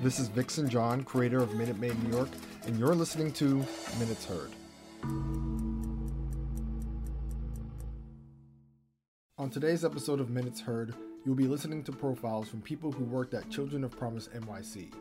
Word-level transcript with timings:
This 0.00 0.20
is 0.20 0.28
Vixen 0.28 0.68
John, 0.68 1.02
creator 1.02 1.38
of 1.38 1.54
Minute 1.54 1.80
Maid 1.80 2.00
New 2.04 2.16
York, 2.16 2.28
and 2.66 2.78
you're 2.78 2.94
listening 2.94 3.32
to 3.32 3.66
Minutes 3.98 4.26
Heard. 4.26 4.52
On 9.38 9.50
today's 9.50 9.84
episode 9.84 10.20
of 10.20 10.30
Minutes 10.30 10.60
Heard, 10.60 10.94
you'll 11.24 11.34
be 11.34 11.48
listening 11.48 11.82
to 11.82 11.90
profiles 11.90 12.48
from 12.48 12.62
people 12.62 12.92
who 12.92 13.02
worked 13.06 13.34
at 13.34 13.50
Children 13.50 13.82
of 13.82 13.90
Promise 13.90 14.28
NYC. 14.28 14.92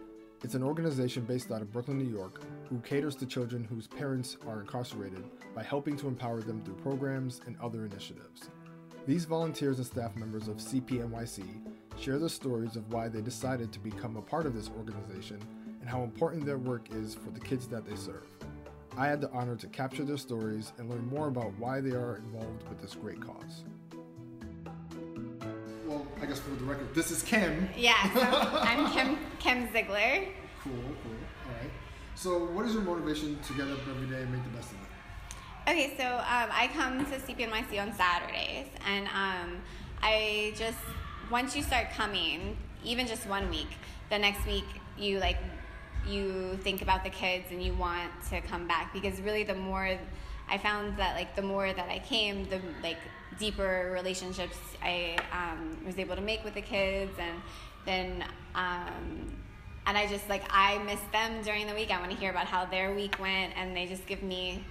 It's 0.44 0.55
an 0.55 0.63
organization 0.63 1.26
based 1.26 1.52
out 1.52 1.62
of 1.62 1.72
Brooklyn, 1.72 2.00
New 2.00 2.12
York, 2.12 2.42
who 2.68 2.79
caters 2.79 3.16
to 3.18 3.28
children 3.28 3.64
whose 3.66 3.86
parents 3.86 4.36
are 4.48 4.62
incarcerated 4.62 5.24
by 5.54 5.62
helping 5.62 5.96
to 5.98 6.08
empower 6.08 6.42
them 6.42 6.64
through 6.64 6.74
programs 6.74 7.42
and 7.46 7.56
other 7.62 7.86
initiatives. 7.86 8.50
These 9.06 9.26
volunteers 9.26 9.78
and 9.78 9.86
staff 9.86 10.16
members 10.16 10.48
of 10.48 10.58
CPNYC 10.58 11.44
share 12.00 12.20
the 12.20 12.29
stories 12.29 12.76
of 12.76 12.92
why 12.94 13.08
they 13.08 13.22
decided 13.22 13.72
to 13.72 13.79
become 13.79 14.18
a 14.18 14.22
part 14.22 14.46
of 14.46 14.54
this 14.54 14.70
organization 14.78 15.40
and 15.82 15.90
how 15.90 16.04
important 16.04 16.46
their 16.46 16.58
work 16.58 16.88
is 16.92 17.16
for 17.16 17.32
the 17.32 17.40
kids 17.40 17.68
that 17.68 17.86
they 17.86 17.96
serve. 17.96 18.28
I 18.98 19.08
had 19.08 19.22
the 19.22 19.30
honor 19.32 19.55
to 19.58 19.68
capture 19.68 20.04
their 20.04 20.18
stories 20.18 20.74
and 20.78 20.90
learn 20.90 21.08
more 21.08 21.28
about 21.28 21.54
why 21.60 21.82
they 21.82 21.91
are 21.91 22.18
involved 22.18 22.68
with 22.70 22.82
this 22.82 22.96
great 22.96 23.22
cause. 23.22 23.64
Well, 25.86 26.05
I 26.22 26.26
guess 26.26 26.40
for 26.40 26.52
the 26.52 26.66
record, 26.66 26.94
this 26.94 27.12
is 27.12 27.24
Kim. 27.24 27.70
Yeah, 27.78 28.14
so 28.14 28.60
I'm 28.60 28.91
Kim 28.91 29.18
Kim 29.40 29.72
Ziegler. 29.72 30.26
Cool, 30.64 30.74
cool. 30.74 31.12
All 31.46 31.54
right. 31.62 31.72
So, 32.16 32.46
what 32.48 32.66
is 32.66 32.74
your 32.74 32.82
motivation 32.82 33.40
to 33.40 33.54
get 33.54 33.68
up 33.68 33.80
every 33.88 34.08
day 34.08 34.24
and 34.24 34.32
make 34.32 34.44
the 34.44 34.50
best 34.50 34.72
of 34.72 34.77
it? 34.77 35.72
Okay, 35.72 35.94
so 35.98 36.05
um, 36.05 36.50
I 36.52 36.70
come 36.74 37.05
to 37.05 37.20
CPNYC 37.20 37.82
on 37.82 37.94
Saturdays, 37.94 38.68
and 38.86 39.08
um, 39.08 39.62
I 40.02 40.54
just 40.55 40.77
once 41.30 41.55
you 41.55 41.63
start 41.63 41.91
coming, 41.91 42.58
even 42.84 43.08
just 43.08 43.27
one 43.27 43.49
week, 43.49 43.70
the 44.09 44.18
next 44.18 44.45
week 44.45 44.66
you 44.98 45.20
like 45.20 45.38
you 46.08 46.58
think 46.63 46.81
about 46.81 47.04
the 47.04 47.09
kids 47.09 47.45
and 47.52 47.62
you 47.62 47.73
want 47.73 48.09
to 48.30 48.40
come 48.41 48.68
back 48.68 48.93
because 48.93 49.20
really 49.21 49.43
the 49.43 49.54
more 49.54 49.98
I 50.49 50.57
found 50.57 50.98
that 50.98 51.15
like 51.15 51.35
the 51.35 51.41
more 51.41 51.74
that 51.74 51.90
I 51.90 51.99
came, 51.99 52.48
the 52.49 52.62
like 52.82 52.98
deeper 53.37 53.91
relationships 53.93 54.57
I 54.82 55.18
um, 55.32 55.77
was 55.85 55.98
able 55.99 56.15
to 56.15 56.21
make 56.21 56.43
with 56.43 56.54
the 56.54 56.62
kids, 56.62 57.12
and 57.20 57.41
then 57.85 58.24
um, 58.55 59.35
and 59.85 59.98
I 59.98 60.07
just 60.07 60.30
like 60.30 60.43
I 60.49 60.77
miss 60.84 61.02
them 61.12 61.41
during 61.43 61.68
the 61.68 61.74
week. 61.74 61.91
I 61.91 61.99
want 61.99 62.12
to 62.12 62.18
hear 62.18 62.32
about 62.32 62.46
how 62.46 62.65
their 62.65 62.93
week 62.93 63.20
went, 63.20 63.54
and 63.57 63.76
they 63.76 63.85
just 63.85 64.05
give 64.05 64.23
me 64.23 64.63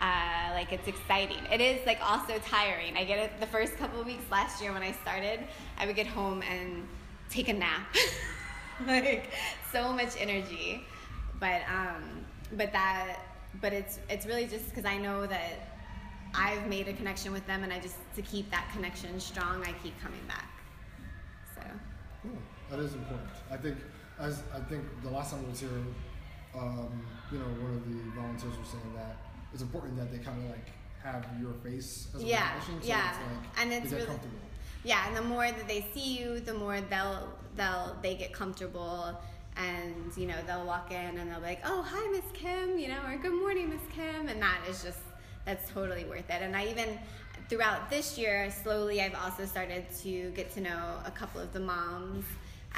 uh, 0.00 0.50
like 0.52 0.72
it's 0.72 0.88
exciting. 0.88 1.38
It 1.50 1.60
is 1.60 1.84
like 1.86 1.98
also 2.02 2.38
tiring. 2.44 2.96
I 2.96 3.04
get 3.04 3.18
it 3.18 3.40
the 3.40 3.46
first 3.46 3.76
couple 3.76 4.00
of 4.00 4.06
weeks 4.06 4.24
last 4.30 4.62
year 4.62 4.72
when 4.72 4.82
I 4.82 4.92
started. 4.92 5.40
I 5.78 5.86
would 5.86 5.96
get 5.96 6.06
home 6.06 6.42
and 6.42 6.86
take 7.30 7.48
a 7.48 7.52
nap, 7.52 7.94
like 8.86 9.30
so 9.72 9.92
much 9.92 10.14
energy. 10.18 10.84
But 11.40 11.62
um, 11.72 12.24
but 12.52 12.72
that 12.72 13.18
but 13.60 13.72
it's 13.72 13.98
it's 14.10 14.26
really 14.26 14.46
just 14.46 14.68
because 14.68 14.84
I 14.84 14.98
know 14.98 15.26
that 15.26 15.68
I've 16.34 16.66
made 16.68 16.88
a 16.88 16.92
connection 16.92 17.32
with 17.32 17.46
them, 17.46 17.62
and 17.64 17.72
I 17.72 17.78
just 17.78 17.96
to 18.16 18.22
keep 18.22 18.50
that 18.50 18.68
connection 18.72 19.18
strong, 19.18 19.62
I 19.62 19.72
keep 19.82 19.98
coming 20.02 20.20
back. 20.28 20.50
So. 21.54 21.62
Cool. 22.22 22.32
That 22.70 22.80
is 22.80 22.94
important. 22.94 23.30
I 23.50 23.56
think 23.56 23.76
as 24.18 24.42
I 24.54 24.60
think 24.60 24.84
the 25.02 25.10
last 25.10 25.30
time 25.30 25.44
I 25.46 25.50
was 25.50 25.60
here, 25.60 25.70
um, 26.54 27.02
you 27.32 27.38
know, 27.38 27.44
one 27.44 27.74
of 27.74 27.84
the 27.84 28.10
volunteers 28.20 28.58
was 28.58 28.68
saying 28.68 28.92
that 28.94 29.16
it's 29.56 29.62
important 29.62 29.96
that 29.96 30.12
they 30.12 30.18
kind 30.18 30.36
of 30.44 30.50
like 30.50 30.70
have 31.02 31.26
your 31.40 31.54
face 31.64 32.08
as 32.14 32.22
a 32.22 32.26
yeah, 32.26 32.52
recognition, 32.56 32.82
so 32.82 32.88
yeah, 32.88 33.08
it's 33.08 33.18
like 33.18 33.62
and 33.62 33.72
it's 33.72 33.90
really 33.90 34.04
comfortable. 34.04 34.36
yeah, 34.84 35.08
and 35.08 35.16
the 35.16 35.22
more 35.22 35.46
that 35.46 35.66
they 35.66 35.86
see 35.94 36.18
you, 36.18 36.40
the 36.40 36.52
more 36.52 36.78
they'll 36.82 37.26
they'll 37.56 37.96
they 38.02 38.14
get 38.16 38.34
comfortable, 38.34 39.18
and 39.56 40.12
you 40.14 40.26
know 40.26 40.34
they'll 40.46 40.66
walk 40.66 40.90
in 40.92 41.18
and 41.18 41.30
they'll 41.30 41.40
be 41.40 41.46
like, 41.46 41.62
oh 41.64 41.80
hi 41.80 42.06
Miss 42.10 42.30
Kim, 42.34 42.78
you 42.78 42.88
know, 42.88 42.98
or 43.08 43.16
good 43.16 43.32
morning 43.32 43.70
Miss 43.70 43.80
Kim, 43.94 44.28
and 44.28 44.42
that 44.42 44.58
is 44.68 44.82
just 44.82 44.98
that's 45.46 45.70
totally 45.70 46.04
worth 46.04 46.28
it. 46.28 46.42
And 46.42 46.54
I 46.54 46.66
even 46.66 46.98
throughout 47.48 47.88
this 47.88 48.18
year, 48.18 48.50
slowly 48.50 49.00
I've 49.00 49.14
also 49.14 49.46
started 49.46 49.86
to 50.02 50.30
get 50.32 50.52
to 50.52 50.60
know 50.60 50.96
a 51.06 51.10
couple 51.10 51.40
of 51.40 51.54
the 51.54 51.60
moms. 51.60 52.26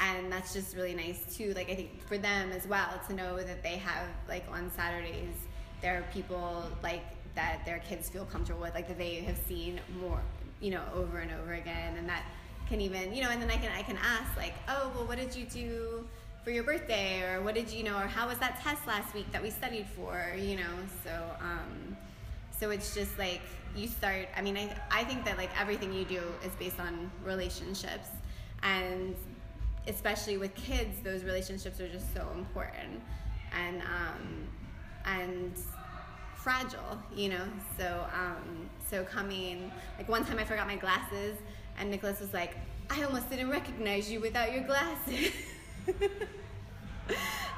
And 0.01 0.31
that's 0.31 0.53
just 0.53 0.77
really 0.77 0.95
nice 0.95 1.35
too. 1.35 1.53
Like 1.55 1.69
I 1.69 1.75
think 1.75 2.07
for 2.07 2.17
them 2.17 2.53
as 2.53 2.65
well 2.65 3.01
to 3.09 3.13
know 3.13 3.35
that 3.35 3.61
they 3.63 3.75
have 3.75 4.07
like 4.29 4.45
on 4.49 4.71
Saturdays 4.71 5.35
there 5.81 5.97
are 5.97 6.05
people 6.13 6.63
like 6.83 7.03
that 7.35 7.61
their 7.65 7.79
kids 7.79 8.09
feel 8.09 8.25
comfortable 8.25 8.61
with, 8.61 8.73
like 8.73 8.87
that 8.87 8.97
they 8.97 9.15
have 9.15 9.37
seen 9.47 9.79
more, 10.01 10.19
you 10.59 10.71
know, 10.71 10.83
over 10.93 11.19
and 11.19 11.31
over 11.31 11.53
again, 11.53 11.97
and 11.97 12.07
that 12.09 12.23
can 12.67 12.81
even, 12.81 13.13
you 13.13 13.23
know, 13.23 13.29
and 13.29 13.41
then 13.41 13.49
I 13.49 13.57
can 13.57 13.71
I 13.71 13.81
can 13.81 13.97
ask 13.97 14.35
like, 14.37 14.53
oh, 14.67 14.91
well, 14.95 15.05
what 15.05 15.17
did 15.17 15.35
you 15.35 15.45
do 15.45 16.07
for 16.43 16.51
your 16.51 16.63
birthday, 16.63 17.21
or 17.23 17.41
what 17.41 17.55
did 17.55 17.69
you, 17.71 17.83
know, 17.83 17.97
or 17.97 18.07
how 18.07 18.27
was 18.27 18.37
that 18.39 18.61
test 18.61 18.85
last 18.87 19.13
week 19.13 19.31
that 19.31 19.41
we 19.41 19.49
studied 19.49 19.85
for, 19.95 20.33
you 20.37 20.55
know, 20.57 20.75
so 21.03 21.11
um, 21.41 21.97
so 22.57 22.71
it's 22.71 22.93
just 22.93 23.17
like 23.17 23.41
you 23.75 23.87
start. 23.87 24.27
I 24.35 24.41
mean, 24.41 24.57
I 24.57 24.75
I 24.91 25.03
think 25.03 25.25
that 25.25 25.37
like 25.37 25.49
everything 25.59 25.93
you 25.93 26.05
do 26.05 26.21
is 26.45 26.51
based 26.59 26.79
on 26.79 27.09
relationships, 27.23 28.09
and 28.63 29.15
especially 29.87 30.37
with 30.37 30.53
kids, 30.55 30.99
those 31.03 31.23
relationships 31.23 31.79
are 31.79 31.87
just 31.87 32.13
so 32.13 32.27
important, 32.35 33.01
and 33.57 33.81
um, 33.81 34.47
and 35.17 35.53
fragile, 36.35 36.97
you 37.15 37.29
know. 37.29 37.47
So 37.77 38.05
um, 38.13 38.69
so 38.89 39.03
coming 39.03 39.71
like 39.97 40.09
one 40.09 40.25
time 40.25 40.39
I 40.39 40.45
forgot 40.45 40.67
my 40.67 40.75
glasses, 40.75 41.37
and 41.77 41.89
Nicholas 41.91 42.19
was 42.19 42.33
like, 42.33 42.55
"I 42.89 43.03
almost 43.03 43.29
didn't 43.29 43.49
recognize 43.49 44.11
you 44.11 44.19
without 44.19 44.51
your 44.53 44.63
glasses." 44.63 45.31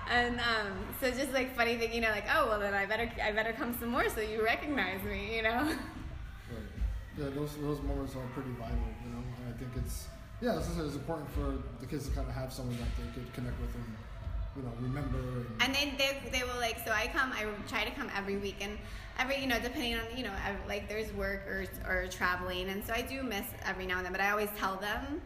and 0.09 0.39
um, 0.39 0.87
so 0.99 1.11
just 1.11 1.31
like 1.31 1.55
funny 1.55 1.77
thing, 1.77 1.93
you 1.93 2.01
know, 2.01 2.09
like 2.11 2.25
oh 2.33 2.47
well 2.47 2.59
then 2.59 2.73
I 2.73 2.85
better 2.85 3.11
I 3.23 3.31
better 3.31 3.53
come 3.53 3.75
some 3.79 3.89
more 3.89 4.09
so 4.09 4.21
you 4.21 4.43
recognize 4.43 5.03
me, 5.03 5.35
you 5.35 5.43
know. 5.43 5.63
Right. 5.63 5.77
Yeah, 7.17 7.29
those 7.29 7.57
those 7.57 7.81
moments 7.81 8.15
are 8.15 8.25
pretty 8.33 8.51
vital, 8.51 8.77
you 9.05 9.11
know. 9.11 9.23
And 9.45 9.53
I 9.53 9.57
think 9.57 9.71
it's 9.85 10.07
yeah, 10.41 10.57
as 10.57 10.69
I 10.69 10.73
said, 10.73 10.85
it's 10.85 10.95
important 10.95 11.29
for 11.31 11.61
the 11.79 11.85
kids 11.85 12.09
to 12.09 12.15
kind 12.15 12.27
of 12.27 12.33
have 12.33 12.51
someone 12.51 12.75
that 12.77 12.89
they 12.97 13.07
could 13.13 13.31
connect 13.33 13.59
with 13.61 13.75
and 13.75 13.85
you 14.55 14.63
know 14.63 14.71
remember. 14.81 15.17
And, 15.59 15.61
And 15.61 15.75
then 15.75 15.93
they, 15.97 16.29
they 16.31 16.43
will 16.43 16.59
like 16.59 16.77
so 16.85 16.91
I 16.91 17.07
come 17.07 17.31
I 17.31 17.45
try 17.67 17.83
to 17.83 17.91
come 17.91 18.09
every 18.15 18.37
week 18.37 18.57
and 18.61 18.77
every 19.17 19.39
you 19.39 19.47
know 19.47 19.59
depending 19.59 19.95
on 19.95 20.01
you 20.15 20.23
know 20.23 20.33
like 20.67 20.89
there's 20.89 21.11
work 21.13 21.47
or 21.47 21.65
or 21.87 22.07
traveling. 22.07 22.69
And 22.69 22.83
so 22.85 22.93
I 22.93 23.01
do 23.01 23.23
miss 23.23 23.45
every 23.65 23.85
now 23.85 23.97
and 23.97 24.05
then 24.05 24.11
but 24.11 24.21
I 24.21 24.31
always 24.31 24.49
tell 24.57 24.75
them. 24.77 25.21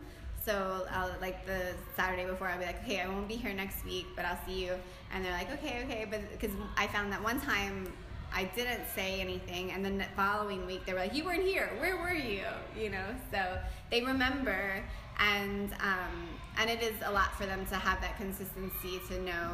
So 0.45 0.85
I'll 0.91 1.11
like 1.21 1.45
the 1.45 1.73
Saturday 1.95 2.25
before 2.25 2.47
I'll 2.47 2.59
be 2.59 2.65
like 2.65 2.83
okay 2.83 3.01
I 3.01 3.07
won't 3.07 3.27
be 3.27 3.35
here 3.35 3.53
next 3.53 3.83
week 3.85 4.05
but 4.15 4.25
I'll 4.25 4.39
see 4.45 4.65
you. 4.65 4.73
And 5.13 5.23
they're 5.23 5.33
like 5.33 5.51
okay 5.53 5.83
okay. 5.85 6.05
But 6.09 6.31
because 6.31 6.55
I 6.77 6.87
found 6.87 7.11
that 7.11 7.23
one 7.23 7.39
time 7.41 7.91
I 8.33 8.43
didn't 8.55 8.81
say 8.93 9.21
anything 9.21 9.71
and 9.71 9.83
then 9.83 9.97
the 9.97 10.05
following 10.15 10.65
week 10.65 10.85
they 10.85 10.93
were 10.93 10.99
like 10.99 11.15
you 11.15 11.23
weren't 11.25 11.43
here. 11.43 11.71
Where 11.79 11.97
were 11.97 12.13
you? 12.13 12.43
You 12.77 12.91
know 12.91 13.07
so 13.31 13.57
they 13.89 14.03
remember 14.03 14.83
and 15.17 15.71
um, 15.73 16.27
and 16.57 16.69
it 16.69 16.81
is 16.81 16.95
a 17.05 17.11
lot 17.11 17.35
for 17.35 17.45
them 17.45 17.65
to 17.67 17.75
have 17.75 17.99
that 18.01 18.17
consistency 18.17 18.99
to 19.07 19.21
know 19.21 19.51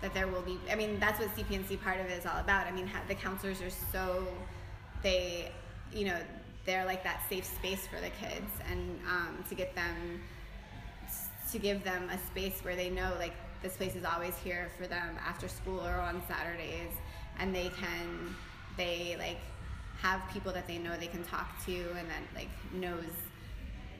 that 0.00 0.12
there 0.14 0.26
will 0.26 0.42
be 0.42 0.58
i 0.70 0.74
mean 0.74 0.98
that's 1.00 1.18
what 1.18 1.28
cpnc 1.36 1.80
part 1.82 1.98
of 2.00 2.06
it 2.06 2.18
is 2.18 2.26
all 2.26 2.38
about. 2.38 2.66
I 2.66 2.72
mean 2.72 2.90
the 3.08 3.14
counselors 3.14 3.60
are 3.62 3.70
so 3.70 4.26
they 5.02 5.50
you 5.92 6.06
know 6.06 6.18
they're 6.66 6.84
like 6.84 7.04
that 7.04 7.22
safe 7.28 7.44
space 7.44 7.86
for 7.86 8.00
the 8.00 8.10
kids 8.10 8.50
and 8.70 8.98
um, 9.08 9.44
to 9.48 9.54
get 9.54 9.74
them 9.74 10.20
to 11.52 11.58
give 11.58 11.84
them 11.84 12.08
a 12.10 12.18
space 12.26 12.60
where 12.62 12.74
they 12.74 12.90
know 12.90 13.12
like 13.18 13.34
this 13.62 13.76
place 13.76 13.96
is 13.96 14.04
always 14.04 14.36
here 14.38 14.70
for 14.78 14.86
them 14.86 15.16
after 15.26 15.48
school 15.48 15.80
or 15.80 15.94
on 15.94 16.22
saturdays. 16.28 16.92
And 17.38 17.54
they 17.54 17.70
can 17.80 18.34
they 18.76 19.16
like 19.18 19.38
have 20.00 20.20
people 20.32 20.52
that 20.52 20.66
they 20.66 20.78
know 20.78 20.96
they 20.98 21.06
can 21.06 21.24
talk 21.24 21.64
to 21.66 21.72
and 21.72 22.08
that 22.10 22.22
like 22.34 22.48
knows 22.72 23.12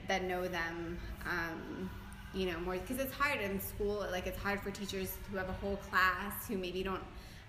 that 0.07 0.23
know 0.23 0.47
them 0.47 0.99
um, 1.25 1.89
you 2.35 2.51
know 2.51 2.59
more 2.59 2.73
because 2.77 2.99
it's 2.99 3.13
hard 3.13 3.39
in 3.39 3.59
school 3.61 4.05
like 4.11 4.27
it's 4.27 4.37
hard 4.37 4.59
for 4.59 4.69
teachers 4.69 5.13
who 5.31 5.37
have 5.37 5.49
a 5.49 5.53
whole 5.53 5.77
class 5.89 6.45
who 6.47 6.57
maybe 6.57 6.83
don't 6.83 7.03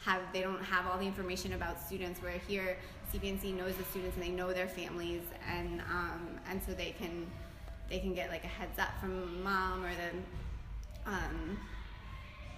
have 0.04 0.20
they 0.32 0.40
don't 0.40 0.62
have 0.62 0.86
all 0.86 0.96
the 0.98 1.04
information 1.04 1.54
about 1.54 1.80
students 1.80 2.22
where 2.22 2.38
here 2.46 2.76
cpnc 3.12 3.52
knows 3.56 3.74
the 3.74 3.84
students 3.84 4.16
and 4.16 4.24
they 4.24 4.30
know 4.30 4.52
their 4.52 4.68
families 4.68 5.22
and 5.50 5.80
um, 5.92 6.28
and 6.48 6.62
so 6.62 6.72
they 6.72 6.94
can 6.98 7.26
they 7.90 7.98
can 7.98 8.14
get 8.14 8.30
like 8.30 8.44
a 8.44 8.48
heads 8.48 8.78
up 8.78 8.90
from 9.00 9.42
mom 9.42 9.84
or 9.84 9.90
the 9.90 11.10
um, 11.10 11.58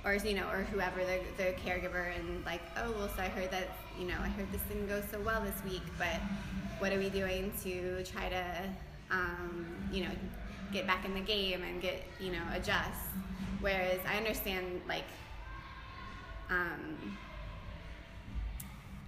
or 0.04 0.14
you 0.14 0.34
know 0.34 0.48
or 0.50 0.62
whoever 0.64 1.00
the, 1.04 1.20
the 1.36 1.52
caregiver 1.64 2.14
and 2.16 2.44
like 2.44 2.60
oh 2.76 2.92
well 2.92 3.10
so 3.16 3.22
i 3.22 3.28
heard 3.28 3.50
that 3.50 3.68
you 3.98 4.06
know 4.06 4.16
i 4.20 4.28
heard 4.28 4.50
this 4.52 4.60
didn't 4.68 4.86
go 4.86 5.02
so 5.10 5.18
well 5.20 5.42
this 5.42 5.64
week 5.64 5.82
but 5.96 6.20
what 6.78 6.92
are 6.92 6.98
we 6.98 7.08
doing 7.08 7.52
to 7.62 8.02
try 8.04 8.28
to 8.28 8.44
um, 9.10 9.66
you 9.90 10.04
know 10.04 10.10
get 10.72 10.86
back 10.86 11.04
in 11.04 11.14
the 11.14 11.20
game 11.20 11.62
and 11.62 11.80
get 11.80 12.02
you 12.20 12.32
know 12.32 12.42
adjust 12.52 13.00
whereas 13.60 13.98
i 14.06 14.16
understand 14.16 14.80
like 14.88 15.04
um, 16.50 17.16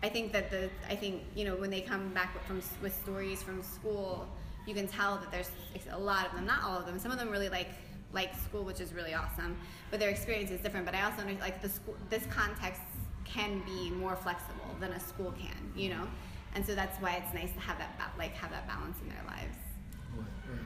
I 0.03 0.09
think 0.09 0.33
that 0.33 0.51
the 0.51 0.71
I 0.89 0.97
think 0.97 1.23
you 1.35 1.45
know 1.45 1.57
when 1.57 1.71
they 1.71 1.81
come 1.81 2.09
back 2.11 2.43
from 2.47 2.63
with 2.83 2.95
stories 2.95 3.43
from 3.43 3.63
school, 3.63 4.27
you 4.67 4.75
can 4.75 4.89
tell 4.89 5.19
that 5.19 5.31
there's 5.31 5.51
a 5.91 5.99
lot 5.99 6.27
of 6.27 6.33
them, 6.33 6.47
not 6.47 6.63
all 6.65 6.79
of 6.79 6.87
them. 6.87 6.99
Some 6.99 7.13
of 7.13 7.19
them 7.19 7.31
really 7.31 7.49
like 7.49 7.69
like 8.13 8.35
school, 8.35 8.65
which 8.65 8.81
is 8.81 8.93
really 8.93 9.15
awesome, 9.15 9.57
but 9.91 10.01
their 10.01 10.09
experience 10.09 10.51
is 10.51 10.61
different. 10.61 10.87
But 10.87 10.95
I 10.95 11.03
also 11.03 11.21
understand 11.21 11.41
like 11.41 11.63
the 11.63 11.69
school, 11.69 11.97
this 12.09 12.25
context 12.27 12.81
can 13.25 13.63
be 13.65 13.91
more 13.91 14.17
flexible 14.17 14.75
than 14.81 14.93
a 14.93 15.01
school 15.01 15.33
can, 15.39 15.73
you 15.77 15.91
know, 15.91 16.09
and 16.55 16.65
so 16.65 16.75
that's 16.75 17.01
why 17.01 17.23
it's 17.23 17.35
nice 17.35 17.53
to 17.53 17.61
have 17.61 17.79
that 17.79 17.91
like 18.19 18.33
have 18.35 18.51
that 18.51 18.67
balance 18.67 18.97
in 19.03 19.09
their 19.09 19.23
lives. 19.27 19.57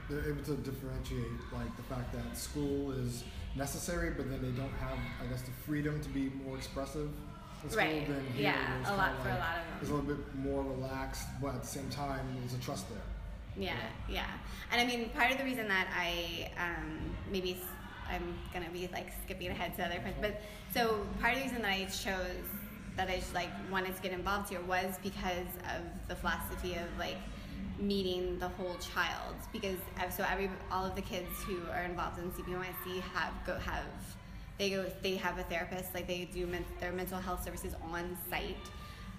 They're 0.09 0.29
able 0.29 0.43
to 0.43 0.55
differentiate 0.57 1.25
like 1.51 1.75
the 1.77 1.83
fact 1.83 2.13
that 2.13 2.37
school 2.37 2.91
is 2.91 3.23
necessary, 3.55 4.11
but 4.11 4.29
then 4.29 4.41
they 4.41 4.51
don't 4.51 4.73
have, 4.73 4.97
I 5.21 5.25
guess, 5.27 5.41
the 5.41 5.51
freedom 5.65 6.01
to 6.01 6.09
be 6.09 6.31
more 6.45 6.57
expressive. 6.57 7.09
In 7.63 7.69
school 7.69 7.83
Right. 7.83 8.07
Than 8.07 8.25
here, 8.33 8.43
Yeah, 8.43 8.93
a 8.93 8.95
lot 8.95 9.21
for 9.23 9.29
a 9.29 9.33
lot 9.33 9.57
of 9.57 9.65
them. 9.65 9.77
It's 9.81 9.89
a 9.89 9.93
little 9.93 10.15
bit 10.15 10.35
more 10.35 10.61
relaxed, 10.63 11.27
but 11.41 11.55
at 11.55 11.61
the 11.61 11.67
same 11.67 11.89
time, 11.89 12.25
there's 12.39 12.53
a 12.53 12.63
trust 12.63 12.87
there. 12.89 13.01
Yeah, 13.57 13.73
yeah. 14.09 14.25
And 14.71 14.81
I 14.81 14.85
mean, 14.85 15.09
part 15.09 15.31
of 15.31 15.37
the 15.37 15.43
reason 15.43 15.67
that 15.69 15.87
I 15.97 16.51
um, 16.59 16.99
maybe 17.31 17.57
I'm 18.09 18.35
gonna 18.53 18.69
be 18.71 18.87
like 18.93 19.11
skipping 19.23 19.47
ahead 19.47 19.75
to 19.77 19.85
other 19.85 19.95
questions, 19.99 20.17
but 20.21 20.41
so 20.73 21.05
part 21.21 21.33
of 21.33 21.39
the 21.39 21.45
reason 21.45 21.61
that 21.61 21.71
I 21.71 21.85
chose 21.85 22.45
that 22.97 23.09
I 23.09 23.15
just 23.15 23.33
like 23.33 23.49
wanted 23.71 23.95
to 23.95 24.01
get 24.01 24.11
involved 24.11 24.49
here 24.49 24.61
was 24.61 24.95
because 25.01 25.47
of 25.75 25.81
the 26.07 26.15
philosophy 26.15 26.75
of 26.75 26.87
like 26.99 27.17
meeting 27.79 28.39
the 28.39 28.47
whole 28.47 28.75
child 28.75 29.35
because 29.51 29.77
so 30.15 30.25
every 30.29 30.49
all 30.71 30.85
of 30.85 30.95
the 30.95 31.01
kids 31.01 31.29
who 31.45 31.57
are 31.71 31.83
involved 31.83 32.19
in 32.19 32.31
CPNYC 32.31 33.01
have 33.13 33.33
go 33.45 33.57
have 33.59 33.85
they 34.57 34.69
go 34.69 34.85
they 35.01 35.15
have 35.15 35.37
a 35.37 35.43
therapist 35.43 35.93
like 35.93 36.07
they 36.07 36.29
do 36.33 36.45
men, 36.47 36.65
their 36.79 36.91
mental 36.91 37.19
health 37.19 37.43
services 37.43 37.73
on 37.91 38.17
site. 38.29 38.55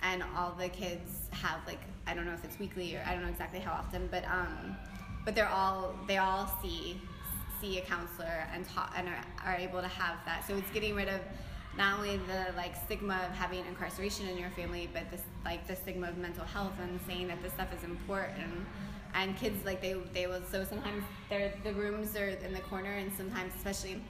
And 0.02 0.22
all 0.36 0.52
the 0.52 0.68
kids 0.68 1.28
have 1.30 1.60
like 1.66 1.80
I 2.06 2.14
don't 2.14 2.26
know 2.26 2.34
if 2.34 2.44
it's 2.44 2.58
weekly 2.58 2.94
or 2.96 3.02
I 3.06 3.12
don't 3.14 3.22
know 3.22 3.28
exactly 3.28 3.60
how 3.60 3.72
often 3.72 4.08
but 4.10 4.24
um 4.24 4.76
but 5.24 5.34
they're 5.34 5.48
all 5.48 5.94
they 6.06 6.18
all 6.18 6.50
see 6.62 7.00
see 7.60 7.78
a 7.78 7.82
counselor 7.82 8.46
and 8.52 8.66
talk 8.68 8.92
and 8.96 9.08
are, 9.08 9.24
are 9.44 9.56
able 9.56 9.80
to 9.80 9.88
have 9.88 10.16
that. 10.26 10.46
So 10.46 10.56
it's 10.56 10.70
getting 10.70 10.94
rid 10.94 11.08
of 11.08 11.20
not 11.76 11.98
only 11.98 12.16
the 12.16 12.46
like 12.56 12.74
stigma 12.84 13.20
of 13.28 13.36
having 13.36 13.64
incarceration 13.66 14.28
in 14.28 14.38
your 14.38 14.50
family 14.50 14.88
but 14.92 15.10
this 15.10 15.22
like 15.44 15.66
the 15.66 15.76
stigma 15.76 16.08
of 16.08 16.16
mental 16.16 16.44
health 16.44 16.72
and 16.80 16.98
saying 17.06 17.28
that 17.28 17.42
this 17.42 17.52
stuff 17.52 17.72
is 17.76 17.84
important. 17.84 18.66
And 19.14 19.36
kids 19.36 19.64
like 19.64 19.80
they 19.80 19.94
they 20.12 20.26
will 20.26 20.42
so 20.50 20.64
sometimes 20.64 21.04
the 21.30 21.72
rooms 21.72 22.16
are 22.16 22.28
in 22.28 22.52
the 22.52 22.60
corner 22.60 22.92
and 22.92 23.12
sometimes 23.12 23.54
especially 23.56 24.02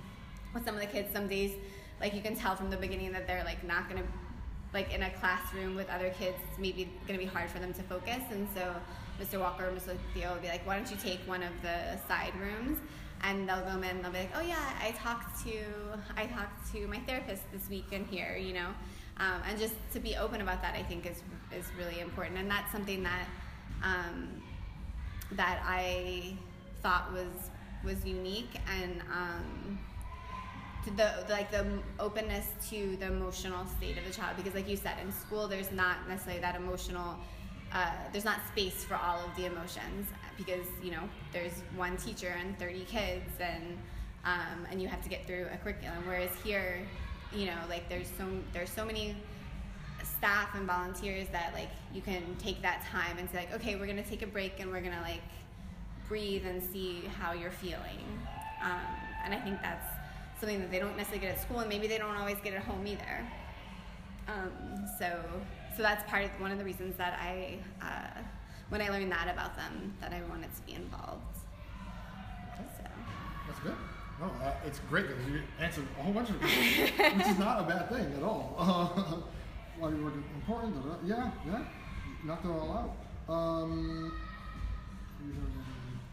with 0.54 0.64
some 0.64 0.74
of 0.74 0.80
the 0.80 0.86
kids 0.86 1.12
some 1.12 1.28
days 1.28 1.52
like 2.00 2.14
you 2.14 2.20
can 2.20 2.34
tell 2.34 2.56
from 2.56 2.70
the 2.70 2.76
beginning 2.76 3.12
that 3.12 3.26
they're 3.26 3.44
like 3.44 3.62
not 3.64 3.88
gonna 3.88 4.02
like 4.74 4.92
in 4.92 5.02
a 5.02 5.10
classroom 5.10 5.76
with 5.76 5.88
other 5.90 6.10
kids 6.10 6.36
it's 6.48 6.58
maybe 6.58 6.90
gonna 7.06 7.18
be 7.18 7.24
hard 7.24 7.50
for 7.50 7.58
them 7.58 7.72
to 7.72 7.82
focus. 7.82 8.22
And 8.30 8.48
so 8.54 8.74
mr 9.20 9.40
walker 9.40 9.66
or 9.66 9.72
mr 9.72 9.96
theo 10.12 10.34
will 10.34 10.40
be 10.40 10.48
like 10.48 10.66
why 10.66 10.76
don't 10.76 10.90
you 10.90 10.96
take 10.96 11.20
one 11.26 11.42
of 11.42 11.52
the 11.62 11.96
side 12.06 12.32
rooms 12.38 12.78
and 13.26 13.48
they'll 13.48 13.60
go 13.60 13.76
in 13.76 13.84
and 13.84 14.04
they'll 14.04 14.12
be 14.12 14.18
like 14.18 14.36
oh 14.36 14.46
yeah 14.54 14.72
i 14.80 14.90
talked 14.92 15.44
to 15.44 15.58
i 16.16 16.26
talked 16.26 16.72
to 16.72 16.86
my 16.86 16.98
therapist 17.00 17.42
this 17.52 17.68
week 17.68 17.92
in 17.92 18.04
here 18.06 18.36
you 18.36 18.54
know? 18.54 18.68
Um, 19.18 19.40
and 19.48 19.58
just 19.58 19.74
to 19.92 20.00
be 20.00 20.16
open 20.16 20.40
about 20.40 20.60
that 20.62 20.74
i 20.74 20.82
think 20.82 21.06
is 21.06 21.22
is 21.54 21.66
really 21.78 22.00
important. 22.00 22.38
And 22.38 22.50
that's 22.50 22.70
something 22.72 23.02
that 23.02 23.26
um, 23.82 24.42
that 25.32 25.60
i 25.64 26.34
thought 26.82 27.12
was 27.12 27.50
was 27.84 28.04
unique 28.04 28.58
and 28.80 29.00
um, 29.12 29.78
the 30.96 31.24
like 31.28 31.50
the 31.50 31.66
openness 31.98 32.46
to 32.70 32.96
the 32.96 33.06
emotional 33.06 33.66
state 33.66 33.98
of 33.98 34.04
the 34.04 34.12
child. 34.12 34.36
Because 34.36 34.54
like 34.54 34.68
you 34.68 34.76
said 34.76 34.94
in 35.02 35.12
school 35.12 35.48
there's 35.48 35.72
not 35.72 36.08
necessarily 36.08 36.40
that 36.40 36.56
emotional 36.56 37.16
uh, 37.72 37.90
there's 38.12 38.24
not 38.24 38.38
space 38.48 38.84
for 38.84 38.94
all 38.94 39.18
of 39.18 39.34
the 39.36 39.46
emotions 39.46 40.06
because 40.36 40.66
you 40.82 40.90
know 40.90 41.02
there's 41.32 41.62
one 41.76 41.96
teacher 41.96 42.36
and 42.38 42.58
30 42.58 42.84
kids 42.84 43.30
and 43.40 43.78
um, 44.24 44.66
and 44.70 44.82
you 44.82 44.88
have 44.88 45.02
to 45.02 45.08
get 45.08 45.26
through 45.26 45.46
a 45.52 45.56
curriculum. 45.58 45.98
Whereas 46.06 46.30
here 46.44 46.80
you 47.34 47.46
know 47.46 47.58
like 47.68 47.88
there's 47.88 48.08
so 48.18 48.26
there's 48.52 48.70
so 48.70 48.84
many 48.84 49.16
staff 50.18 50.54
and 50.54 50.66
volunteers 50.66 51.26
that 51.32 51.52
like 51.54 51.68
you 51.92 52.00
can 52.00 52.22
take 52.38 52.62
that 52.62 52.84
time 52.90 53.18
and 53.18 53.28
say 53.30 53.38
like 53.38 53.54
okay 53.54 53.76
we're 53.76 53.86
gonna 53.86 54.02
take 54.02 54.22
a 54.22 54.26
break 54.26 54.60
and 54.60 54.70
we're 54.70 54.80
gonna 54.80 55.02
like 55.02 55.22
breathe 56.08 56.46
and 56.46 56.62
see 56.62 57.02
how 57.18 57.32
you're 57.32 57.50
feeling. 57.50 58.00
Um, 58.62 58.80
and 59.24 59.34
i 59.34 59.38
think 59.38 59.60
that's 59.60 59.86
something 60.40 60.60
that 60.60 60.70
they 60.70 60.78
don't 60.78 60.96
necessarily 60.96 61.26
get 61.26 61.36
at 61.36 61.42
school 61.42 61.60
and 61.60 61.68
maybe 61.68 61.86
they 61.86 61.98
don't 61.98 62.16
always 62.16 62.36
get 62.42 62.54
at 62.54 62.62
home 62.62 62.86
either. 62.86 63.26
Um, 64.28 64.50
so 64.98 65.22
so 65.76 65.82
that's 65.82 66.08
part 66.10 66.24
of 66.24 66.30
one 66.40 66.50
of 66.50 66.58
the 66.58 66.64
reasons 66.64 66.96
that 66.96 67.18
i 67.20 67.58
uh, 67.82 68.22
when 68.68 68.80
i 68.80 68.88
learned 68.88 69.10
that 69.12 69.28
about 69.32 69.56
them 69.56 69.94
that 70.00 70.12
i 70.12 70.20
wanted 70.28 70.54
to 70.54 70.62
be 70.62 70.72
involved 70.74 71.36
so 72.56 72.84
That's 73.46 73.60
good. 73.60 73.74
No, 74.20 74.26
uh, 74.42 74.52
it's 74.64 74.78
great 74.88 75.08
because 75.08 75.26
you 75.26 75.42
answered 75.60 75.84
a 75.98 76.02
whole 76.02 76.12
bunch 76.12 76.30
of 76.30 76.40
questions, 76.40 76.90
which 76.90 77.26
is 77.26 77.38
not 77.38 77.60
a 77.60 77.64
bad 77.64 77.90
thing 77.90 78.14
at 78.16 78.22
all. 78.22 78.54
Uh, 78.58 79.16
while 79.78 79.92
you 79.92 80.02
were 80.02 80.12
important, 80.34 80.74
yeah, 81.04 81.30
yeah, 81.46 81.64
knocked 82.24 82.46
it 82.46 82.48
all 82.48 82.96
out. 83.28 83.34
Um, 83.34 84.12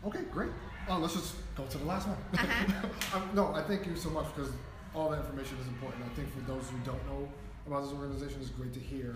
okay, 0.06 0.20
great. 0.34 0.50
Uh, 0.90 1.00
let's 1.00 1.14
just 1.14 1.36
go 1.56 1.64
to 1.66 1.78
the 1.78 1.86
last 1.86 2.08
one. 2.10 2.18
Uh-huh. 2.34 2.88
um, 3.18 3.30
no, 3.34 3.54
I 3.54 3.62
thank 3.62 3.86
you 3.86 3.96
so 3.96 4.10
much 4.10 4.26
because 4.36 4.52
all 4.94 5.10
that 5.10 5.20
information 5.20 5.58
is 5.62 5.68
important. 5.68 6.04
I 6.04 6.14
think 6.16 6.28
for 6.34 6.42
those 6.42 6.70
who 6.70 6.78
don't 6.80 7.06
know 7.08 7.30
about 7.66 7.84
this 7.84 7.94
organization, 7.94 8.42
it's 8.42 8.50
great 8.50 8.74
to 8.74 8.82
hear 8.82 9.16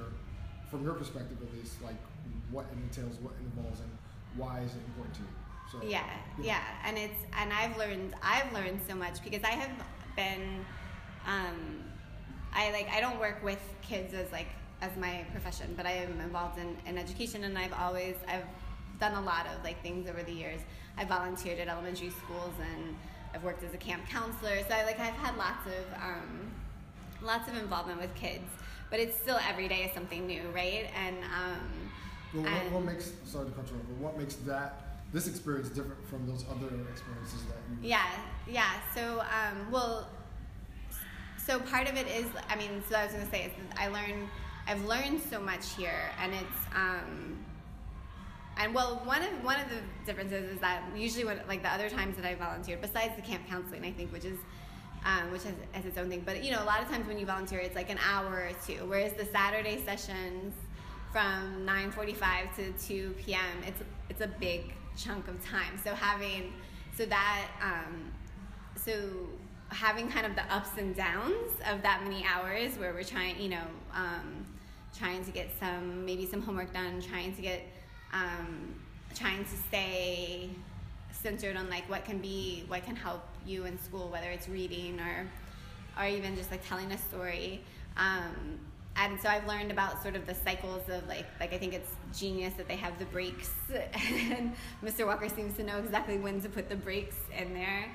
from 0.70 0.84
your 0.84 0.94
perspective 0.94 1.38
at 1.42 1.54
least, 1.58 1.82
like 1.82 1.96
what 2.52 2.66
it 2.72 2.78
entails, 2.84 3.18
what 3.22 3.34
it 3.34 3.46
involves, 3.46 3.80
and 3.80 3.90
why 4.36 4.60
is 4.60 4.72
it 4.72 4.82
important 4.88 5.16
to 5.16 5.22
you. 5.22 5.28
So 5.72 5.80
yeah 5.84 6.06
yeah. 6.42 6.62
and 6.86 6.98
it's 6.98 7.20
and 7.38 7.52
i've 7.52 7.78
learned 7.78 8.16
i've 8.24 8.52
learned 8.54 8.80
so 8.88 8.96
much 8.96 9.22
because 9.22 9.44
i 9.44 9.50
have 9.50 9.72
been 10.16 10.66
um 11.26 11.84
i 12.54 12.72
like 12.72 12.88
i 12.90 13.02
don't 13.02 13.20
work 13.20 13.44
with 13.44 13.60
kids 13.82 14.14
as 14.14 14.32
like 14.32 14.48
as 14.82 14.96
my 14.96 15.26
profession 15.34 15.74
but 15.76 15.86
i 15.86 15.92
am 15.92 16.22
involved 16.22 16.58
in, 16.58 16.78
in 16.86 16.98
education 16.98 17.44
and 17.44 17.58
i've 17.58 17.74
always 17.74 18.16
i've 18.30 18.46
done 19.00 19.16
a 19.16 19.22
lot 19.22 19.46
of 19.48 19.64
like 19.64 19.82
things 19.84 20.10
over 20.10 20.24
the 20.24 20.32
years. 20.32 20.60
I 20.98 21.06
volunteered 21.06 21.60
at 21.60 21.68
elementary 21.68 22.10
schools 22.10 22.54
and 22.60 22.96
i've 23.36 23.44
worked 23.44 23.64
as 23.64 23.74
a 23.74 23.78
camp 23.78 24.08
counselor 24.10 24.58
so 24.68 24.74
i 24.74 24.84
like 24.84 25.00
i've 25.00 25.14
had 25.14 25.38
lots 25.38 25.68
of 25.68 26.02
um 26.02 26.52
lots 27.22 27.48
of 27.50 27.58
involvement 27.58 28.00
with 28.00 28.14
kids 28.16 28.50
but 28.90 29.00
it's 29.00 29.18
still 29.18 29.38
every 29.50 29.68
day 29.68 29.84
is 29.84 29.94
something 29.94 30.26
new 30.28 30.42
right 30.54 30.90
and 30.96 31.18
um 31.26 31.92
Well, 32.34 32.44
what, 32.44 32.52
and- 32.52 32.74
what 32.74 32.84
makes 32.84 33.12
sorry 33.26 33.46
to 33.48 33.52
cut 33.52 33.68
you 33.70 33.76
off, 33.78 33.84
but 33.88 33.98
what 33.98 34.18
makes 34.18 34.36
that 34.48 34.84
this 35.14 35.28
experience 35.28 35.70
different 35.70 36.06
from 36.10 36.28
those 36.28 36.44
other 36.50 36.68
experiences 36.92 37.42
that 37.46 37.56
you? 37.72 37.78
Yeah, 37.90 38.04
yeah. 38.46 38.74
So, 38.94 39.22
um, 39.22 39.72
well, 39.72 40.10
so 41.38 41.60
part 41.60 41.90
of 41.90 41.96
it 41.96 42.08
is, 42.08 42.26
I 42.50 42.58
mean, 42.58 42.84
so 42.90 42.98
I 42.98 43.06
was 43.06 43.14
gonna 43.14 43.30
say 43.30 43.46
is 43.46 43.52
that 43.70 43.80
I 43.80 43.88
learned, 43.88 44.28
I've 44.68 44.84
learned 44.84 45.22
so 45.30 45.40
much 45.40 45.74
here, 45.76 46.12
and 46.22 46.34
it's, 46.34 46.60
um, 46.76 47.38
and 48.58 48.76
well, 48.76 49.02
one 49.06 49.22
of 49.22 49.30
one 49.46 49.58
of 49.62 49.70
the 49.70 49.78
differences 50.06 50.52
is 50.56 50.60
that 50.60 50.82
usually 50.94 51.24
when 51.24 51.40
like 51.48 51.62
the 51.64 51.70
other 51.72 51.90
times 51.90 52.18
that 52.18 52.26
I 52.26 52.36
volunteered, 52.36 52.82
besides 52.82 53.16
the 53.16 53.22
camp 53.22 53.48
counseling, 53.48 53.86
I 53.86 53.92
think, 53.92 54.12
which 54.12 54.26
is. 54.26 54.38
Um, 55.06 55.32
which 55.32 55.44
has, 55.44 55.54
has 55.72 55.86
its 55.86 55.98
own 55.98 56.10
thing, 56.10 56.24
but 56.26 56.44
you 56.44 56.52
know, 56.52 56.62
a 56.62 56.66
lot 56.66 56.82
of 56.82 56.90
times 56.90 57.08
when 57.08 57.18
you 57.18 57.26
volunteer, 57.26 57.60
it's 57.60 57.76
like 57.76 57.90
an 57.90 58.00
hour 58.00 58.50
or 58.50 58.52
two. 58.66 58.86
Whereas 58.88 59.14
the 59.14 59.24
Saturday 59.26 59.82
sessions 59.86 60.54
from 61.14 61.66
9:45 61.66 62.56
to 62.58 62.72
2 62.74 63.16
p.m., 63.20 63.40
it's 63.66 63.82
it's 64.10 64.22
a 64.22 64.28
big 64.28 64.74
chunk 64.98 65.28
of 65.28 65.42
time. 65.46 65.80
So 65.82 65.94
having 65.94 66.54
so 66.98 67.06
that 67.06 67.48
um, 67.62 68.12
so 68.76 69.00
having 69.70 70.10
kind 70.10 70.26
of 70.26 70.36
the 70.36 70.44
ups 70.54 70.70
and 70.78 70.96
downs 70.96 71.52
of 71.70 71.82
that 71.84 72.04
many 72.04 72.26
hours 72.26 72.78
where 72.78 72.94
we're 72.94 73.04
trying, 73.04 73.40
you 73.40 73.50
know, 73.50 73.66
um, 73.94 74.46
trying 74.98 75.24
to 75.26 75.32
get 75.32 75.50
some 75.60 76.06
maybe 76.06 76.26
some 76.26 76.42
homework 76.42 76.74
done, 76.74 77.02
trying 77.02 77.36
to 77.36 77.42
get 77.42 77.62
um, 78.14 78.74
trying 79.14 79.44
to 79.44 79.58
stay 79.68 80.50
centered 81.12 81.56
on 81.58 81.70
like 81.70 81.90
what 81.90 82.06
can 82.06 82.20
be 82.20 82.64
what 82.68 82.84
can 82.86 82.96
help 82.96 83.22
you 83.48 83.66
in 83.66 83.80
school, 83.80 84.10
whether 84.10 84.30
it's 84.30 84.48
reading 84.50 85.00
or 85.00 85.28
or 86.00 86.06
even 86.06 86.36
just 86.36 86.52
like 86.52 86.66
telling 86.68 86.92
a 86.92 86.98
story. 86.98 87.62
Um, 87.98 88.60
and 88.96 89.20
so 89.22 89.30
I've 89.30 89.48
learned 89.48 89.72
about 89.72 90.02
sort 90.02 90.16
of 90.16 90.26
the 90.26 90.34
cycles 90.34 90.88
of 90.90 91.08
like 91.08 91.26
like 91.40 91.54
I 91.54 91.58
think 91.58 91.74
it's 91.74 91.92
genius 92.18 92.54
that 92.56 92.68
they 92.68 92.76
have 92.76 92.98
the 93.00 93.06
breaks, 93.06 93.54
and 93.74 94.54
Mr. 94.84 95.06
Walker 95.06 95.30
seems 95.30 95.56
to 95.58 95.64
know 95.64 95.78
exactly 95.78 96.18
when 96.18 96.42
to 96.42 96.50
put 96.50 96.70
the 96.70 96.76
breaks 96.76 97.16
in 97.38 97.54
there. 97.54 97.86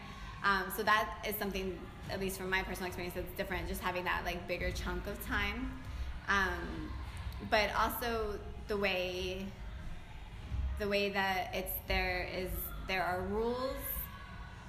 Um, 0.45 0.65
so 0.77 0.83
that 0.83 1.25
is 1.29 1.37
something, 1.37 1.79
at 2.11 2.19
least 2.19 2.37
from 2.37 2.51
my 2.51 2.63
personal 2.63 2.89
experience, 2.89 3.15
that's 3.15 3.33
different. 3.37 3.69
Just 3.69 3.81
having 3.81 4.05
that 4.05 4.23
like 4.25 4.47
bigger 4.49 4.71
chunk 4.73 5.07
of 5.07 5.25
time, 5.25 5.73
um, 6.29 6.91
but 7.51 7.71
also 7.77 8.39
the 8.69 8.77
way 8.77 9.47
the 10.79 10.89
way 10.89 11.11
that 11.11 11.51
it's 11.53 11.73
there 11.87 12.29
is 12.35 12.51
there 12.89 13.03
are 13.05 13.23
rules 13.23 13.77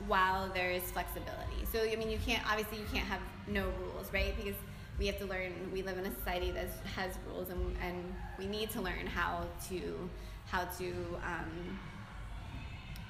while 0.07 0.49
there 0.53 0.71
is 0.71 0.83
flexibility. 0.83 1.65
So 1.71 1.81
I 1.83 1.95
mean, 1.95 2.09
you 2.09 2.19
can't 2.25 2.43
obviously 2.49 2.79
you 2.79 2.85
can't 2.91 3.07
have 3.07 3.21
no 3.47 3.65
rules, 3.81 4.11
right? 4.13 4.35
Because 4.35 4.55
we 4.99 5.07
have 5.07 5.17
to 5.19 5.25
learn. 5.25 5.53
We 5.73 5.81
live 5.81 5.97
in 5.97 6.05
a 6.05 6.15
society 6.15 6.51
that 6.51 6.67
has 6.95 7.13
rules, 7.27 7.49
and, 7.49 7.75
and 7.81 8.13
we 8.37 8.45
need 8.45 8.69
to 8.71 8.81
learn 8.81 9.07
how 9.07 9.45
to 9.69 10.09
how 10.45 10.65
to 10.77 10.87
um, 11.25 11.79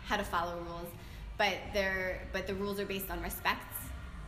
how 0.05 0.17
to 0.17 0.23
follow 0.23 0.59
rules. 0.59 0.87
but 1.37 1.57
they're 1.73 2.21
but 2.31 2.47
the 2.47 2.55
rules 2.55 2.79
are 2.79 2.85
based 2.85 3.09
on 3.09 3.21
respect, 3.21 3.73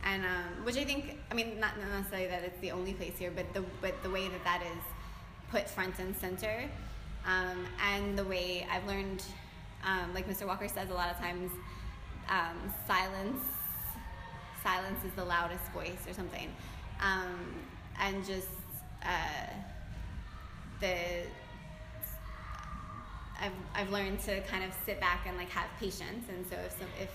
and 0.04 0.24
um, 0.24 0.64
which 0.64 0.76
I 0.76 0.84
think 0.84 1.18
I 1.30 1.34
mean 1.34 1.58
not 1.60 1.78
necessarily 1.78 2.28
that 2.28 2.42
it's 2.44 2.60
the 2.60 2.72
only 2.72 2.94
place 2.94 3.16
here, 3.18 3.32
but 3.34 3.52
the 3.54 3.64
but 3.80 3.94
the 4.02 4.10
way 4.10 4.28
that 4.28 4.44
that 4.44 4.62
is 4.62 4.82
put 5.50 5.68
front 5.70 5.98
and 5.98 6.14
center, 6.16 6.64
um, 7.24 7.66
and 7.92 8.18
the 8.18 8.24
way 8.24 8.66
I've 8.70 8.86
learned, 8.86 9.22
um, 9.84 10.12
like 10.12 10.28
Mr. 10.28 10.46
Walker 10.46 10.68
says 10.68 10.90
a 10.90 10.94
lot 10.94 11.10
of 11.10 11.18
times, 11.18 11.50
um, 12.28 12.72
silence 12.86 13.42
silence 14.62 15.04
is 15.04 15.12
the 15.12 15.24
loudest 15.24 15.62
voice 15.72 16.08
or 16.08 16.12
something, 16.12 16.52
um, 17.00 17.54
and 18.00 18.24
just 18.26 18.48
uh, 19.04 19.52
the 20.80 20.96
I've, 23.40 23.52
I've 23.74 23.90
learned 23.90 24.20
to 24.20 24.40
kind 24.42 24.64
of 24.64 24.72
sit 24.84 24.98
back 24.98 25.26
and 25.26 25.36
like 25.36 25.50
have 25.50 25.68
patience. 25.78 26.26
And 26.28 26.44
so 26.48 26.56
if 26.56 26.72
some, 26.72 26.88
if 27.00 27.10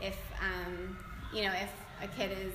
if 0.00 0.18
um, 0.40 0.98
you 1.34 1.42
know 1.42 1.52
if 1.52 1.70
a 2.02 2.08
kid 2.16 2.32
is 2.32 2.54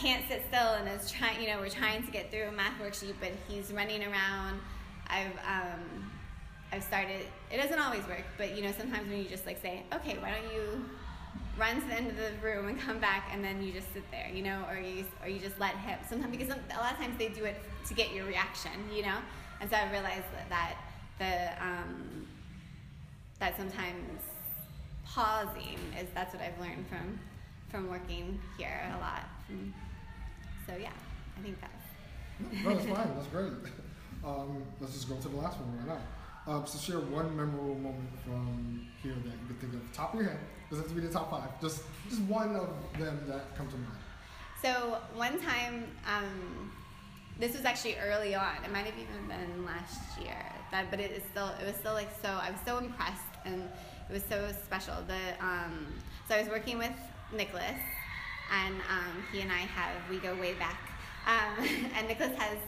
can't 0.00 0.26
sit 0.28 0.42
still 0.48 0.74
and 0.74 0.88
is 0.88 1.10
trying 1.10 1.40
you 1.42 1.48
know 1.48 1.58
we're 1.58 1.68
trying 1.68 2.04
to 2.04 2.10
get 2.10 2.30
through 2.30 2.44
a 2.44 2.52
math 2.52 2.78
worksheet 2.80 3.14
but 3.20 3.30
he's 3.46 3.72
running 3.72 4.02
around 4.02 4.58
I've 5.06 5.36
um, 5.46 6.10
I've 6.72 6.82
started 6.82 7.26
it 7.50 7.56
doesn't 7.58 7.78
always 7.78 8.06
work 8.06 8.24
but 8.38 8.56
you 8.56 8.62
know 8.62 8.72
sometimes 8.72 9.08
when 9.08 9.18
you 9.18 9.28
just 9.28 9.46
like 9.46 9.60
say 9.60 9.82
okay 9.92 10.16
why 10.18 10.32
don't 10.32 10.52
you 10.54 10.84
run 11.58 11.80
to 11.80 11.86
the 11.86 11.94
end 11.94 12.08
of 12.08 12.16
the 12.16 12.30
room 12.42 12.68
and 12.68 12.80
come 12.80 12.98
back 12.98 13.28
and 13.32 13.44
then 13.44 13.62
you 13.62 13.72
just 13.72 13.92
sit 13.92 14.10
there 14.10 14.30
you 14.32 14.42
know 14.42 14.64
or 14.70 14.78
you 14.78 15.04
or 15.22 15.28
you 15.28 15.38
just 15.38 15.60
let 15.60 15.76
him 15.76 15.98
sometimes 16.08 16.34
because 16.34 16.48
a 16.48 16.78
lot 16.80 16.92
of 16.92 16.98
times 16.98 17.16
they 17.18 17.28
do 17.28 17.44
it 17.44 17.60
to 17.86 17.94
get 17.94 18.12
your 18.14 18.24
reaction 18.24 18.72
you 18.94 19.02
know 19.02 19.18
and 19.62 19.70
so 19.70 19.76
I 19.76 19.90
realized 19.92 20.24
that, 20.34 20.48
that 20.48 20.76
the 21.18 21.64
um, 21.64 22.26
that 23.38 23.56
sometimes 23.56 24.20
pausing 25.06 25.78
is 25.98 26.08
that's 26.14 26.34
what 26.34 26.42
I've 26.42 26.58
learned 26.60 26.84
from 26.88 27.18
from 27.70 27.88
working 27.88 28.40
here 28.58 28.82
a 28.96 29.00
lot. 29.00 29.22
Mm. 29.50 29.72
So 30.66 30.74
yeah, 30.76 30.90
I 31.38 31.42
think 31.42 31.58
that's. 31.60 32.64
no, 32.64 32.74
that's 32.74 32.86
fine. 32.86 33.14
That's 33.14 33.28
great. 33.28 33.52
Um, 34.24 34.62
let's 34.80 34.92
just 34.92 35.08
go 35.08 35.16
to 35.16 35.28
the 35.28 35.36
last 35.36 35.58
one 35.58 35.76
right 35.78 35.98
now. 35.98 36.02
Um, 36.46 36.66
so 36.66 36.78
share 36.78 37.00
one 37.00 37.36
memorable 37.36 37.76
moment 37.76 38.10
from 38.24 38.86
here 39.00 39.14
that 39.14 39.30
you 39.30 39.46
could 39.46 39.60
think 39.60 39.74
of, 39.74 39.92
top 39.92 40.14
of 40.14 40.20
your 40.20 40.30
head. 40.30 40.40
Doesn't 40.70 40.84
have 40.84 40.94
to 40.94 41.00
be 41.00 41.06
the 41.06 41.12
top 41.12 41.30
five. 41.30 41.60
Just 41.60 41.82
just 42.08 42.22
one 42.22 42.56
of 42.56 42.68
them 42.98 43.20
that 43.28 43.56
come 43.56 43.68
to 43.68 43.76
mind. 43.76 44.02
So 44.60 44.98
one 45.14 45.40
time, 45.40 45.84
um, 46.06 46.72
this 47.38 47.52
was 47.54 47.64
actually 47.64 47.96
early 47.96 48.34
on. 48.34 48.56
It 48.64 48.72
might 48.72 48.86
have 48.86 48.94
even 48.94 49.28
been 49.28 49.64
last 49.64 50.18
year. 50.20 50.36
That, 50.70 50.90
but 50.90 50.98
it 50.98 51.12
is 51.12 51.22
still. 51.30 51.48
It 51.60 51.66
was 51.66 51.76
still 51.76 51.92
like 51.92 52.10
so. 52.22 52.28
I 52.28 52.50
was 52.50 52.60
so 52.64 52.78
impressed, 52.78 53.34
and 53.44 53.68
it 54.08 54.12
was 54.12 54.22
so 54.28 54.50
special. 54.64 54.94
The 55.06 55.44
um, 55.44 55.86
so 56.28 56.34
I 56.34 56.40
was 56.40 56.48
working 56.48 56.78
with 56.78 56.92
Nicholas, 57.32 57.78
and 58.64 58.74
um, 58.90 59.22
he 59.30 59.42
and 59.42 59.52
I 59.52 59.58
have 59.58 60.10
we 60.10 60.18
go 60.18 60.34
way 60.34 60.54
back. 60.54 60.80
Um, 61.26 61.64
and 61.96 62.08
Nicholas 62.08 62.36
has 62.36 62.58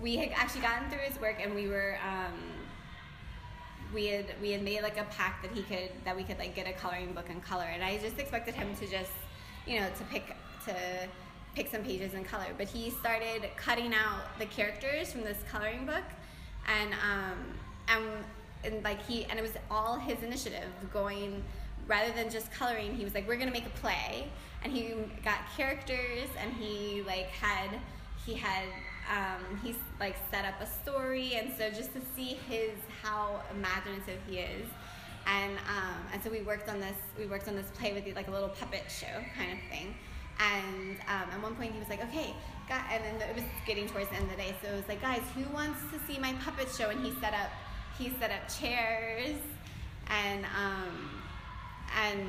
we 0.00 0.16
had 0.16 0.30
actually 0.30 0.62
gotten 0.62 0.88
through 0.90 1.00
his 1.00 1.20
work, 1.20 1.36
and 1.40 1.54
we 1.54 1.68
were 1.68 1.96
um, 2.02 2.38
we 3.94 4.06
had 4.06 4.26
we 4.40 4.50
had 4.50 4.62
made 4.62 4.82
like 4.82 4.98
a 4.98 5.04
pact 5.04 5.42
that 5.42 5.52
he 5.52 5.62
could 5.62 5.90
that 6.04 6.16
we 6.16 6.22
could 6.24 6.38
like 6.38 6.54
get 6.54 6.66
a 6.66 6.72
coloring 6.72 7.12
book 7.12 7.28
and 7.28 7.42
color. 7.42 7.64
And 7.64 7.82
I 7.82 7.98
just 7.98 8.18
expected 8.18 8.54
him 8.54 8.74
to 8.76 8.86
just 8.86 9.12
you 9.66 9.80
know 9.80 9.88
to 9.96 10.04
pick 10.04 10.34
to 10.66 10.74
pick 11.54 11.70
some 11.70 11.82
pages 11.82 12.14
and 12.14 12.24
color. 12.24 12.46
But 12.56 12.68
he 12.68 12.90
started 12.90 13.48
cutting 13.56 13.92
out 13.94 14.38
the 14.38 14.46
characters 14.46 15.12
from 15.12 15.22
this 15.22 15.38
coloring 15.50 15.86
book, 15.86 16.04
and 16.66 16.92
um, 16.94 17.38
and 17.88 18.04
and 18.64 18.84
like 18.84 19.04
he 19.06 19.24
and 19.24 19.38
it 19.38 19.42
was 19.42 19.52
all 19.70 19.96
his 19.96 20.22
initiative 20.22 20.68
going 20.92 21.42
rather 21.88 22.12
than 22.12 22.30
just 22.30 22.52
coloring 22.52 22.94
he 22.94 23.02
was 23.02 23.14
like 23.14 23.26
we're 23.26 23.36
gonna 23.36 23.50
make 23.50 23.66
a 23.66 23.80
play 23.80 24.28
and 24.62 24.72
he 24.72 24.94
got 25.24 25.38
characters 25.56 26.28
and 26.40 26.52
he 26.52 27.02
like 27.02 27.26
had 27.26 27.70
he 28.24 28.34
had 28.34 28.64
um, 29.10 29.58
he's 29.62 29.76
like 30.00 30.16
set 30.30 30.44
up 30.44 30.60
a 30.60 30.66
story 30.66 31.34
and 31.34 31.52
so 31.56 31.70
just 31.70 31.92
to 31.94 32.00
see 32.14 32.38
his 32.48 32.70
how 33.02 33.40
imaginative 33.54 34.20
he 34.28 34.38
is. 34.38 34.68
And 35.26 35.52
um, 35.68 36.00
and 36.12 36.22
so 36.22 36.30
we 36.30 36.42
worked 36.42 36.68
on 36.68 36.80
this 36.80 36.96
we 37.18 37.26
worked 37.26 37.48
on 37.48 37.54
this 37.54 37.66
play 37.78 37.92
with 37.92 38.14
like 38.16 38.28
a 38.28 38.30
little 38.30 38.48
puppet 38.48 38.84
show 38.88 39.22
kind 39.36 39.52
of 39.52 39.58
thing. 39.70 39.94
And 40.40 40.98
um, 41.08 41.30
at 41.30 41.42
one 41.42 41.54
point 41.54 41.72
he 41.72 41.78
was 41.78 41.88
like 41.88 42.02
okay 42.04 42.34
and 42.70 43.04
then 43.04 43.28
it 43.28 43.34
was 43.34 43.44
getting 43.66 43.86
towards 43.86 44.08
the 44.08 44.14
end 44.14 44.24
of 44.24 44.30
the 44.30 44.36
day 44.36 44.54
so 44.62 44.68
it 44.72 44.76
was 44.76 44.88
like 44.88 45.02
guys 45.02 45.20
who 45.34 45.44
wants 45.52 45.80
to 45.92 45.98
see 46.06 46.18
my 46.18 46.32
puppet 46.44 46.68
show? 46.76 46.88
And 46.90 47.04
he 47.04 47.12
set 47.20 47.34
up 47.34 47.50
he 47.98 48.12
set 48.18 48.30
up 48.30 48.48
chairs. 48.48 49.36
And 50.08 50.44
um, 50.44 51.10
and 52.04 52.20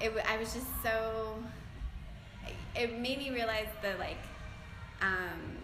it, 0.00 0.12
I 0.28 0.36
was 0.36 0.52
just 0.52 0.66
so 0.82 1.36
it 2.74 2.98
made 2.98 3.18
me 3.18 3.30
realize 3.30 3.68
that 3.82 3.98
like 3.98 4.18
um, 5.00 5.58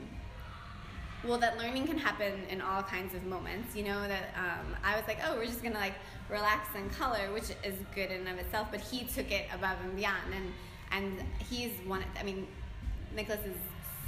well 1.25 1.39
that 1.39 1.59
learning 1.59 1.87
can 1.87 1.99
happen 1.99 2.33
in 2.51 2.61
all 2.61 2.83
kinds 2.83 3.15
of 3.15 3.25
moments 3.25 3.75
you 3.75 3.83
know 3.83 4.07
that 4.07 4.35
um, 4.37 4.77
i 4.85 4.97
was 4.97 5.07
like 5.09 5.19
oh 5.27 5.37
we're 5.37 5.47
just 5.47 5.63
gonna 5.63 5.75
like 5.79 5.95
relax 6.29 6.69
and 6.77 6.91
color 6.93 7.33
which 7.33 7.51
is 7.65 7.75
good 7.95 8.11
in 8.11 8.21
and 8.21 8.29
of 8.29 8.39
itself 8.39 8.69
but 8.71 8.81
he 8.81 9.05
took 9.05 9.31
it 9.31 9.47
above 9.55 9.77
and 9.85 9.97
beyond 9.97 10.33
and 10.35 10.53
and 10.93 11.25
he's 11.51 11.73
one 11.87 12.03
i 12.19 12.23
mean 12.23 12.47
nicholas 13.15 13.41
is 13.45 13.57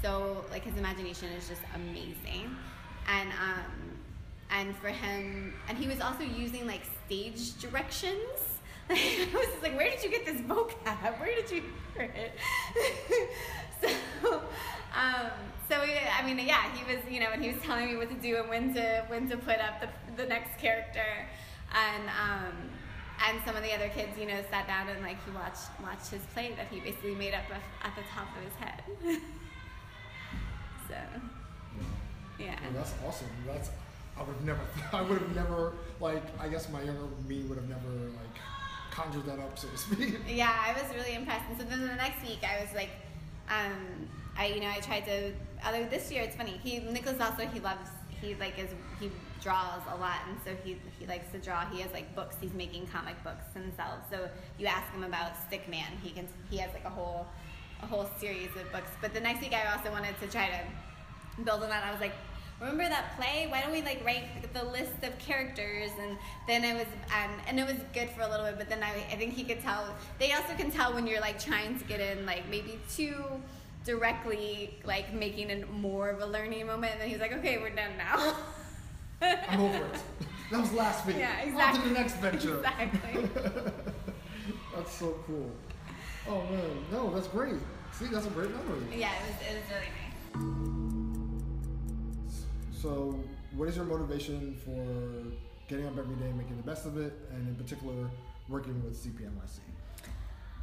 so 0.02 0.44
like 0.50 0.62
his 0.62 0.76
imagination 0.76 1.28
is 1.32 1.48
just 1.48 1.62
amazing 1.74 2.56
and 3.08 3.30
um 3.30 3.72
and 4.50 4.76
for 4.76 4.88
him 4.88 5.54
and 5.68 5.78
he 5.78 5.88
was 5.88 6.00
also 6.00 6.22
using 6.22 6.66
like 6.66 6.82
stage 7.06 7.58
directions 7.60 8.60
I 8.92 9.28
was 9.32 9.46
just 9.46 9.62
like, 9.62 9.76
where 9.76 9.88
did 9.88 10.02
you 10.02 10.10
get 10.10 10.26
this 10.26 10.40
vocab? 10.40 11.20
Where 11.20 11.32
did 11.32 11.48
you 11.48 11.62
hear 11.94 12.12
it? 12.12 12.32
so, 14.20 14.42
um, 14.92 15.30
so 15.70 15.76
I 15.76 16.26
mean, 16.26 16.38
yeah, 16.44 16.64
he 16.74 16.82
was, 16.92 17.02
you 17.08 17.20
know, 17.20 17.30
and 17.32 17.42
he 17.42 17.52
was 17.52 17.62
telling 17.62 17.86
me 17.86 17.96
what 17.96 18.08
to 18.08 18.16
do 18.16 18.36
and 18.38 18.48
when 18.48 18.74
to 18.74 19.04
when 19.08 19.28
to 19.30 19.36
put 19.36 19.58
up 19.58 19.80
the, 19.80 20.22
the 20.22 20.28
next 20.28 20.58
character, 20.58 21.06
and 21.72 22.04
um, 22.08 22.52
and 23.26 23.38
some 23.46 23.56
of 23.56 23.62
the 23.62 23.72
other 23.72 23.88
kids, 23.88 24.18
you 24.18 24.26
know, 24.26 24.40
sat 24.50 24.66
down 24.66 24.88
and 24.88 25.02
like 25.02 25.16
he 25.24 25.30
watched 25.30 25.70
watched 25.82 26.10
his 26.10 26.22
play 26.34 26.52
that 26.56 26.66
he 26.68 26.80
basically 26.80 27.14
made 27.14 27.34
up 27.34 27.44
at 27.82 27.94
the 27.94 28.02
top 28.12 28.26
of 28.36 28.42
his 28.42 28.54
head. 28.54 28.82
so, 30.88 30.96
yeah. 32.38 32.56
Well, 32.64 32.72
that's 32.74 32.94
awesome. 33.06 33.28
That's 33.46 33.70
I 34.18 34.22
would 34.22 34.34
have 34.34 34.44
never. 34.44 34.60
I 34.92 35.02
would 35.02 35.18
have 35.18 35.34
never 35.34 35.72
like. 36.00 36.22
I 36.38 36.48
guess 36.48 36.68
my 36.68 36.82
younger 36.82 37.06
me 37.28 37.42
would 37.42 37.56
have 37.56 37.68
never 37.68 37.88
like 37.88 38.36
conjured 38.90 39.24
that 39.26 39.38
up, 39.38 39.58
so 39.58 39.68
to 39.68 39.78
speak. 39.78 40.16
Yeah, 40.28 40.52
I 40.52 40.72
was 40.72 40.92
really 40.94 41.14
impressed. 41.14 41.44
And 41.48 41.58
so 41.58 41.64
then 41.64 41.86
the 41.86 41.94
next 41.94 42.22
week, 42.26 42.40
I 42.42 42.60
was 42.60 42.74
like, 42.74 42.90
um, 43.48 44.08
I 44.36 44.46
you 44.46 44.60
know 44.60 44.68
I 44.68 44.80
tried 44.80 45.04
to. 45.06 45.32
Although 45.64 45.86
this 45.86 46.10
year 46.10 46.22
it's 46.22 46.36
funny. 46.36 46.60
He 46.62 46.78
Nicholas 46.80 47.20
also 47.20 47.46
he 47.46 47.60
loves 47.60 47.88
he 48.20 48.34
like 48.34 48.58
is 48.58 48.68
he 48.98 49.10
draws 49.42 49.80
a 49.92 49.96
lot 49.96 50.18
and 50.28 50.36
so 50.44 50.50
he 50.64 50.76
he 50.98 51.06
likes 51.06 51.30
to 51.32 51.38
draw. 51.38 51.64
He 51.66 51.80
has 51.80 51.92
like 51.92 52.14
books. 52.14 52.36
He's 52.40 52.54
making 52.54 52.86
comic 52.86 53.22
books 53.22 53.44
himself. 53.54 54.00
So 54.10 54.28
you 54.58 54.66
ask 54.66 54.90
him 54.92 55.04
about 55.04 55.32
Stickman, 55.50 55.98
he 56.02 56.10
can 56.10 56.26
he 56.50 56.58
has 56.58 56.72
like 56.72 56.84
a 56.84 56.90
whole 56.90 57.26
a 57.82 57.86
whole 57.86 58.08
series 58.18 58.50
of 58.56 58.70
books. 58.72 58.90
But 59.00 59.14
the 59.14 59.20
next 59.20 59.40
week 59.40 59.54
I 59.54 59.74
also 59.74 59.90
wanted 59.90 60.18
to 60.20 60.26
try 60.26 60.48
to 60.48 61.42
build 61.42 61.62
on 61.62 61.70
that. 61.70 61.84
I 61.84 61.90
was 61.90 62.00
like, 62.00 62.12
remember 62.60 62.88
that 62.88 63.16
play? 63.16 63.46
Why 63.48 63.62
don't 63.62 63.72
we 63.72 63.82
like 63.82 64.04
write 64.04 64.24
the 64.52 64.64
list 64.64 65.02
of 65.02 65.18
characters? 65.18 65.90
And 65.98 66.16
then 66.46 66.64
it 66.64 66.74
was, 66.74 66.86
um, 67.06 67.30
and 67.46 67.58
it 67.58 67.66
was 67.66 67.76
good 67.94 68.10
for 68.10 68.22
a 68.22 68.28
little 68.28 68.46
bit, 68.46 68.58
but 68.58 68.68
then 68.68 68.82
I, 68.82 68.92
I 69.10 69.16
think 69.16 69.32
he 69.32 69.44
could 69.44 69.60
tell, 69.60 69.86
they 70.18 70.32
also 70.32 70.54
can 70.54 70.70
tell 70.70 70.92
when 70.92 71.06
you're 71.06 71.20
like 71.20 71.42
trying 71.42 71.78
to 71.78 71.84
get 71.84 72.00
in 72.00 72.26
like 72.26 72.48
maybe 72.50 72.78
too 72.90 73.14
directly, 73.84 74.78
like 74.84 75.12
making 75.12 75.50
it 75.50 75.70
more 75.72 76.08
of 76.10 76.20
a 76.20 76.26
learning 76.26 76.66
moment. 76.66 76.92
And 76.92 77.02
then 77.02 77.08
he's 77.08 77.20
like, 77.20 77.32
okay, 77.32 77.58
we're 77.58 77.70
done 77.70 77.96
now. 77.96 78.34
I'm 79.48 79.60
over 79.60 79.76
it. 79.76 80.02
That 80.50 80.60
was 80.60 80.72
last 80.72 81.06
week. 81.06 81.16
Yeah, 81.18 81.38
exactly. 81.40 81.80
On 81.80 81.86
to 81.86 81.88
the 81.88 81.94
next 82.00 82.16
venture. 82.16 82.56
Exactly. 82.56 83.28
that's 84.74 84.92
so 84.92 85.16
cool. 85.26 85.50
Oh 86.28 86.42
man, 86.50 86.84
no, 86.90 87.14
that's 87.14 87.28
great. 87.28 87.54
See, 87.92 88.06
that's 88.06 88.26
a 88.26 88.30
great 88.30 88.50
memory. 88.50 88.82
Yeah, 88.96 89.12
it 89.12 89.22
was, 89.26 89.36
it 89.48 89.54
was 89.54 89.64
really 89.70 89.86
nice. 89.94 90.00
So, 92.80 93.14
what 93.54 93.68
is 93.68 93.76
your 93.76 93.84
motivation 93.84 94.56
for 94.64 94.86
getting 95.68 95.86
up 95.86 95.98
every 95.98 96.16
day, 96.16 96.32
making 96.36 96.56
the 96.56 96.62
best 96.62 96.86
of 96.86 96.96
it, 96.98 97.12
and 97.32 97.46
in 97.48 97.54
particular, 97.54 98.10
working 98.48 98.82
with 98.82 98.96
CPNYC? 98.96 99.60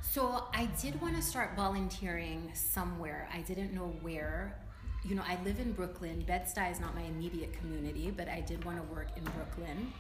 So, 0.10 0.46
I 0.54 0.68
did 0.82 1.00
want 1.00 1.16
to 1.16 1.22
start 1.22 1.56
volunteering 1.56 2.50
somewhere. 2.56 3.30
I 3.32 3.42
didn't 3.42 3.74
know 3.74 3.94
where. 4.02 4.58
You 5.04 5.16
know, 5.16 5.22
I 5.28 5.38
live 5.44 5.60
in 5.60 5.74
Brooklyn. 5.74 6.24
Bed-Stuy 6.26 6.72
is 6.72 6.80
not 6.80 6.96
my 6.96 7.04
immediate 7.04 7.54
community, 7.54 8.12
but 8.16 8.28
I 8.28 8.42
did 8.42 8.64
want 8.66 8.78
to 8.78 8.84
work 8.94 9.10
in 9.16 9.24
Brooklyn. 9.24 9.94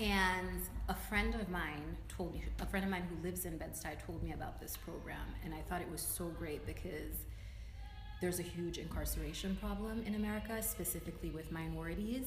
And 0.00 0.62
a 0.88 0.94
friend 0.94 1.34
of 1.34 1.48
mine 1.50 1.96
told 2.08 2.34
me, 2.34 2.42
a 2.58 2.66
friend 2.66 2.84
of 2.84 2.90
mine 2.90 3.06
who 3.08 3.22
lives 3.22 3.44
in 3.44 3.58
Bed-Stuy 3.58 4.04
told 4.04 4.22
me 4.24 4.32
about 4.32 4.60
this 4.60 4.76
program, 4.76 5.26
and 5.44 5.54
I 5.54 5.60
thought 5.68 5.82
it 5.82 5.90
was 5.90 6.00
so 6.00 6.26
great 6.38 6.66
because 6.66 7.26
there's 8.20 8.40
a 8.40 8.44
huge 8.44 8.78
incarceration 8.78 9.56
problem 9.60 10.02
in 10.06 10.16
America, 10.16 10.60
specifically 10.62 11.30
with 11.30 11.52
minorities. 11.52 12.26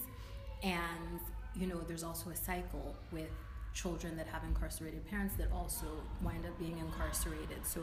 And, 0.63 1.20
you 1.55 1.67
know, 1.67 1.81
there's 1.88 2.03
also 2.03 2.29
a 2.29 2.36
cycle 2.36 2.96
with 3.12 3.31
children 3.74 4.18
that 4.18 4.28
have 4.28 4.44
incarcerated 4.44 5.08
parents 5.10 5.36
that 5.36 5.51
also 5.51 5.86
wind 6.22 6.46
up 6.46 6.58
being 6.60 6.78
incarcerated. 6.78 7.66
So 7.66 7.82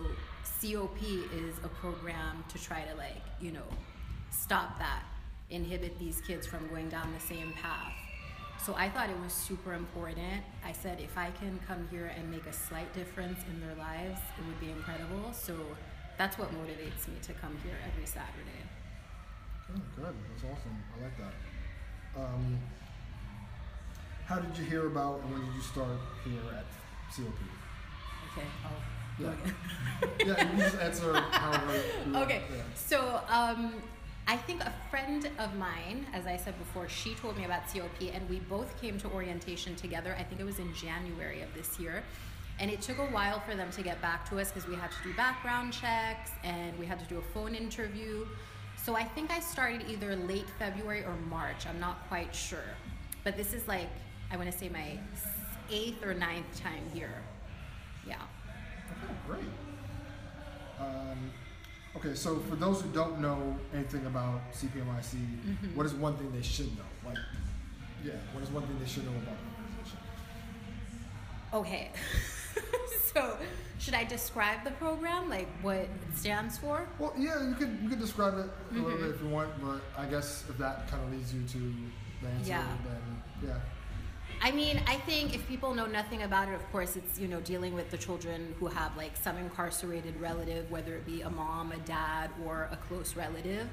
COP 0.60 1.02
is 1.02 1.56
a 1.64 1.68
program 1.68 2.44
to 2.48 2.62
try 2.62 2.82
to 2.82 2.94
like, 2.96 3.22
you 3.40 3.52
know, 3.52 3.68
stop 4.30 4.78
that, 4.78 5.04
inhibit 5.50 5.98
these 5.98 6.20
kids 6.20 6.46
from 6.46 6.68
going 6.68 6.88
down 6.88 7.12
the 7.12 7.34
same 7.34 7.52
path. 7.52 7.92
So 8.64 8.74
I 8.76 8.88
thought 8.90 9.08
it 9.08 9.18
was 9.20 9.32
super 9.32 9.72
important. 9.72 10.42
I 10.64 10.72
said 10.72 11.00
if 11.00 11.16
I 11.16 11.30
can 11.30 11.58
come 11.66 11.88
here 11.90 12.12
and 12.16 12.30
make 12.30 12.44
a 12.46 12.52
slight 12.52 12.92
difference 12.92 13.38
in 13.48 13.60
their 13.60 13.74
lives, 13.76 14.20
it 14.38 14.46
would 14.46 14.60
be 14.60 14.70
incredible. 14.70 15.32
So 15.32 15.54
that's 16.18 16.36
what 16.36 16.50
motivates 16.50 17.08
me 17.08 17.14
to 17.22 17.32
come 17.34 17.56
here 17.62 17.76
every 17.86 18.04
Saturday. 18.04 18.62
Oh, 19.70 19.80
good. 19.96 20.14
That's 20.28 20.44
awesome. 20.44 20.76
I 20.98 21.04
like 21.04 21.16
that. 21.18 22.20
Um, 22.20 22.58
how 24.28 24.38
did 24.38 24.56
you 24.58 24.64
hear 24.64 24.86
about 24.86 25.20
and 25.22 25.32
when 25.32 25.40
did 25.46 25.54
you 25.54 25.62
start 25.62 25.88
here 26.22 26.34
at 26.52 26.66
COP? 27.16 27.32
Okay. 28.30 28.46
Oh. 28.62 28.70
Yeah. 29.18 29.34
yeah, 30.26 30.52
you 30.52 30.58
just 30.58 30.76
answer 30.76 31.14
however. 31.14 31.72
you 32.06 32.12
want. 32.12 32.26
Okay. 32.26 32.42
Yeah. 32.54 32.62
So 32.74 33.22
um, 33.30 33.72
I 34.26 34.36
think 34.36 34.60
a 34.60 34.72
friend 34.90 35.30
of 35.38 35.56
mine, 35.56 36.06
as 36.12 36.26
I 36.26 36.36
said 36.36 36.58
before, 36.58 36.90
she 36.90 37.14
told 37.14 37.38
me 37.38 37.46
about 37.46 37.62
COP, 37.72 38.12
and 38.12 38.28
we 38.28 38.40
both 38.40 38.78
came 38.80 38.98
to 38.98 39.08
orientation 39.08 39.74
together. 39.76 40.14
I 40.18 40.24
think 40.24 40.42
it 40.42 40.44
was 40.44 40.58
in 40.58 40.74
January 40.74 41.40
of 41.40 41.52
this 41.54 41.80
year. 41.80 42.04
And 42.60 42.70
it 42.70 42.82
took 42.82 42.98
a 42.98 43.06
while 43.06 43.40
for 43.40 43.54
them 43.54 43.70
to 43.70 43.82
get 43.82 44.02
back 44.02 44.28
to 44.28 44.38
us 44.38 44.52
because 44.52 44.68
we 44.68 44.74
had 44.74 44.90
to 44.90 44.96
do 45.04 45.14
background 45.14 45.72
checks 45.72 46.32
and 46.44 46.78
we 46.78 46.84
had 46.84 46.98
to 46.98 47.06
do 47.06 47.16
a 47.16 47.22
phone 47.32 47.54
interview. 47.54 48.26
So 48.84 48.94
I 48.94 49.04
think 49.04 49.30
I 49.30 49.40
started 49.40 49.84
either 49.88 50.16
late 50.16 50.46
February 50.58 51.04
or 51.04 51.16
March. 51.30 51.66
I'm 51.66 51.80
not 51.80 52.06
quite 52.08 52.34
sure. 52.34 52.74
But 53.24 53.36
this 53.36 53.54
is 53.54 53.66
like, 53.68 53.88
I 54.30 54.36
want 54.36 54.50
to 54.50 54.56
say 54.56 54.68
my 54.68 54.98
eighth 55.70 56.04
or 56.04 56.14
ninth 56.14 56.60
time 56.60 56.82
here. 56.92 57.22
Yeah. 58.06 58.16
Okay, 58.90 59.14
great. 59.26 59.40
Um, 60.80 61.30
okay, 61.96 62.14
so 62.14 62.38
for 62.40 62.56
those 62.56 62.80
who 62.82 62.88
don't 62.90 63.20
know 63.20 63.56
anything 63.74 64.06
about 64.06 64.40
CPNYC, 64.52 65.14
Mm-hmm. 65.14 65.76
what 65.76 65.86
is 65.86 65.94
one 65.94 66.16
thing 66.16 66.30
they 66.32 66.42
should 66.42 66.76
know? 66.76 66.84
Like, 67.06 67.18
yeah, 68.04 68.12
what 68.32 68.42
is 68.42 68.50
one 68.50 68.62
thing 68.66 68.78
they 68.78 68.86
should 68.86 69.04
know 69.04 69.10
about 69.12 69.36
the 69.40 69.62
organization? 69.62 69.98
Okay. 71.52 71.90
so, 73.14 73.36
should 73.78 73.94
I 73.94 74.04
describe 74.04 74.62
the 74.64 74.70
program, 74.72 75.28
like 75.30 75.48
what 75.62 75.76
it 75.76 75.90
stands 76.14 76.58
for? 76.58 76.86
Well, 76.98 77.12
yeah, 77.18 77.46
you 77.48 77.54
could 77.54 77.78
you 77.82 77.88
could 77.88 78.00
describe 78.00 78.34
it 78.34 78.46
a 78.70 78.74
little 78.74 78.90
Mm-hmm. 78.90 79.02
bit 79.06 79.14
if 79.14 79.22
you 79.22 79.28
want, 79.28 79.50
but 79.62 79.80
I 79.96 80.06
guess 80.06 80.44
if 80.48 80.58
that 80.58 80.88
kind 80.88 81.02
of 81.04 81.10
leads 81.12 81.32
you 81.34 81.42
to 81.42 81.58
the 82.22 82.28
answer, 82.28 82.50
Yeah. 82.50 82.66
then 82.84 83.48
yeah. 83.50 83.58
I 84.40 84.52
mean, 84.52 84.80
I 84.86 84.96
think 84.96 85.34
if 85.34 85.46
people 85.48 85.74
know 85.74 85.86
nothing 85.86 86.22
about 86.22 86.48
it, 86.48 86.54
of 86.54 86.70
course, 86.70 86.96
it's 86.96 87.18
you 87.18 87.28
know 87.28 87.40
dealing 87.40 87.74
with 87.74 87.90
the 87.90 87.98
children 87.98 88.54
who 88.58 88.66
have 88.66 88.96
like 88.96 89.16
some 89.16 89.36
incarcerated 89.36 90.18
relative, 90.20 90.70
whether 90.70 90.94
it 90.94 91.04
be 91.04 91.22
a 91.22 91.30
mom, 91.30 91.72
a 91.72 91.78
dad, 91.78 92.30
or 92.44 92.68
a 92.70 92.76
close 92.76 93.16
relative, 93.16 93.68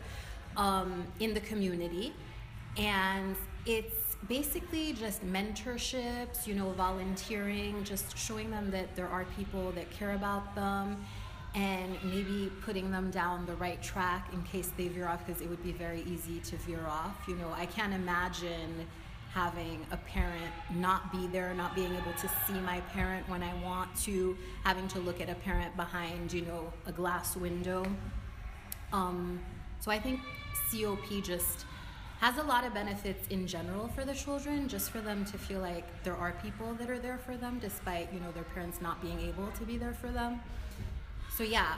um, 0.57 1.05
in 1.19 1.33
the 1.33 1.39
community, 1.41 2.13
and 2.77 3.35
it's 3.65 4.15
basically 4.27 4.93
just 4.93 5.23
mentorships, 5.25 6.47
you 6.47 6.55
know, 6.55 6.71
volunteering, 6.71 7.83
just 7.83 8.17
showing 8.17 8.49
them 8.49 8.71
that 8.71 8.95
there 8.95 9.07
are 9.07 9.25
people 9.37 9.71
that 9.73 9.89
care 9.91 10.13
about 10.13 10.55
them. 10.55 11.05
And 11.57 11.97
maybe 12.03 12.51
putting 12.65 12.91
them 12.91 13.11
down 13.11 13.45
the 13.45 13.55
right 13.55 13.81
track 13.81 14.27
in 14.33 14.43
case 14.43 14.73
they 14.75 14.89
veer 14.89 15.07
off, 15.07 15.25
because 15.25 15.41
it 15.41 15.49
would 15.49 15.63
be 15.63 15.71
very 15.71 16.01
easy 16.01 16.39
to 16.39 16.57
veer 16.57 16.85
off. 16.85 17.15
You 17.29 17.37
know, 17.37 17.49
I 17.55 17.65
can't 17.65 17.93
imagine 17.93 18.85
having 19.35 19.85
a 19.91 19.97
parent 19.97 20.53
not 20.73 21.11
be 21.11 21.27
there, 21.27 21.53
not 21.53 21.75
being 21.75 21.93
able 21.93 22.13
to 22.13 22.27
see 22.47 22.57
my 22.65 22.79
parent 22.93 23.27
when 23.27 23.43
I 23.43 23.53
want 23.61 23.93
to, 24.03 24.37
having 24.63 24.87
to 24.87 24.99
look 24.99 25.19
at 25.19 25.29
a 25.29 25.35
parent 25.35 25.75
behind, 25.75 26.31
you 26.31 26.43
know, 26.43 26.71
a 26.87 26.93
glass 26.93 27.35
window. 27.35 27.85
Um, 28.93 29.41
so 29.81 29.91
I 29.91 29.99
think 29.99 30.21
COP 30.71 31.21
just 31.21 31.65
has 32.21 32.37
a 32.37 32.43
lot 32.43 32.63
of 32.65 32.73
benefits 32.73 33.27
in 33.27 33.45
general 33.45 33.89
for 33.89 34.05
the 34.05 34.13
children, 34.13 34.69
just 34.69 34.89
for 34.89 35.01
them 35.01 35.25
to 35.25 35.37
feel 35.37 35.59
like 35.59 35.83
there 36.05 36.15
are 36.15 36.31
people 36.41 36.73
that 36.75 36.89
are 36.89 36.97
there 36.97 37.17
for 37.17 37.35
them, 37.35 37.59
despite 37.59 38.13
you 38.13 38.21
know 38.21 38.31
their 38.31 38.45
parents 38.45 38.79
not 38.81 39.01
being 39.01 39.19
able 39.19 39.47
to 39.59 39.65
be 39.65 39.77
there 39.77 39.93
for 39.93 40.07
them. 40.07 40.39
So 41.35 41.43
yeah, 41.43 41.75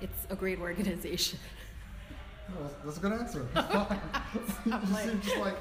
it's 0.00 0.26
a 0.28 0.34
great 0.34 0.58
organization. 0.58 1.38
No, 2.48 2.70
that's, 2.84 2.98
a 2.98 3.00
good 3.00 3.12
answer. 3.12 3.46
It's 3.54 4.52
fine. 4.52 4.80
you 4.86 5.10
seem 5.10 5.20
just 5.20 5.36
like, 5.38 5.56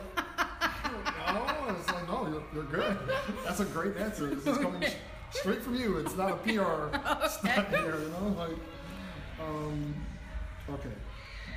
no, 1.34 1.76
it's 1.80 1.92
like, 1.92 2.08
no, 2.08 2.35
you're, 2.54 2.64
good. 2.64 2.98
That's 3.46 3.60
a 3.60 3.66
great 3.66 3.98
answer. 3.98 4.34
This 4.34 4.46
is 4.46 4.58
coming 4.58 4.84
straight 5.32 5.62
from 5.62 5.76
you. 5.76 5.98
It's 5.98 6.16
not 6.16 6.32
a 6.32 6.36
PR 6.36 6.96
stunt 7.28 7.68
here, 7.70 8.00
you 8.00 8.10
know? 8.10 8.36
Like, 8.38 8.58
um, 9.42 9.96
okay. 10.70 10.90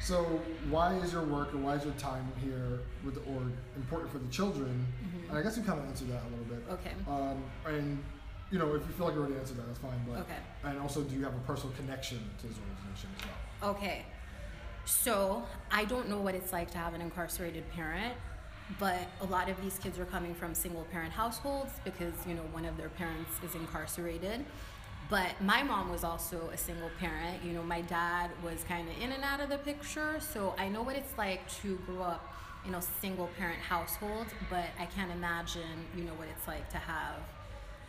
So, 0.01 0.25
why 0.71 0.95
is 0.95 1.13
your 1.13 1.25
work 1.25 1.53
or 1.55 1.59
why 1.59 1.75
is 1.75 1.85
your 1.85 1.93
time 1.95 2.31
here 2.43 2.81
with 3.05 3.15
the 3.15 3.21
org 3.33 3.53
important 3.77 4.11
for 4.11 4.19
the 4.19 4.29
children? 4.29 4.87
And 5.29 5.37
I 5.37 5.43
guess 5.43 5.57
you 5.57 5.63
kind 5.63 5.79
of 5.79 5.87
answered 5.87 6.09
that 6.09 6.23
a 6.23 6.29
little 6.31 6.45
bit. 6.47 6.65
Okay. 6.71 6.93
Um, 7.07 7.45
and, 7.67 8.03
you 8.51 8.59
know, 8.59 8.75
if 8.75 8.87
you 8.87 8.93
feel 8.95 9.07
like 9.07 9.15
you 9.15 9.21
already 9.21 9.37
answered 9.37 9.59
that, 9.59 9.67
that's 9.67 9.79
fine. 9.81 10.01
But 10.09 10.21
Okay. 10.21 10.37
And 10.65 10.79
also, 10.81 11.03
do 11.03 11.15
you 11.15 11.25
have 11.25 11.35
a 11.35 11.41
personal 11.41 11.75
connection 11.77 12.19
to 12.41 12.47
this 12.47 12.57
organization 12.57 13.11
as 13.19 13.25
well? 13.61 13.71
Okay. 13.73 14.07
So 14.87 15.43
I 15.71 15.85
don't 15.85 16.09
know 16.09 16.21
what 16.21 16.35
it's 16.35 16.53
like 16.53 16.71
to 16.71 16.79
have 16.79 16.95
an 16.95 17.03
incarcerated 17.03 17.69
parent, 17.73 18.15
but 18.79 18.99
a 19.21 19.27
lot 19.27 19.49
of 19.49 19.61
these 19.63 19.79
kids 19.79 19.99
are 19.99 20.05
coming 20.05 20.35
from 20.35 20.55
single 20.55 20.85
parent 20.93 21.13
households 21.13 21.73
because, 21.85 22.15
you 22.27 22.35
know, 22.35 22.43
one 22.53 22.65
of 22.65 22.77
their 22.77 22.91
parents 22.91 23.31
is 23.43 23.55
incarcerated. 23.55 24.45
But 25.09 25.41
my 25.41 25.63
mom 25.63 25.91
was 25.91 26.05
also 26.05 26.51
a 26.53 26.57
single 26.59 26.91
parent. 27.01 27.43
You 27.43 27.53
know, 27.53 27.63
my 27.63 27.81
dad 27.81 28.31
was 28.45 28.63
kind 28.65 28.87
of 28.89 29.03
in 29.03 29.13
and 29.13 29.25
out 29.25 29.41
of 29.41 29.49
the 29.49 29.57
picture. 29.59 30.21
So 30.21 30.55
I 30.59 30.69
know 30.69 30.83
what 30.83 30.97
it's 30.97 31.17
like 31.17 31.49
to 31.63 31.79
grow 31.87 32.03
up 32.03 32.35
in 32.67 32.75
a 32.75 32.83
single 33.01 33.31
parent 33.39 33.61
household, 33.61 34.27
but 34.51 34.67
I 34.79 34.85
can't 34.85 35.11
imagine, 35.11 35.87
you 35.97 36.05
know, 36.05 36.13
what 36.13 36.29
it's 36.29 36.47
like 36.47 36.69
to 36.71 36.77
have 36.77 37.17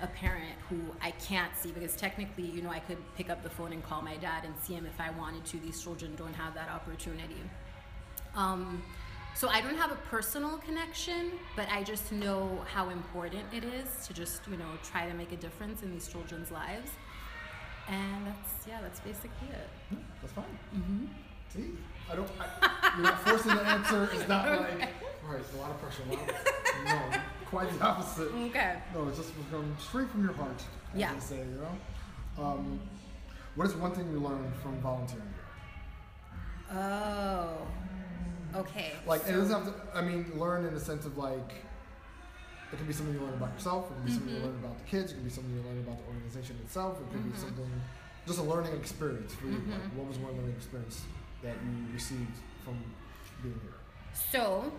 a 0.02 0.08
parent 0.08 0.56
who 0.70 0.80
I 1.02 1.12
can't 1.12 1.54
see 1.58 1.72
because 1.72 1.96
technically, 1.98 2.46
you 2.46 2.62
know, 2.62 2.70
I 2.70 2.80
could 2.80 2.98
pick 3.18 3.30
up 3.30 3.44
the 3.44 3.50
phone 3.50 3.74
and 3.74 3.84
call 3.84 4.02
my 4.02 4.16
dad 4.16 4.46
and 4.46 4.54
see 4.64 4.74
him 4.74 4.86
if 4.86 5.00
I 5.00 5.10
wanted 5.12 5.44
to. 5.46 5.58
These 5.60 5.84
children 5.84 6.16
don't 6.16 6.36
have 6.36 6.54
that 6.54 6.70
opportunity. 6.70 7.42
Um, 8.34 8.82
so 9.40 9.48
I 9.48 9.62
don't 9.62 9.78
have 9.78 9.90
a 9.90 9.96
personal 9.96 10.58
connection, 10.58 11.32
but 11.56 11.66
I 11.72 11.82
just 11.82 12.12
know 12.12 12.60
how 12.74 12.90
important 12.90 13.44
it 13.54 13.64
is 13.64 14.06
to 14.08 14.14
just, 14.14 14.42
you 14.52 14.58
know, 14.58 14.66
try 14.84 15.08
to 15.08 15.14
make 15.14 15.32
a 15.32 15.38
difference 15.38 15.82
in 15.82 15.94
these 15.94 16.10
children's 16.10 16.52
lives. 16.52 16.92
And 17.88 18.28
that's, 18.28 18.68
yeah, 18.68 18.82
that's 18.82 19.00
basically 19.00 19.48
it. 19.50 19.98
That's 20.22 20.34
fine. 20.34 20.44
Mm-hmm. 20.76 21.06
See, 21.56 21.72
I 22.12 22.16
don't. 22.18 22.30
I, 22.38 22.94
you're 22.96 23.04
not 23.04 23.22
forcing 23.22 23.56
the 23.56 23.62
answer. 23.62 24.10
It's 24.12 24.28
not 24.28 24.46
like, 24.60 24.90
all 25.24 25.32
right, 25.32 25.40
it's 25.40 25.54
a 25.54 25.58
lot 25.58 25.72
of 25.72 25.82
pressure. 25.82 26.04
Lot 26.10 26.30
of, 26.30 26.84
no, 26.86 27.22
quite 27.46 27.80
the 27.80 27.86
opposite. 27.86 28.34
Okay. 28.34 28.76
No, 28.94 29.08
it's 29.08 29.20
just 29.20 29.32
from 29.50 29.74
straight 29.80 30.10
from 30.10 30.26
your 30.26 30.34
heart. 30.34 30.62
As 30.94 31.00
Yeah. 31.00 31.14
They 31.14 31.20
say, 31.22 31.38
you 31.38 31.62
know. 31.62 32.44
Um, 32.44 32.82
what 33.56 33.68
is 33.68 33.74
one 33.76 33.94
thing 33.94 34.12
you 34.12 34.20
learned 34.20 34.54
from 34.58 34.82
volunteering? 34.82 35.34
Oh, 36.72 37.68
okay. 38.56 38.92
Like, 39.06 39.28
it 39.28 39.34
doesn't 39.34 39.52
have 39.52 39.66
to. 39.66 39.98
I 39.98 40.02
mean, 40.02 40.32
learn 40.36 40.66
in 40.66 40.74
the 40.74 40.80
sense 40.80 41.06
of 41.06 41.18
like. 41.18 41.54
It 42.72 42.78
can 42.78 42.86
be 42.86 42.94
something 42.94 43.16
you 43.16 43.22
learn 43.22 43.34
about 43.34 43.54
yourself. 43.54 43.90
It 43.90 43.96
can 43.96 44.06
be 44.06 44.12
something 44.12 44.36
you 44.36 44.42
learn 44.42 44.60
about 44.64 44.78
the 44.78 44.84
kids. 44.86 45.12
It 45.12 45.16
can 45.16 45.24
be 45.24 45.30
something 45.32 45.52
you 45.56 45.62
learn 45.68 45.80
about 45.80 45.98
the 45.98 46.06
organization 46.06 46.56
itself. 46.64 47.00
It 47.02 47.12
could 47.12 47.32
be 47.32 47.36
something, 47.36 47.72
just 48.28 48.38
a 48.38 48.44
learning 48.44 48.74
experience 48.76 49.34
for 49.34 49.48
you. 49.48 49.54
Like, 49.54 49.82
what 49.96 50.08
was 50.08 50.20
one 50.20 50.34
learning 50.34 50.54
experience 50.56 51.02
that 51.42 51.56
you 51.64 51.94
received 51.94 52.38
from 52.64 52.78
being 53.42 53.60
here? 53.64 53.74
So, 54.14 54.72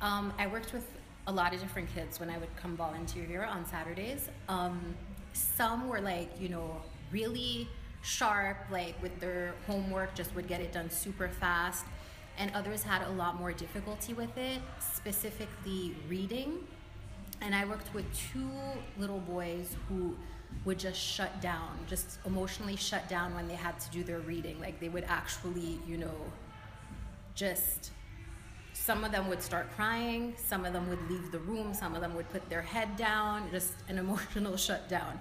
um, 0.00 0.32
I 0.38 0.48
worked 0.48 0.72
with 0.72 0.86
a 1.28 1.32
lot 1.32 1.54
of 1.54 1.60
different 1.60 1.94
kids 1.94 2.18
when 2.18 2.30
I 2.30 2.38
would 2.38 2.54
come 2.56 2.76
volunteer 2.76 3.24
here 3.24 3.44
on 3.44 3.64
Saturdays. 3.64 4.28
Um, 4.48 4.96
some 5.32 5.88
were 5.88 6.00
like, 6.00 6.30
you 6.40 6.48
know, 6.48 6.82
really 7.12 7.68
sharp, 8.02 8.56
like 8.72 9.00
with 9.00 9.20
their 9.20 9.54
homework, 9.68 10.14
just 10.14 10.34
would 10.34 10.48
get 10.48 10.60
it 10.60 10.72
done 10.72 10.90
super 10.90 11.28
fast. 11.28 11.84
And 12.40 12.50
others 12.54 12.82
had 12.82 13.02
a 13.02 13.10
lot 13.10 13.38
more 13.38 13.52
difficulty 13.52 14.14
with 14.14 14.36
it, 14.36 14.60
specifically 14.80 15.94
reading. 16.08 16.66
And 17.40 17.54
I 17.54 17.64
worked 17.64 17.94
with 17.94 18.06
two 18.32 18.50
little 18.98 19.20
boys 19.20 19.76
who 19.88 20.16
would 20.64 20.78
just 20.78 20.98
shut 20.98 21.40
down, 21.40 21.78
just 21.86 22.18
emotionally 22.26 22.76
shut 22.76 23.08
down 23.08 23.34
when 23.34 23.46
they 23.46 23.54
had 23.54 23.78
to 23.80 23.90
do 23.90 24.02
their 24.02 24.18
reading. 24.20 24.58
Like 24.58 24.80
they 24.80 24.88
would 24.88 25.04
actually, 25.06 25.78
you 25.86 25.98
know, 25.98 26.14
just 27.34 27.92
some 28.72 29.04
of 29.04 29.12
them 29.12 29.28
would 29.28 29.42
start 29.42 29.70
crying, 29.76 30.34
some 30.36 30.64
of 30.64 30.72
them 30.72 30.88
would 30.88 31.10
leave 31.10 31.30
the 31.30 31.38
room, 31.40 31.74
some 31.74 31.94
of 31.94 32.00
them 32.00 32.14
would 32.14 32.28
put 32.30 32.48
their 32.48 32.62
head 32.62 32.96
down, 32.96 33.50
just 33.50 33.74
an 33.88 33.98
emotional 34.04 34.56
shutdown. 34.56 35.18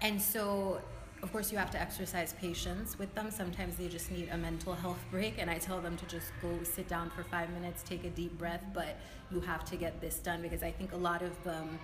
And 0.00 0.20
so, 0.20 0.80
of 1.22 1.32
course, 1.32 1.50
you 1.50 1.58
have 1.58 1.70
to 1.72 1.80
exercise 1.80 2.32
patience 2.34 2.98
with 2.98 3.12
them. 3.14 3.30
Sometimes 3.30 3.76
they 3.76 3.88
just 3.88 4.10
need 4.10 4.28
a 4.30 4.38
mental 4.38 4.74
health 4.74 5.04
break, 5.10 5.34
and 5.38 5.50
I 5.50 5.58
tell 5.58 5.80
them 5.80 5.96
to 5.96 6.06
just 6.06 6.32
go 6.40 6.50
sit 6.62 6.88
down 6.88 7.10
for 7.10 7.24
five 7.24 7.50
minutes, 7.50 7.82
take 7.82 8.04
a 8.04 8.10
deep 8.10 8.38
breath, 8.38 8.62
but 8.72 8.96
you 9.30 9.40
have 9.40 9.64
to 9.66 9.76
get 9.76 10.00
this 10.00 10.18
done 10.18 10.42
because 10.42 10.62
I 10.62 10.70
think 10.70 10.92
a 10.92 10.96
lot 10.96 11.22
of 11.22 11.42
them 11.44 11.78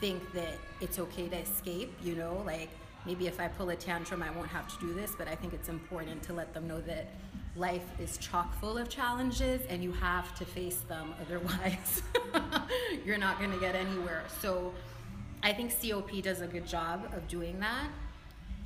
think 0.00 0.32
that 0.32 0.54
it's 0.80 0.98
okay 0.98 1.28
to 1.28 1.36
escape, 1.36 1.92
you 2.02 2.14
know, 2.14 2.42
like 2.46 2.70
maybe 3.06 3.26
if 3.26 3.38
I 3.38 3.48
pull 3.48 3.68
a 3.70 3.76
tantrum, 3.76 4.22
I 4.22 4.30
won't 4.30 4.48
have 4.48 4.66
to 4.78 4.86
do 4.86 4.94
this, 4.94 5.14
but 5.16 5.28
I 5.28 5.34
think 5.34 5.52
it's 5.52 5.68
important 5.68 6.22
to 6.24 6.32
let 6.32 6.54
them 6.54 6.66
know 6.66 6.80
that 6.82 7.08
life 7.56 7.84
is 8.00 8.16
chock 8.18 8.58
full 8.60 8.78
of 8.78 8.88
challenges 8.88 9.60
and 9.68 9.82
you 9.82 9.92
have 9.92 10.34
to 10.36 10.44
face 10.44 10.78
them, 10.88 11.14
otherwise, 11.20 12.02
you're 13.04 13.18
not 13.18 13.38
going 13.38 13.52
to 13.52 13.60
get 13.60 13.74
anywhere. 13.74 14.24
So 14.40 14.72
I 15.42 15.52
think 15.52 15.72
COP 15.80 16.22
does 16.22 16.40
a 16.40 16.46
good 16.46 16.66
job 16.66 17.12
of 17.14 17.28
doing 17.28 17.60
that. 17.60 17.88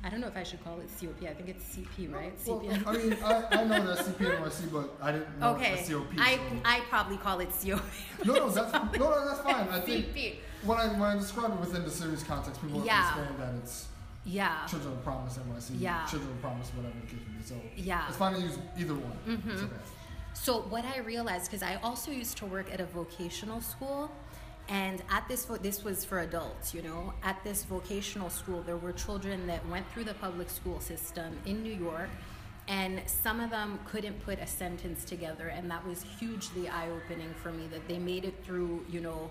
I 0.05 0.09
don't 0.09 0.21
know 0.21 0.27
if 0.27 0.37
I 0.37 0.43
should 0.43 0.63
call 0.63 0.79
it 0.81 0.89
COP. 1.01 1.27
I 1.27 1.33
think 1.33 1.49
it's 1.49 1.65
CP, 1.75 2.13
right? 2.13 2.31
Well, 2.45 2.59
CP. 2.59 2.85
I 2.85 2.91
mean, 2.91 3.17
I, 3.23 3.43
I 3.49 3.63
know 3.63 3.85
that 3.95 4.05
CPNYC, 4.05 4.71
but 4.71 4.93
I 5.01 5.11
didn't 5.13 5.39
know 5.39 5.55
okay. 5.55 5.73
it 5.73 5.79
was 5.79 5.89
COP. 5.89 6.19
I, 6.19 6.35
so- 6.35 6.41
I 6.63 6.79
probably 6.89 7.17
call 7.17 7.39
it 7.39 7.49
COP. 7.49 7.81
no, 8.23 8.33
no, 8.35 8.49
that's 8.49 8.71
no, 8.71 9.09
no, 9.09 9.25
that's 9.27 9.41
fine. 9.41 9.67
I 9.67 9.79
think 9.87 10.13
CP. 10.13 10.35
when 10.63 10.77
I 10.77 10.87
when 10.89 11.01
I 11.01 11.15
describe 11.15 11.51
it 11.53 11.59
within 11.59 11.83
the 11.83 11.89
series 11.89 12.21
context, 12.21 12.61
people 12.61 12.85
Yeah. 12.85 13.13
understand 13.15 13.39
that 13.39 13.63
it's 13.63 13.87
Yeah. 14.25 14.67
Children 14.67 14.93
of 14.93 15.03
Promise 15.03 15.39
NYC, 15.39 15.69
Yeah. 15.81 16.05
Children 16.05 16.31
of 16.33 16.41
Promise, 16.41 16.69
whatever 16.75 16.93
the 17.01 17.07
case 17.07 17.25
may 17.27 17.37
be. 17.39 17.43
So 17.43 17.55
Yeah. 17.75 18.01
Mm-hmm. 18.01 18.07
it's 18.09 18.17
fine 18.17 18.33
to 18.35 18.41
use 18.41 18.57
either 18.77 18.93
one. 18.93 19.17
It's 19.49 19.63
okay. 19.63 19.73
So 20.35 20.61
what 20.69 20.85
I 20.85 20.99
realized, 20.99 21.49
because 21.49 21.63
I 21.63 21.77
also 21.81 22.11
used 22.11 22.37
to 22.39 22.45
work 22.45 22.71
at 22.71 22.79
a 22.79 22.85
vocational 22.85 23.59
school, 23.59 24.11
and 24.67 25.03
at 25.09 25.27
this 25.27 25.45
this 25.61 25.83
was 25.83 26.03
for 26.03 26.19
adults, 26.19 26.73
you 26.73 26.81
know. 26.81 27.13
At 27.23 27.43
this 27.43 27.63
vocational 27.63 28.29
school, 28.29 28.63
there 28.63 28.77
were 28.77 28.91
children 28.91 29.45
that 29.47 29.67
went 29.69 29.85
through 29.91 30.05
the 30.05 30.15
public 30.15 30.49
school 30.49 30.79
system 30.79 31.37
in 31.45 31.61
New 31.61 31.73
York, 31.73 32.09
and 32.67 33.01
some 33.05 33.39
of 33.39 33.51
them 33.51 33.79
couldn't 33.85 34.23
put 34.25 34.39
a 34.39 34.47
sentence 34.47 35.05
together, 35.05 35.47
and 35.49 35.69
that 35.69 35.85
was 35.85 36.03
hugely 36.19 36.67
eye-opening 36.67 37.33
for 37.41 37.51
me. 37.51 37.67
That 37.67 37.87
they 37.87 37.99
made 37.99 38.25
it 38.25 38.33
through, 38.43 38.85
you 38.89 39.01
know, 39.01 39.29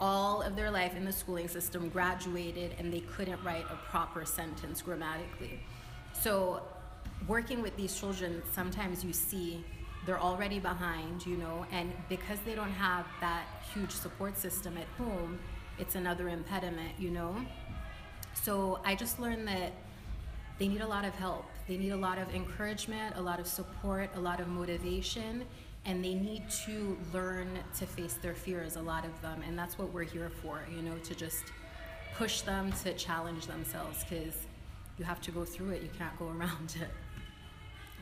all 0.00 0.40
of 0.40 0.56
their 0.56 0.70
life 0.70 0.96
in 0.96 1.04
the 1.04 1.12
schooling 1.12 1.48
system, 1.48 1.90
graduated, 1.90 2.74
and 2.78 2.92
they 2.92 3.00
couldn't 3.00 3.42
write 3.44 3.66
a 3.70 3.76
proper 3.90 4.24
sentence 4.24 4.80
grammatically. 4.80 5.60
So, 6.14 6.62
working 7.28 7.60
with 7.60 7.76
these 7.76 7.94
children, 7.94 8.42
sometimes 8.52 9.04
you 9.04 9.12
see 9.12 9.64
they're 10.06 10.20
already 10.20 10.58
behind, 10.58 11.24
you 11.24 11.36
know, 11.36 11.64
and 11.70 11.92
because 12.08 12.38
they 12.44 12.54
don't 12.54 12.72
have 12.72 13.06
that 13.20 13.44
huge 13.72 13.92
support 13.92 14.36
system 14.36 14.76
at 14.76 14.86
home, 15.02 15.38
it's 15.78 15.94
another 15.94 16.28
impediment, 16.28 16.92
you 16.98 17.10
know. 17.10 17.34
So, 18.34 18.80
I 18.84 18.94
just 18.94 19.20
learned 19.20 19.46
that 19.48 19.72
they 20.58 20.68
need 20.68 20.80
a 20.80 20.86
lot 20.86 21.04
of 21.04 21.14
help. 21.14 21.46
They 21.68 21.76
need 21.76 21.90
a 21.90 21.96
lot 21.96 22.18
of 22.18 22.34
encouragement, 22.34 23.16
a 23.16 23.20
lot 23.22 23.38
of 23.38 23.46
support, 23.46 24.10
a 24.16 24.20
lot 24.20 24.40
of 24.40 24.48
motivation, 24.48 25.44
and 25.84 26.04
they 26.04 26.14
need 26.14 26.48
to 26.66 26.96
learn 27.12 27.58
to 27.78 27.86
face 27.86 28.14
their 28.14 28.34
fears, 28.34 28.76
a 28.76 28.82
lot 28.82 29.04
of 29.04 29.20
them. 29.22 29.42
And 29.46 29.58
that's 29.58 29.78
what 29.78 29.92
we're 29.92 30.04
here 30.04 30.30
for, 30.42 30.60
you 30.74 30.82
know, 30.82 30.96
to 30.98 31.14
just 31.14 31.44
push 32.14 32.42
them 32.42 32.72
to 32.84 32.92
challenge 32.94 33.46
themselves 33.46 34.04
because 34.04 34.34
you 34.98 35.04
have 35.04 35.20
to 35.22 35.30
go 35.30 35.44
through 35.44 35.70
it, 35.70 35.82
you 35.82 35.90
can't 35.98 36.16
go 36.18 36.26
around 36.38 36.76
it. 36.80 36.90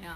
Yeah. 0.03 0.15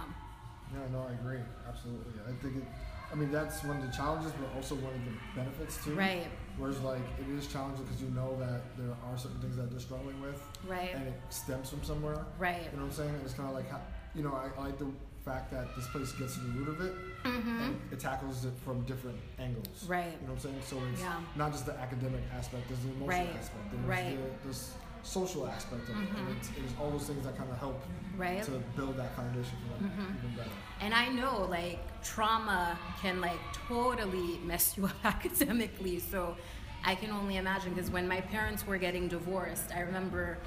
Yeah, 0.73 0.81
no, 0.93 1.07
I 1.09 1.13
agree. 1.13 1.41
Absolutely. 1.69 2.13
I 2.27 2.33
think 2.43 2.57
it. 2.57 2.65
I 3.13 3.17
mean, 3.17 3.31
that's 3.31 3.63
one 3.63 3.77
of 3.77 3.87
the 3.87 3.93
challenges, 3.97 4.33
but 4.33 4.49
also 4.57 4.75
one 4.77 4.93
of 4.93 5.01
the 5.05 5.13
benefits 5.37 5.85
too. 5.85 5.95
Right. 5.95 6.27
Whereas, 6.59 6.81
like, 6.81 7.03
it 7.21 7.29
is 7.39 7.47
challenging 7.47 7.85
because 7.85 8.01
you 8.03 8.09
know 8.11 8.35
that 8.41 8.63
there 8.77 8.91
are 9.07 9.17
certain 9.17 9.39
things 9.41 9.57
that 9.57 9.71
they're 9.71 9.79
struggling 9.79 10.21
with, 10.21 10.41
Right. 10.67 10.91
and 10.95 11.07
it 11.07 11.15
stems 11.29 11.71
from 11.71 11.85
somewhere. 11.85 12.25
Right. 12.39 12.63
You 12.73 12.79
know 12.79 12.85
what 12.85 12.91
I'm 12.91 12.93
saying? 12.93 13.11
And 13.15 13.23
it's 13.23 13.35
kind 13.35 13.49
of 13.49 13.55
like, 13.55 13.71
how, 13.71 13.81
you 14.15 14.23
know, 14.25 14.33
I, 14.35 14.51
I 14.59 14.65
like 14.67 14.79
the 14.79 14.89
fact 15.25 15.51
that 15.53 15.75
this 15.77 15.87
place 15.89 16.13
gets 16.13 16.35
to 16.35 16.41
the 16.41 16.49
root 16.59 16.69
of 16.69 16.81
it 16.81 16.93
and 17.25 17.81
it 17.93 17.99
tackles 18.01 18.45
it 18.45 18.53
from 18.65 18.83
different 18.85 19.19
angles. 19.39 19.67
Mm-hmm. 19.69 19.93
Right. 19.93 20.05
You 20.21 20.27
know 20.27 20.35
what 20.35 20.45
I'm 20.45 20.51
saying? 20.51 20.61
So 20.67 20.77
it's 20.93 21.01
Yeah. 21.01 21.21
not 21.37 21.53
just 21.53 21.67
the 21.67 21.79
academic 21.79 22.21
aspect, 22.37 22.69
there's 22.69 22.81
the 22.81 22.89
emotional 22.91 23.09
Right. 23.09 23.37
aspect, 23.39 23.71
there's 23.73 23.85
Right. 23.87 24.17
Mm-hmm. 24.19 24.43
the 24.43 24.49
this 24.49 24.75
social 25.05 25.47
aspect 25.47 25.83
of 25.89 25.97
it, 25.97 26.09
and 26.19 26.37
it's, 26.37 26.51
it's 26.57 26.73
all 26.81 26.91
those 26.91 27.07
things 27.07 27.25
that 27.25 27.37
kind 27.37 27.51
of 27.51 27.59
help 27.59 27.81
Right. 28.17 28.43
to 28.45 28.51
build 28.77 28.97
that 28.97 29.15
foundation 29.17 29.57
for 29.63 29.83
them 29.83 29.91
Mm-hmm. 29.91 30.19
even 30.19 30.37
better. 30.37 30.51
And 30.81 30.95
I 30.95 31.09
know 31.09 31.47
like 31.51 31.81
trauma 32.03 32.79
can 33.03 33.21
like 33.21 33.39
totally 33.69 34.39
mess 34.45 34.75
you 34.77 34.85
up 34.87 34.93
academically. 35.05 35.99
So 35.99 36.37
I 36.85 36.95
can 36.95 37.11
only 37.11 37.37
imagine 37.37 37.75
because 37.75 37.91
when 37.91 38.07
my 38.07 38.21
parents 38.21 38.67
were 38.67 38.79
getting 38.79 39.09
divorced, 39.09 39.71
I 39.75 39.81
remember 39.81 40.39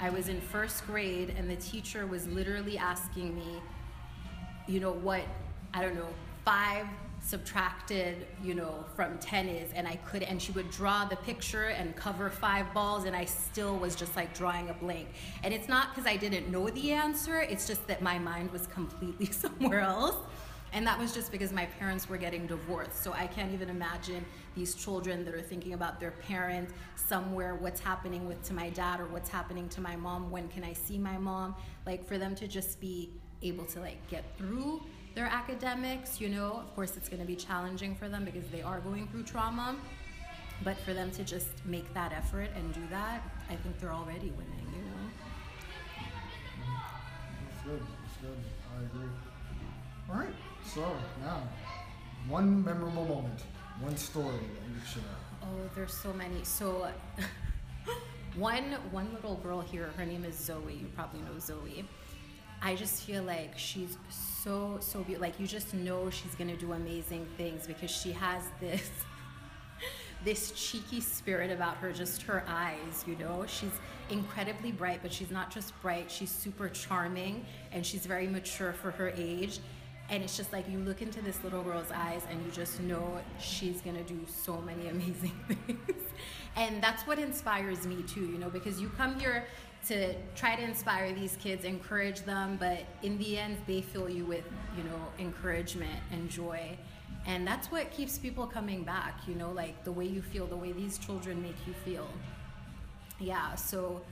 I 0.00 0.10
was 0.10 0.28
in 0.28 0.40
first 0.40 0.86
grade 0.86 1.34
and 1.36 1.50
the 1.50 1.56
teacher 1.56 2.06
was 2.06 2.26
literally 2.28 2.78
asking 2.78 3.34
me, 3.34 3.60
you 4.66 4.80
know, 4.80 4.92
what, 4.92 5.22
I 5.74 5.82
don't 5.82 5.94
know, 5.94 6.08
five 6.44 6.86
subtracted, 7.26 8.24
you 8.40 8.54
know, 8.54 8.84
from 8.94 9.18
10 9.18 9.48
is, 9.48 9.72
and 9.72 9.88
I 9.88 9.96
could, 9.96 10.22
and 10.22 10.40
she 10.40 10.52
would 10.52 10.70
draw 10.70 11.04
the 11.04 11.16
picture 11.16 11.64
and 11.64 11.96
cover 11.96 12.30
five 12.30 12.72
balls, 12.72 13.04
and 13.04 13.16
I 13.16 13.24
still 13.24 13.76
was 13.76 13.96
just 13.96 14.14
like 14.14 14.32
drawing 14.32 14.70
a 14.70 14.74
blank. 14.74 15.08
And 15.42 15.52
it's 15.52 15.68
not 15.68 15.92
because 15.92 16.08
I 16.08 16.16
didn't 16.16 16.50
know 16.52 16.70
the 16.70 16.92
answer, 16.92 17.40
it's 17.40 17.66
just 17.66 17.84
that 17.88 18.00
my 18.00 18.18
mind 18.18 18.52
was 18.52 18.68
completely 18.68 19.26
somewhere 19.32 19.80
else. 19.80 20.14
And 20.72 20.86
that 20.86 20.98
was 20.98 21.12
just 21.14 21.32
because 21.32 21.52
my 21.52 21.66
parents 21.66 22.08
were 22.08 22.16
getting 22.16 22.46
divorced. 22.46 23.02
So 23.02 23.12
I 23.12 23.26
can't 23.26 23.52
even 23.52 23.70
imagine 23.70 24.24
these 24.54 24.74
children 24.74 25.24
that 25.24 25.34
are 25.34 25.40
thinking 25.40 25.72
about 25.72 25.98
their 25.98 26.10
parents 26.10 26.74
somewhere, 26.96 27.54
what's 27.54 27.80
happening 27.80 28.26
with 28.26 28.42
to 28.44 28.54
my 28.54 28.68
dad 28.70 29.00
or 29.00 29.06
what's 29.06 29.30
happening 29.30 29.68
to 29.70 29.80
my 29.80 29.96
mom, 29.96 30.30
when 30.30 30.48
can 30.48 30.62
I 30.62 30.74
see 30.74 30.98
my 30.98 31.18
mom? 31.18 31.54
Like 31.86 32.06
for 32.06 32.18
them 32.18 32.34
to 32.36 32.46
just 32.46 32.80
be 32.80 33.10
able 33.42 33.64
to 33.66 33.80
like 33.80 34.06
get 34.08 34.24
through 34.36 34.82
their 35.16 35.26
academics, 35.26 36.20
you 36.20 36.28
know, 36.28 36.52
of 36.52 36.72
course 36.76 36.94
it's 36.96 37.08
going 37.08 37.20
to 37.20 37.26
be 37.26 37.34
challenging 37.34 37.96
for 37.96 38.06
them 38.06 38.24
because 38.26 38.46
they 38.50 38.60
are 38.60 38.80
going 38.80 39.08
through 39.08 39.22
trauma. 39.22 39.74
But 40.62 40.76
for 40.80 40.92
them 40.92 41.10
to 41.12 41.24
just 41.24 41.48
make 41.64 41.92
that 41.94 42.12
effort 42.12 42.50
and 42.54 42.72
do 42.72 42.82
that, 42.90 43.22
I 43.50 43.56
think 43.56 43.80
they're 43.80 43.92
already 43.92 44.30
winning, 44.30 44.66
you 44.74 44.82
know. 44.82 45.10
That's 47.48 47.64
good. 47.64 47.80
That's 47.80 48.16
good. 48.20 48.38
I 48.74 48.84
agree. 48.84 49.08
All 50.10 50.16
right. 50.16 50.34
So 50.64 50.82
now, 51.22 51.42
one 52.28 52.62
memorable 52.62 53.04
moment, 53.06 53.40
one 53.80 53.96
story 53.96 54.26
that 54.28 54.68
you 54.68 54.80
share. 54.86 55.02
Oh, 55.42 55.70
there's 55.74 55.94
so 55.94 56.12
many. 56.12 56.44
So, 56.44 56.88
one 58.36 58.64
one 58.90 59.12
little 59.14 59.36
girl 59.36 59.60
here, 59.60 59.90
her 59.96 60.04
name 60.06 60.24
is 60.24 60.36
Zoe. 60.36 60.74
You 60.74 60.88
probably 60.94 61.20
know 61.20 61.38
Zoe. 61.38 61.86
I 62.62 62.74
just 62.74 63.02
feel 63.02 63.22
like 63.22 63.58
she's 63.58 63.96
so 64.10 64.78
so 64.80 65.00
beautiful. 65.00 65.22
Like 65.22 65.38
you 65.38 65.46
just 65.46 65.74
know 65.74 66.10
she's 66.10 66.34
gonna 66.34 66.56
do 66.56 66.72
amazing 66.72 67.26
things 67.36 67.66
because 67.66 67.90
she 67.90 68.12
has 68.12 68.42
this 68.60 68.90
this 70.24 70.52
cheeky 70.52 71.00
spirit 71.00 71.50
about 71.50 71.76
her. 71.78 71.92
Just 71.92 72.22
her 72.22 72.44
eyes, 72.48 73.04
you 73.06 73.16
know. 73.16 73.44
She's 73.46 73.72
incredibly 74.10 74.72
bright, 74.72 75.00
but 75.02 75.12
she's 75.12 75.30
not 75.30 75.50
just 75.50 75.80
bright. 75.82 76.10
She's 76.10 76.30
super 76.30 76.68
charming 76.68 77.44
and 77.72 77.84
she's 77.84 78.06
very 78.06 78.26
mature 78.26 78.72
for 78.72 78.90
her 78.92 79.12
age. 79.16 79.58
And 80.08 80.22
it's 80.22 80.36
just 80.36 80.52
like 80.52 80.68
you 80.68 80.78
look 80.78 81.02
into 81.02 81.20
this 81.20 81.42
little 81.42 81.62
girl's 81.64 81.90
eyes 81.90 82.22
and 82.30 82.44
you 82.44 82.52
just 82.52 82.80
know 82.80 83.20
she's 83.40 83.80
gonna 83.80 84.04
do 84.04 84.20
so 84.28 84.60
many 84.60 84.86
amazing 84.88 85.32
things. 85.48 86.02
and 86.56 86.82
that's 86.82 87.06
what 87.06 87.18
inspires 87.18 87.86
me 87.86 88.02
too, 88.04 88.26
you 88.26 88.38
know, 88.38 88.48
because 88.48 88.80
you 88.80 88.88
come 88.90 89.18
here 89.18 89.44
to 89.88 90.14
try 90.34 90.56
to 90.56 90.62
inspire 90.62 91.12
these 91.12 91.36
kids, 91.36 91.64
encourage 91.64 92.22
them, 92.22 92.56
but 92.58 92.84
in 93.02 93.18
the 93.18 93.38
end, 93.38 93.56
they 93.66 93.80
fill 93.80 94.08
you 94.08 94.24
with, 94.24 94.44
you 94.76 94.82
know, 94.84 95.00
encouragement 95.18 96.00
and 96.10 96.28
joy. 96.28 96.76
And 97.26 97.46
that's 97.46 97.70
what 97.70 97.90
keeps 97.90 98.18
people 98.18 98.46
coming 98.46 98.82
back, 98.82 99.20
you 99.26 99.34
know, 99.34 99.50
like 99.52 99.84
the 99.84 99.92
way 99.92 100.06
you 100.06 100.22
feel, 100.22 100.46
the 100.46 100.56
way 100.56 100.72
these 100.72 100.98
children 100.98 101.42
make 101.42 101.56
you 101.66 101.74
feel. 101.84 102.08
Yeah, 103.18 103.54
so 103.54 104.02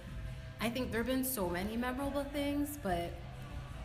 I 0.61 0.71
think 0.71 0.91
there 0.91 1.01
have 1.01 1.07
been 1.07 1.25
so 1.25 1.49
many 1.49 1.77
memorable 1.77 2.25
things, 2.25 2.79
but 2.83 3.11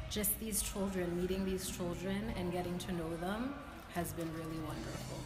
just 0.10 0.40
these 0.40 0.62
children, 0.62 1.20
meeting 1.20 1.46
these 1.46 1.70
children 1.70 2.34
and 2.38 2.52
getting 2.52 2.78
to 2.80 2.92
know 2.94 3.16
them 3.18 3.54
has 3.94 4.12
been 4.14 4.30
really 4.34 4.60
wonderful. 4.66 5.20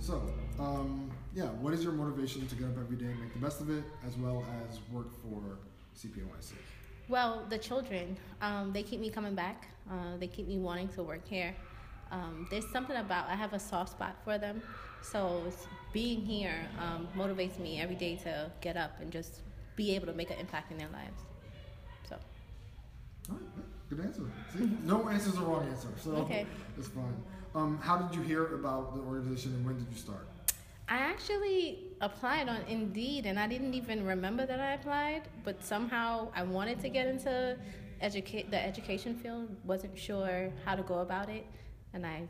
So, 0.00 0.22
um, 0.58 1.07
yeah, 1.34 1.44
what 1.46 1.72
is 1.74 1.82
your 1.84 1.92
motivation 1.92 2.46
to 2.46 2.54
get 2.54 2.66
up 2.66 2.78
every 2.78 2.96
day 2.96 3.06
and 3.06 3.20
make 3.20 3.32
the 3.32 3.38
best 3.38 3.60
of 3.60 3.70
it, 3.70 3.84
as 4.06 4.16
well 4.16 4.44
as 4.68 4.80
work 4.90 5.08
for 5.22 5.58
CPNYC? 5.96 6.52
Well, 7.08 7.44
the 7.48 7.58
children, 7.58 8.16
um, 8.42 8.72
they 8.72 8.82
keep 8.82 9.00
me 9.00 9.10
coming 9.10 9.34
back. 9.34 9.68
Uh, 9.90 10.16
they 10.18 10.26
keep 10.26 10.46
me 10.46 10.58
wanting 10.58 10.88
to 10.88 11.02
work 11.02 11.26
here. 11.26 11.54
Um, 12.10 12.46
there's 12.50 12.68
something 12.70 12.96
about 12.96 13.28
I 13.28 13.34
have 13.34 13.52
a 13.52 13.58
soft 13.58 13.92
spot 13.92 14.16
for 14.24 14.38
them, 14.38 14.62
so 15.02 15.42
being 15.92 16.20
here 16.20 16.66
um, 16.80 17.06
motivates 17.16 17.58
me 17.58 17.80
every 17.80 17.96
day 17.96 18.16
to 18.16 18.50
get 18.60 18.76
up 18.76 18.92
and 19.00 19.10
just 19.10 19.40
be 19.76 19.94
able 19.94 20.06
to 20.06 20.12
make 20.14 20.30
an 20.30 20.38
impact 20.38 20.72
in 20.72 20.78
their 20.78 20.88
lives. 20.88 21.20
So, 22.08 22.16
All 23.30 23.36
right, 23.36 23.44
good 23.90 24.00
answer. 24.00 24.22
See, 24.56 24.68
no 24.84 25.08
answer 25.08 25.28
is 25.28 25.36
a 25.36 25.40
wrong 25.42 25.68
answer, 25.68 25.88
so 26.02 26.10
Okay. 26.24 26.46
it's 26.78 26.88
fine. 26.88 27.22
Um, 27.54 27.78
how 27.82 27.98
did 27.98 28.16
you 28.16 28.22
hear 28.22 28.54
about 28.54 28.94
the 28.94 29.00
organization 29.02 29.54
and 29.54 29.66
when 29.66 29.76
did 29.78 29.86
you 29.90 29.98
start? 29.98 30.26
I 30.88 30.96
actually 30.96 31.88
applied 32.00 32.48
on 32.48 32.62
Indeed, 32.68 33.26
and 33.26 33.38
I 33.38 33.46
didn't 33.46 33.74
even 33.74 34.06
remember 34.06 34.46
that 34.46 34.58
I 34.58 34.72
applied. 34.72 35.22
But 35.44 35.62
somehow 35.62 36.28
I 36.34 36.42
wanted 36.42 36.80
to 36.80 36.88
get 36.88 37.06
into 37.06 37.56
educate 38.00 38.50
the 38.50 38.64
education 38.64 39.16
field. 39.16 39.48
wasn't 39.64 39.98
sure 39.98 40.50
how 40.64 40.74
to 40.74 40.82
go 40.82 41.00
about 41.00 41.28
it, 41.28 41.46
and 41.92 42.06
I 42.06 42.28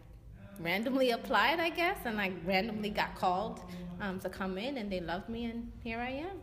randomly 0.59 1.11
applied, 1.11 1.61
I 1.61 1.71
guess, 1.71 1.99
and 2.05 2.21
I 2.21 2.33
randomly 2.45 2.91
got 2.91 3.15
called 3.15 3.61
um, 4.01 4.19
to 4.21 4.29
come 4.29 4.59
in, 4.59 4.79
and 4.79 4.91
they 4.91 5.01
loved 5.01 5.29
me, 5.29 5.45
and 5.45 5.71
here 5.85 5.99
I 5.99 6.11
am. 6.11 6.37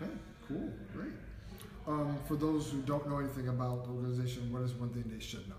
Okay, 0.00 0.12
cool, 0.46 0.72
great. 0.94 1.12
Um, 1.86 2.18
for 2.26 2.36
those 2.36 2.70
who 2.70 2.82
don't 2.82 3.08
know 3.08 3.18
anything 3.18 3.48
about 3.48 3.84
the 3.84 3.90
organization, 3.90 4.52
what 4.52 4.62
is 4.62 4.74
one 4.74 4.90
thing 4.90 5.04
they 5.06 5.24
should 5.24 5.48
know? 5.48 5.56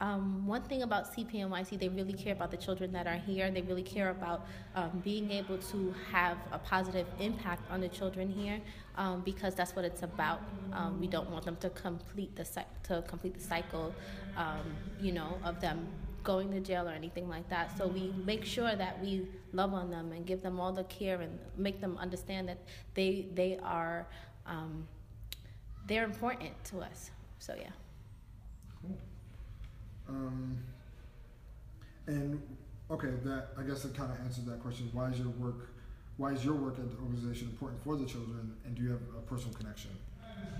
Um, 0.00 0.46
one 0.46 0.62
thing 0.62 0.82
about 0.82 1.14
CPNYC, 1.14 1.78
they 1.78 1.88
really 1.88 2.14
care 2.14 2.32
about 2.32 2.50
the 2.50 2.56
children 2.56 2.90
that 2.92 3.06
are 3.06 3.16
here. 3.16 3.50
They 3.50 3.60
really 3.60 3.82
care 3.82 4.10
about 4.10 4.46
um, 4.74 5.02
being 5.04 5.30
able 5.30 5.58
to 5.58 5.94
have 6.10 6.38
a 6.52 6.58
positive 6.58 7.06
impact 7.18 7.70
on 7.70 7.82
the 7.82 7.88
children 7.88 8.30
here, 8.30 8.60
um, 8.96 9.20
because 9.20 9.54
that's 9.54 9.76
what 9.76 9.84
it's 9.84 10.02
about. 10.02 10.40
Um, 10.72 10.98
we 11.00 11.06
don't 11.06 11.30
want 11.30 11.44
them 11.44 11.56
to 11.56 11.68
complete 11.70 12.34
the 12.34 12.46
to 12.84 13.02
complete 13.06 13.34
the 13.34 13.42
cycle, 13.42 13.94
um, 14.38 14.74
you 14.98 15.12
know, 15.12 15.38
of 15.44 15.60
them 15.60 15.86
going 16.22 16.50
to 16.50 16.60
jail 16.60 16.88
or 16.88 16.92
anything 16.92 17.28
like 17.28 17.48
that. 17.50 17.76
So 17.76 17.86
we 17.86 18.12
make 18.24 18.44
sure 18.44 18.74
that 18.74 19.02
we 19.02 19.26
love 19.52 19.74
on 19.74 19.90
them 19.90 20.12
and 20.12 20.26
give 20.26 20.42
them 20.42 20.60
all 20.60 20.72
the 20.72 20.84
care 20.84 21.20
and 21.20 21.38
make 21.56 21.80
them 21.80 21.98
understand 21.98 22.48
that 22.48 22.58
they 22.94 23.26
they 23.34 23.58
are 23.62 24.06
um, 24.46 24.86
they're 25.86 26.04
important 26.04 26.52
to 26.64 26.78
us. 26.80 27.10
So 27.38 27.54
yeah. 27.54 27.68
Cool. 28.80 28.96
Um, 30.10 30.58
and 32.06 32.42
okay, 32.90 33.10
that 33.24 33.48
I 33.56 33.62
guess 33.62 33.84
it 33.84 33.94
kind 33.94 34.10
of 34.10 34.18
answered 34.20 34.46
that 34.46 34.60
question. 34.60 34.90
Why 34.92 35.10
is 35.10 35.18
your 35.18 35.28
work, 35.28 35.70
why 36.16 36.32
is 36.32 36.44
your 36.44 36.54
work 36.54 36.78
at 36.78 36.90
the 36.90 36.96
organization 36.96 37.48
important 37.48 37.82
for 37.84 37.96
the 37.96 38.04
children, 38.04 38.56
and 38.64 38.74
do 38.74 38.82
you 38.82 38.90
have 38.90 39.00
a 39.16 39.22
personal 39.22 39.54
connection? 39.54 39.90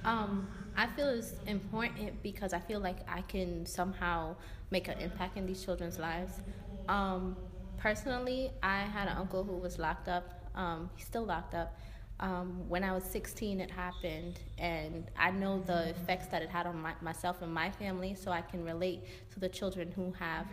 Um, 0.04 0.48
I 0.76 0.86
feel 0.86 1.08
it's 1.08 1.34
important 1.46 2.22
because 2.22 2.52
I 2.52 2.60
feel 2.60 2.80
like 2.80 2.98
I 3.08 3.22
can 3.22 3.66
somehow 3.66 4.36
make 4.70 4.88
an 4.88 4.98
impact 4.98 5.36
in 5.36 5.46
these 5.46 5.64
children's 5.64 5.98
lives. 5.98 6.40
Um, 6.88 7.36
personally, 7.76 8.50
I 8.62 8.82
had 8.82 9.08
an 9.08 9.16
uncle 9.16 9.42
who 9.42 9.56
was 9.56 9.78
locked 9.78 10.08
up. 10.08 10.44
Um, 10.54 10.90
he's 10.96 11.06
still 11.06 11.24
locked 11.24 11.54
up. 11.54 11.76
Um, 12.20 12.68
when 12.68 12.84
I 12.84 12.92
was 12.92 13.04
16, 13.04 13.60
it 13.60 13.70
happened, 13.70 14.40
and 14.58 15.10
I 15.18 15.30
know 15.30 15.60
the 15.60 15.88
effects 15.90 16.26
that 16.28 16.42
it 16.42 16.50
had 16.50 16.66
on 16.66 16.80
my, 16.80 16.94
myself 17.00 17.40
and 17.42 17.52
my 17.52 17.70
family, 17.70 18.14
so 18.14 18.30
I 18.30 18.42
can 18.42 18.64
relate 18.64 19.04
to 19.32 19.40
the 19.40 19.48
children 19.48 19.90
who 19.92 20.12
have 20.18 20.46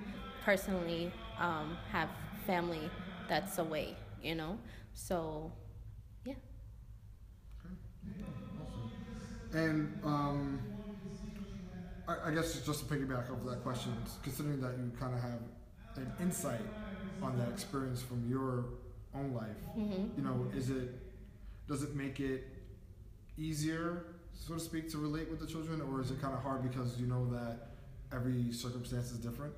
personally 0.43 1.12
um, 1.39 1.77
have 1.91 2.10
family 2.45 2.89
that's 3.27 3.58
away, 3.58 3.97
you 4.23 4.36
know. 4.36 4.58
So, 4.93 5.51
yeah. 6.25 6.36
And 9.53 9.99
um, 10.03 10.60
I, 12.08 12.30
I 12.30 12.32
guess 12.34 12.60
just 12.62 12.88
to 12.88 12.93
piggyback 12.93 13.32
off 13.32 13.39
of 13.41 13.45
that 13.45 13.63
question, 13.63 13.93
considering 14.23 14.62
that 14.62 14.77
you 14.77 14.91
kind 14.99 15.13
of 15.13 15.21
have 15.21 15.39
an 15.97 16.12
insight 16.19 16.62
on 17.21 17.38
that 17.38 17.49
experience 17.49 18.01
from 18.01 18.27
your 18.30 18.65
own 19.15 19.34
life, 19.34 19.58
hmm 19.73 20.06
you 20.15 20.23
know, 20.23 20.47
is 20.56 20.69
it 20.69 20.89
does 21.67 21.84
it 21.84 21.95
make 21.95 22.19
it 22.19 22.47
easier, 23.38 24.06
so 24.34 24.56
to 24.56 24.60
speak, 24.60 24.89
to 24.91 24.97
relate 24.97 25.30
with 25.30 25.39
the 25.39 25.47
children, 25.47 25.82
or 25.82 26.01
is 26.01 26.12
it 26.12 26.21
kind 26.21 26.34
of 26.34 26.41
hard 26.41 26.63
because 26.63 26.99
you 26.99 27.08
know 27.08 27.27
that 27.30 27.69
every 28.12 28.51
circumstance 28.51 29.12
is 29.12 29.19
different? 29.19 29.53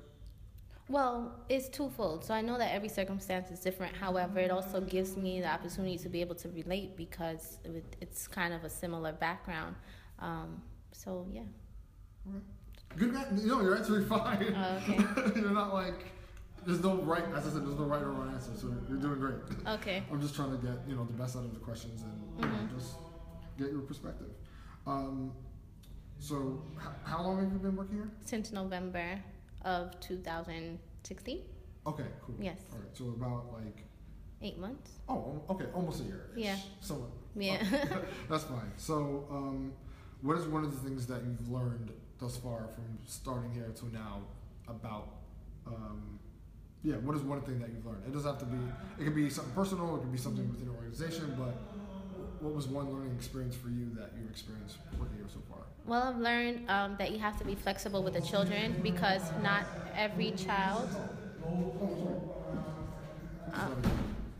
Well, 0.88 1.32
it's 1.48 1.68
twofold. 1.68 2.24
So 2.24 2.34
I 2.34 2.40
know 2.40 2.58
that 2.58 2.74
every 2.74 2.88
circumstance 2.88 3.52
is 3.52 3.60
different. 3.60 3.94
However, 3.94 4.40
it 4.40 4.50
also 4.50 4.80
gives 4.80 5.16
me 5.16 5.40
the 5.40 5.46
opportunity 5.46 5.96
to 5.98 6.08
be 6.08 6.20
able 6.20 6.34
to 6.34 6.48
relate 6.48 6.96
because 6.96 7.58
it's 8.00 8.26
kind 8.26 8.52
of 8.52 8.64
a 8.64 8.70
similar 8.70 9.12
background. 9.12 9.76
Um, 10.18 10.60
so 10.90 11.28
yeah. 11.32 11.42
Good, 12.96 13.12
know, 13.46 13.62
you're 13.62 13.76
answering 13.76 14.04
fine. 14.06 14.52
Oh, 14.56 14.76
okay. 14.78 15.30
you're 15.40 15.50
not 15.50 15.72
like 15.72 16.06
there's 16.66 16.82
no 16.82 16.96
right. 17.02 17.24
As 17.34 17.46
I 17.46 17.50
said, 17.50 17.66
there's 17.66 17.78
no 17.78 17.84
right 17.84 18.02
or 18.02 18.10
wrong 18.10 18.32
answer. 18.34 18.50
So 18.56 18.72
you're 18.88 18.98
doing 18.98 19.18
great. 19.18 19.34
Okay. 19.66 20.02
I'm 20.10 20.20
just 20.20 20.34
trying 20.34 20.50
to 20.52 20.58
get 20.66 20.76
you 20.88 20.96
know 20.96 21.04
the 21.04 21.12
best 21.14 21.36
out 21.36 21.44
of 21.44 21.52
the 21.54 21.60
questions 21.60 22.02
and 22.02 22.12
you 22.38 22.46
know, 22.46 22.56
Mhm. 22.62 22.74
just 22.78 22.94
get 23.58 23.70
your 23.70 23.80
perspective. 23.82 24.30
Um, 24.86 25.32
so, 26.18 26.62
h- 26.78 26.86
how 27.04 27.22
long 27.22 27.42
have 27.42 27.52
you 27.52 27.58
been 27.58 27.76
working 27.76 27.96
here? 27.96 28.10
Since 28.24 28.52
November 28.52 29.22
of 29.62 29.98
2016, 30.00 31.42
Okay, 31.86 32.04
cool. 32.26 32.34
Yes. 32.38 32.60
All 32.72 32.78
right. 32.78 32.88
So 32.94 33.04
about 33.08 33.52
like 33.54 33.84
eight 34.42 34.58
months. 34.58 34.98
oh 35.08 35.42
okay, 35.48 35.64
almost 35.74 36.02
a 36.02 36.04
year. 36.04 36.30
Yeah. 36.36 36.56
So. 36.80 37.10
Yeah. 37.34 37.62
Oh, 37.90 38.02
that's 38.28 38.44
fine. 38.44 38.70
So, 38.76 39.26
um, 39.30 39.72
what 40.20 40.36
is 40.36 40.46
one 40.46 40.62
of 40.64 40.72
the 40.72 40.88
things 40.88 41.06
that 41.06 41.22
you've 41.24 41.48
learned 41.50 41.90
thus 42.18 42.36
far 42.36 42.68
from 42.68 42.98
starting 43.06 43.50
here 43.52 43.70
to 43.74 43.86
now 43.92 44.20
about, 44.68 45.08
um, 45.66 46.18
yeah, 46.82 46.96
what 46.96 47.14
is 47.14 47.22
one 47.22 47.40
thing 47.42 47.58
that 47.60 47.68
you've 47.68 47.84
learned? 47.84 48.02
It 48.06 48.12
doesn't 48.12 48.30
have 48.30 48.38
to 48.40 48.46
be, 48.46 48.58
it 48.98 49.04
could 49.04 49.14
be 49.14 49.28
something 49.28 49.52
personal, 49.54 49.96
it 49.96 50.00
could 50.00 50.12
be 50.12 50.18
something 50.18 50.48
within 50.48 50.68
an 50.68 50.74
organization, 50.74 51.34
but 51.38 51.54
what 52.40 52.54
was 52.54 52.66
one 52.66 52.90
learning 52.90 53.14
experience 53.14 53.54
for 53.54 53.68
you 53.68 53.90
that 53.94 54.12
you've 54.18 54.30
experienced 54.30 54.78
working 54.98 55.16
here 55.16 55.26
so 55.28 55.40
far? 55.48 55.64
Well, 55.86 56.02
I've 56.02 56.18
learned 56.18 56.70
um, 56.70 56.96
that 56.98 57.12
you 57.12 57.18
have 57.18 57.38
to 57.38 57.44
be 57.44 57.54
flexible 57.54 58.02
with 58.02 58.14
the 58.14 58.22
children 58.22 58.80
because 58.82 59.22
not 59.42 59.64
every 59.94 60.32
child. 60.32 60.88
Uh, 63.52 63.68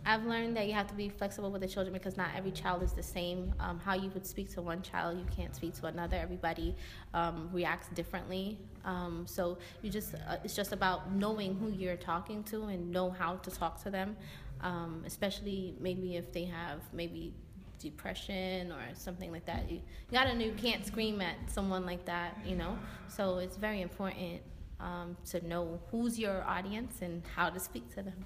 I've 0.07 0.25
learned 0.25 0.57
that 0.57 0.67
you 0.67 0.73
have 0.73 0.87
to 0.89 0.95
be 0.95 1.09
flexible 1.09 1.51
with 1.51 1.61
the 1.61 1.69
children 1.69 1.93
because 1.93 2.17
not 2.17 2.31
every 2.35 2.51
child 2.53 2.83
is 2.83 2.93
the 2.93 3.03
same. 3.03 3.55
Um, 3.61 3.79
how 3.79 3.95
you 3.95 4.11
would 4.11 4.27
speak 4.27 4.51
to 4.55 4.63
one 4.63 4.83
child, 4.83 5.19
you 5.19 5.27
can't 5.35 5.55
speak 5.55 5.75
to 5.81 5.87
another. 5.87 6.17
Everybody 6.17 6.75
um, 7.13 7.51
reacts 7.53 7.89
differently. 7.89 8.59
Um, 8.85 9.27
so 9.27 9.59
you 9.83 9.91
just 9.91 10.15
uh, 10.15 10.37
it's 10.43 10.57
just 10.57 10.73
about 10.73 11.13
knowing 11.13 11.55
who 11.57 11.71
you're 11.71 11.97
talking 11.97 12.43
to 12.45 12.65
and 12.65 12.91
know 12.91 13.11
how 13.11 13.37
to 13.37 13.51
talk 13.51 13.83
to 13.83 13.91
them, 13.91 14.17
um, 14.63 15.03
especially 15.07 15.75
maybe 15.81 16.17
if 16.17 16.33
they 16.33 16.45
have 16.45 16.81
maybe 16.93 17.35
depression 17.79 18.73
or 18.73 18.83
something 18.95 19.31
like 19.31 19.45
that. 19.47 19.71
You, 19.71 19.77
you 19.77 19.83
gotta 20.13 20.35
know 20.35 20.47
you 20.47 20.53
can't 20.53 20.85
scream 20.87 21.21
at 21.21 21.37
someone 21.49 21.85
like 21.85 22.07
that, 22.07 22.39
you 22.47 22.57
know. 22.57 22.79
So 23.09 23.39
it's 23.39 23.57
very 23.57 23.83
important 23.83 24.41
um, 24.81 25.17
to 25.27 25.47
know 25.47 25.79
who's 25.91 26.19
your 26.19 26.43
audience 26.45 27.03
and 27.03 27.23
how 27.37 27.51
to 27.51 27.61
speak 27.61 27.95
to 27.97 28.03
them. 28.03 28.25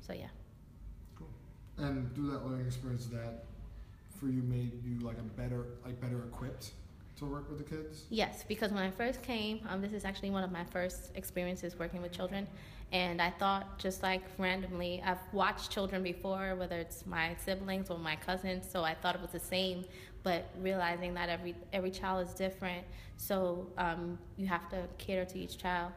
So 0.00 0.12
yeah. 0.12 0.26
And 1.82 2.14
through 2.14 2.30
that 2.30 2.46
learning 2.46 2.66
experience, 2.66 3.06
that 3.06 3.44
for 4.18 4.26
you 4.26 4.42
made 4.42 4.72
you 4.84 5.00
like 5.00 5.18
a 5.18 5.22
better, 5.22 5.66
like 5.84 6.00
better 6.00 6.18
equipped 6.18 6.70
to 7.18 7.24
work 7.26 7.48
with 7.48 7.58
the 7.58 7.64
kids. 7.64 8.04
Yes, 8.08 8.44
because 8.46 8.70
when 8.70 8.82
I 8.82 8.90
first 8.90 9.22
came, 9.22 9.60
um, 9.68 9.80
this 9.80 9.92
is 9.92 10.04
actually 10.04 10.30
one 10.30 10.44
of 10.44 10.52
my 10.52 10.64
first 10.64 11.10
experiences 11.16 11.78
working 11.78 12.00
with 12.00 12.12
children, 12.12 12.46
and 12.92 13.20
I 13.20 13.30
thought 13.30 13.78
just 13.78 14.02
like 14.02 14.22
randomly, 14.38 15.02
I've 15.04 15.18
watched 15.32 15.70
children 15.70 16.02
before, 16.02 16.54
whether 16.54 16.78
it's 16.78 17.04
my 17.04 17.34
siblings 17.44 17.90
or 17.90 17.98
my 17.98 18.16
cousins, 18.16 18.64
so 18.70 18.84
I 18.84 18.94
thought 18.94 19.14
it 19.16 19.20
was 19.20 19.32
the 19.32 19.40
same, 19.40 19.84
but 20.22 20.48
realizing 20.60 21.14
that 21.14 21.28
every 21.28 21.54
every 21.72 21.90
child 21.90 22.26
is 22.26 22.34
different, 22.34 22.86
so 23.16 23.66
um, 23.76 24.18
you 24.36 24.46
have 24.46 24.68
to 24.70 24.86
cater 24.98 25.24
to 25.24 25.38
each 25.38 25.58
child 25.58 25.92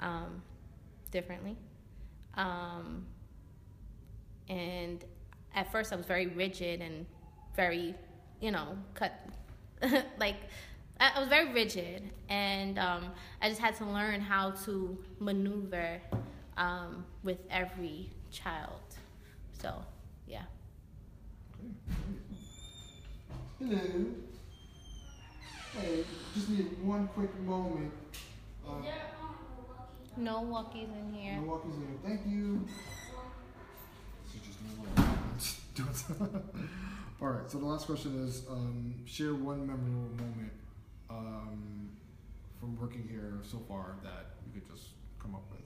um, 0.00 0.42
differently. 1.10 1.56
Um, 2.34 3.06
and 4.48 5.04
at 5.54 5.70
first, 5.72 5.92
I 5.92 5.96
was 5.96 6.06
very 6.06 6.26
rigid 6.26 6.80
and 6.80 7.06
very, 7.56 7.94
you 8.40 8.50
know, 8.50 8.76
cut 8.94 9.12
like 10.18 10.36
I 10.98 11.12
I 11.16 11.20
was 11.20 11.28
very 11.28 11.52
rigid, 11.52 12.02
and 12.28 12.78
um, 12.78 13.06
I 13.40 13.48
just 13.48 13.60
had 13.60 13.74
to 13.76 13.84
learn 13.86 14.20
how 14.20 14.50
to 14.64 14.98
maneuver 15.18 16.00
um, 16.56 17.04
with 17.22 17.38
every 17.50 18.10
child. 18.30 18.80
So, 19.60 19.82
yeah. 20.26 20.42
Hello. 23.58 23.78
Hey, 25.72 26.04
just 26.34 26.48
need 26.50 26.82
one 26.82 27.08
quick 27.08 27.34
moment. 27.40 27.92
Uh, 28.66 28.72
No 30.16 30.42
walkies 30.42 30.88
in 30.98 31.14
here. 31.14 31.36
No 31.36 31.52
walkies 31.52 31.74
in. 31.76 31.80
Here. 31.80 31.98
Thank 32.04 32.26
you. 32.26 32.66
All 37.22 37.28
right. 37.28 37.50
So 37.50 37.58
the 37.58 37.66
last 37.66 37.86
question 37.86 38.26
is: 38.26 38.42
um, 38.50 38.94
share 39.04 39.34
one 39.34 39.66
memorable 39.66 40.10
moment 40.16 40.52
um, 41.08 41.90
from 42.58 42.80
working 42.80 43.06
here 43.08 43.38
so 43.42 43.58
far 43.68 43.96
that 44.02 44.36
you 44.46 44.60
could 44.60 44.68
just 44.70 44.88
come 45.18 45.34
up 45.34 45.44
with. 45.50 45.60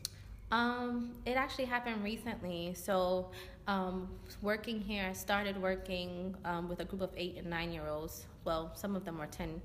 Um, 0.51 1.13
it 1.27 1.33
actually 1.33 1.65
happened 1.65 2.05
recently. 2.05 2.75
So, 2.75 3.31
um, 3.67 4.09
working 4.43 4.81
here, 4.81 5.07
I 5.09 5.13
started 5.13 5.61
working 5.61 6.37
um, 6.45 6.69
with 6.69 6.81
a 6.81 6.85
group 6.85 7.03
of 7.03 7.11
eight 7.17 7.37
and 7.39 7.49
nine 7.49 7.73
year 7.73 7.87
olds. 7.89 8.27
Well, 8.45 8.73
some 8.75 8.95
of 8.95 9.05
them 9.05 9.21
are 9.21 9.27
10. 9.27 9.61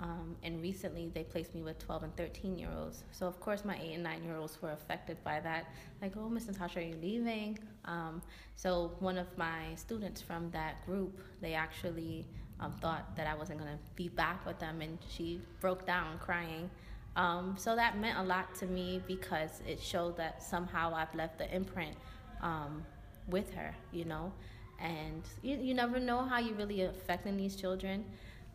Um, 0.00 0.36
and 0.42 0.60
recently 0.60 1.08
they 1.14 1.22
placed 1.22 1.54
me 1.54 1.62
with 1.62 1.78
12 1.78 2.02
and 2.04 2.16
13 2.16 2.58
year 2.58 2.68
olds. 2.76 3.04
So, 3.12 3.26
of 3.26 3.40
course, 3.40 3.64
my 3.64 3.78
eight 3.80 3.94
and 3.94 4.02
nine 4.02 4.24
year 4.24 4.36
olds 4.36 4.60
were 4.60 4.72
affected 4.72 5.22
by 5.24 5.40
that. 5.40 5.66
Like, 6.02 6.14
oh, 6.16 6.28
Miss 6.28 6.46
Natasha, 6.46 6.80
are 6.80 6.82
you 6.82 6.96
leaving? 7.00 7.58
Um, 7.84 8.20
so, 8.56 8.92
one 8.98 9.18
of 9.18 9.28
my 9.38 9.74
students 9.76 10.20
from 10.20 10.50
that 10.50 10.84
group, 10.86 11.20
they 11.40 11.54
actually 11.54 12.26
um, 12.60 12.74
thought 12.80 13.16
that 13.16 13.26
I 13.26 13.34
wasn't 13.34 13.60
going 13.60 13.72
to 13.72 13.78
be 13.94 14.08
back 14.08 14.44
with 14.46 14.58
them, 14.58 14.80
and 14.80 14.98
she 15.08 15.40
broke 15.60 15.86
down 15.86 16.18
crying 16.18 16.70
Um, 17.16 17.54
so 17.56 17.76
that 17.76 17.98
meant 17.98 18.18
a 18.18 18.22
lot 18.22 18.54
to 18.56 18.66
me 18.66 19.00
because 19.06 19.62
it 19.66 19.80
showed 19.80 20.16
that 20.16 20.42
somehow 20.42 20.92
I've 20.94 21.14
left 21.14 21.38
the 21.38 21.52
imprint 21.54 21.96
um, 22.42 22.84
with 23.28 23.52
her, 23.54 23.74
you 23.92 24.04
know. 24.04 24.32
And 24.80 25.22
you, 25.42 25.56
you 25.56 25.74
never 25.74 26.00
know 26.00 26.22
how 26.24 26.38
you're 26.40 26.56
really 26.56 26.82
affecting 26.82 27.36
these 27.36 27.54
children. 27.56 28.04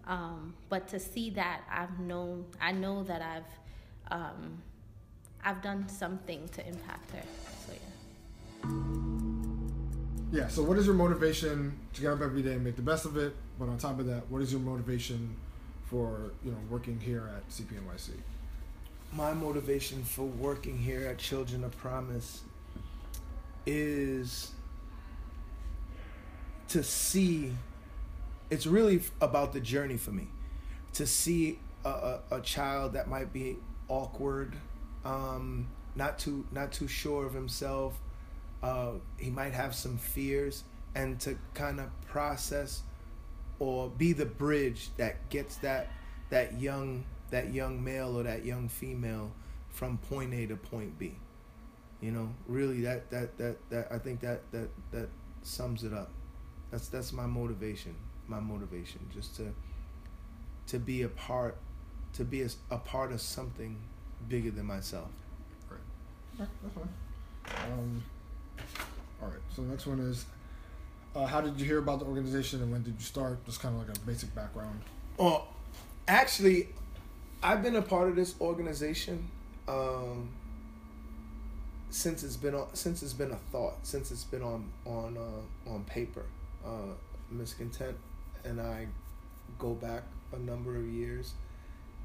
Um, 0.10 0.56
but 0.70 0.88
to 0.90 1.00
see 1.00 1.30
that, 1.32 1.62
I've 1.72 2.00
known, 2.00 2.46
I 2.60 2.72
know 2.72 3.04
that 3.04 3.22
I've, 3.22 4.12
um, 4.12 4.64
I've 5.46 5.62
done 5.62 5.88
something 5.88 6.50
to 6.50 6.68
impact 6.68 7.12
her. 7.12 7.22
So 7.68 7.74
yeah. 7.74 9.00
Yeah. 10.32 10.48
So, 10.48 10.64
what 10.64 10.78
is 10.78 10.88
your 10.88 10.96
motivation 10.96 11.78
to 11.94 12.02
get 12.02 12.12
up 12.12 12.22
every 12.22 12.42
day 12.42 12.54
and 12.54 12.64
make 12.64 12.76
the 12.76 12.82
best 12.82 13.06
of 13.06 13.18
it? 13.18 13.36
But 13.60 13.70
on 13.70 13.78
top 13.78 14.00
of 14.00 14.08
that, 14.08 14.30
what 14.30 14.42
is 14.42 14.52
your 14.52 14.62
motivation 14.62 15.36
for 15.86 16.32
you 16.44 16.52
know 16.52 16.58
working 16.70 17.00
here 17.00 17.30
at 17.36 17.48
CPNYC? 17.50 18.12
My 19.14 19.34
motivation 19.34 20.04
for 20.04 20.24
working 20.26 20.78
here 20.78 21.08
at 21.08 21.20
Children 21.20 21.64
of 21.64 21.78
Promise 21.78 22.42
is 23.66 24.52
to 26.70 26.84
see. 26.84 27.54
It's 28.50 28.66
really 28.66 29.02
about 29.22 29.54
the 29.54 29.60
journey 29.60 29.98
for 29.98 30.12
me. 30.12 30.28
To 30.94 31.06
see 31.06 31.60
a, 31.86 31.90
a, 31.90 32.20
a 32.32 32.42
child 32.42 32.94
that 32.94 33.08
might 33.08 33.32
be 33.32 33.58
awkward, 33.88 34.56
um, 35.06 35.68
not 35.96 36.18
too 36.20 36.46
not 36.52 36.72
too 36.72 36.88
sure 36.88 37.26
of 37.26 37.34
himself. 37.34 38.00
Uh, 38.64 38.94
he 39.18 39.30
might 39.30 39.54
have 39.54 39.76
some 39.76 39.98
fears, 39.98 40.64
and 40.96 41.20
to 41.22 41.38
kind 41.54 41.80
of 41.80 41.90
process 42.08 42.82
or 43.60 43.90
be 43.90 44.14
the 44.14 44.26
bridge 44.26 44.90
that 44.98 45.30
gets 45.30 45.58
that 45.58 45.90
that 46.30 46.60
young 46.60 47.06
that 47.32 47.54
young 47.54 47.84
male 47.84 48.18
or 48.20 48.24
that 48.24 48.46
young 48.46 48.68
female 48.70 49.32
from 49.70 49.98
point 49.98 50.34
A 50.34 50.48
to 50.48 50.56
point 50.56 50.98
B. 51.00 51.16
You 52.02 52.12
know, 52.12 52.30
really 52.48 52.82
that 52.82 53.10
that 53.12 53.38
that 53.38 53.58
that 53.70 53.88
I 53.92 53.98
think 54.00 54.22
that 54.22 54.42
that 54.52 54.70
that 54.92 55.10
sums 55.44 55.84
it 55.84 55.94
up. 55.94 56.12
That's 56.72 56.88
that's 56.88 57.14
my 57.14 57.26
motivation. 57.28 57.96
My 58.30 58.40
motivation 58.40 59.02
just 59.14 59.36
to 59.38 59.54
to 60.68 60.78
be 60.78 61.02
a 61.02 61.10
part 61.10 61.58
to 62.14 62.24
be 62.24 62.44
a, 62.44 62.50
a 62.72 62.78
part 62.78 63.12
of 63.12 63.22
something 63.22 63.76
bigger 64.28 64.52
than 64.52 64.66
myself. 64.66 65.10
Right. 65.70 65.80
That's 66.38 66.74
fine. 66.76 67.72
Um, 67.72 68.04
all 69.22 69.30
right. 69.30 69.40
So 69.56 69.64
the 69.64 69.70
next 69.70 69.88
one 69.88 70.00
is, 70.00 70.26
uh, 71.16 71.26
how 71.26 71.42
did 71.42 71.60
you 71.60 71.66
hear 71.66 71.80
about 71.80 72.00
the 72.00 72.06
organization 72.06 72.62
and 72.62 72.72
when 72.72 72.84
did 72.84 72.96
you 72.96 73.06
start? 73.06 73.44
Just 73.46 73.62
kind 73.62 73.76
of 73.80 73.88
like 73.88 73.98
a 73.98 74.00
basic 74.02 74.34
background. 74.36 74.82
Oh, 75.18 75.48
actually, 76.08 76.70
I've 77.42 77.64
been 77.64 77.76
a 77.76 77.82
part 77.82 78.10
of 78.10 78.16
this 78.16 78.36
organization 78.40 79.30
um, 79.68 80.30
since 81.90 82.24
it's 82.24 82.38
been 82.38 82.56
on, 82.56 82.68
since 82.74 83.02
it's 83.02 83.14
been 83.14 83.32
a 83.32 83.40
thought, 83.52 83.76
since 83.84 84.12
it's 84.12 84.24
been 84.24 84.44
on 84.44 84.70
on 84.86 85.18
uh, 85.18 85.72
on 85.72 85.84
paper. 85.86 86.26
Uh, 86.66 86.94
Miss 87.32 87.54
Content 87.54 87.96
and 88.46 88.60
I 88.62 88.88
go 89.60 89.74
back 89.74 90.04
a 90.34 90.40
number 90.40 90.78
of 90.78 90.88
years, 90.88 91.34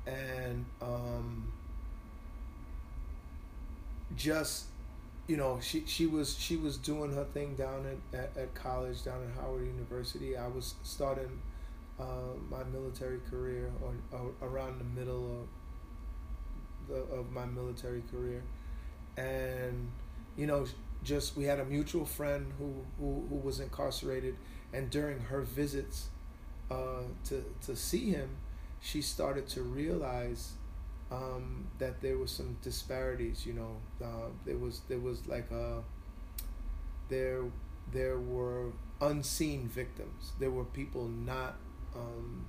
and 0.07 0.64
um, 0.83 1.53
just 4.16 4.64
you 5.27 5.37
know 5.37 5.59
she 5.61 5.85
she 5.87 6.07
was 6.07 6.37
she 6.38 6.57
was 6.57 6.77
doing 6.77 7.12
her 7.14 7.25
thing 7.25 7.55
down 7.55 7.87
at, 8.12 8.18
at, 8.18 8.37
at 8.37 8.55
college 8.55 9.05
down 9.05 9.23
at 9.23 9.40
Howard 9.42 9.66
University. 9.66 10.37
I 10.37 10.49
was 10.49 10.75
starting 10.83 11.40
uh, 12.01 12.35
my 12.51 12.64
military 12.64 13.20
career 13.31 13.70
or, 13.83 13.94
or 14.18 14.33
around 14.49 14.81
the 14.81 15.01
middle 15.01 15.42
of 15.42 15.49
the, 16.88 17.14
of 17.14 17.31
my 17.33 17.47
military 17.47 18.03
career, 18.11 18.42
and 19.16 19.90
you 20.37 20.47
know 20.47 20.66
just 21.03 21.37
we 21.37 21.44
had 21.44 21.61
a 21.61 21.64
mutual 21.64 22.05
friend 22.05 22.53
who 22.59 22.75
who, 22.99 23.27
who 23.29 23.37
was 23.37 23.61
incarcerated, 23.61 24.37
and 24.73 24.90
during 24.90 25.20
her 25.20 25.42
visits 25.42 26.09
uh, 26.74 27.02
to 27.28 27.44
to 27.66 27.76
see 27.76 28.10
him, 28.10 28.30
she 28.80 29.02
started 29.02 29.46
to 29.48 29.62
realize 29.62 30.52
um, 31.10 31.66
that 31.78 32.00
there 32.00 32.18
was 32.18 32.30
some 32.30 32.56
disparities. 32.62 33.46
You 33.46 33.54
know, 33.54 33.76
uh, 34.04 34.30
there 34.44 34.58
was 34.58 34.80
there 34.88 34.98
was 35.00 35.26
like 35.26 35.50
a 35.50 35.82
there 37.08 37.44
there 37.92 38.18
were 38.18 38.72
unseen 39.00 39.68
victims. 39.68 40.32
There 40.38 40.50
were 40.50 40.64
people 40.64 41.08
not 41.08 41.56
um, 41.94 42.46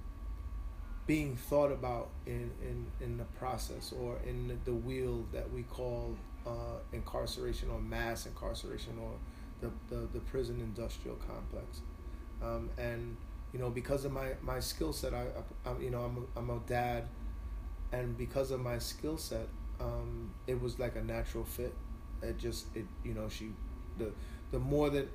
being 1.07 1.35
thought 1.35 1.71
about 1.71 2.09
in, 2.25 2.51
in, 2.61 2.87
in 2.99 3.17
the 3.17 3.25
process 3.39 3.93
or 3.93 4.17
in 4.25 4.47
the, 4.47 4.55
the 4.65 4.73
wheel 4.73 5.25
that 5.31 5.51
we 5.51 5.63
call 5.63 6.15
uh, 6.47 6.79
incarceration 6.93 7.69
or 7.69 7.79
mass 7.79 8.25
incarceration 8.25 8.93
or 9.01 9.11
the, 9.61 9.95
the, 9.95 10.07
the 10.13 10.19
prison 10.19 10.59
industrial 10.59 11.17
complex. 11.17 11.81
Um, 12.41 12.69
and 12.77 13.17
you 13.55 13.61
know 13.61 13.71
because 13.71 14.05
of 14.05 14.11
my, 14.11 14.31
my 14.43 14.59
skill 14.59 14.93
set 14.93 15.13
I, 15.15 15.27
I, 15.65 15.79
you 15.79 15.89
know 15.89 16.01
I'm 16.01 16.17
a, 16.17 16.39
I'm 16.39 16.51
a 16.51 16.59
dad 16.67 17.05
and 17.93 18.17
because 18.17 18.51
of 18.51 18.59
my 18.59 18.79
skill 18.79 19.17
set 19.17 19.47
um, 19.79 20.31
it 20.47 20.61
was 20.61 20.79
like 20.79 20.95
a 20.95 21.03
natural 21.03 21.43
fit. 21.45 21.73
It 22.23 22.37
just 22.37 22.67
it 22.75 22.85
you 23.03 23.13
know 23.13 23.29
she 23.29 23.51
the 23.97 24.11
the 24.51 24.59
more 24.59 24.89
that 24.91 25.09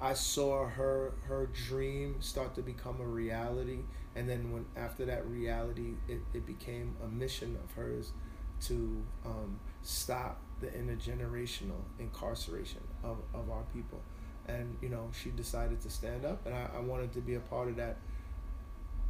I 0.00 0.14
saw 0.14 0.66
her 0.68 1.14
her 1.28 1.48
dream 1.68 2.16
start 2.20 2.54
to 2.56 2.62
become 2.62 3.00
a 3.00 3.06
reality 3.06 3.80
and 4.16 4.28
then 4.28 4.52
when 4.52 4.66
after 4.76 5.04
that 5.06 5.26
reality 5.26 5.94
it, 6.08 6.20
it 6.34 6.46
became 6.46 6.96
a 7.04 7.08
mission 7.08 7.58
of 7.64 7.72
hers 7.74 8.12
to 8.68 9.02
um, 9.26 9.58
stop 9.82 10.40
the 10.60 10.68
intergenerational 10.68 11.82
incarceration 11.98 12.80
of, 13.04 13.18
of 13.34 13.50
our 13.50 13.64
people 13.74 14.00
and 14.48 14.76
you 14.80 14.88
know 14.88 15.08
she 15.12 15.30
decided 15.30 15.80
to 15.80 15.90
stand 15.90 16.24
up 16.24 16.44
and 16.46 16.54
I, 16.54 16.68
I 16.76 16.80
wanted 16.80 17.12
to 17.14 17.20
be 17.20 17.34
a 17.34 17.40
part 17.40 17.68
of 17.68 17.76
that 17.76 17.96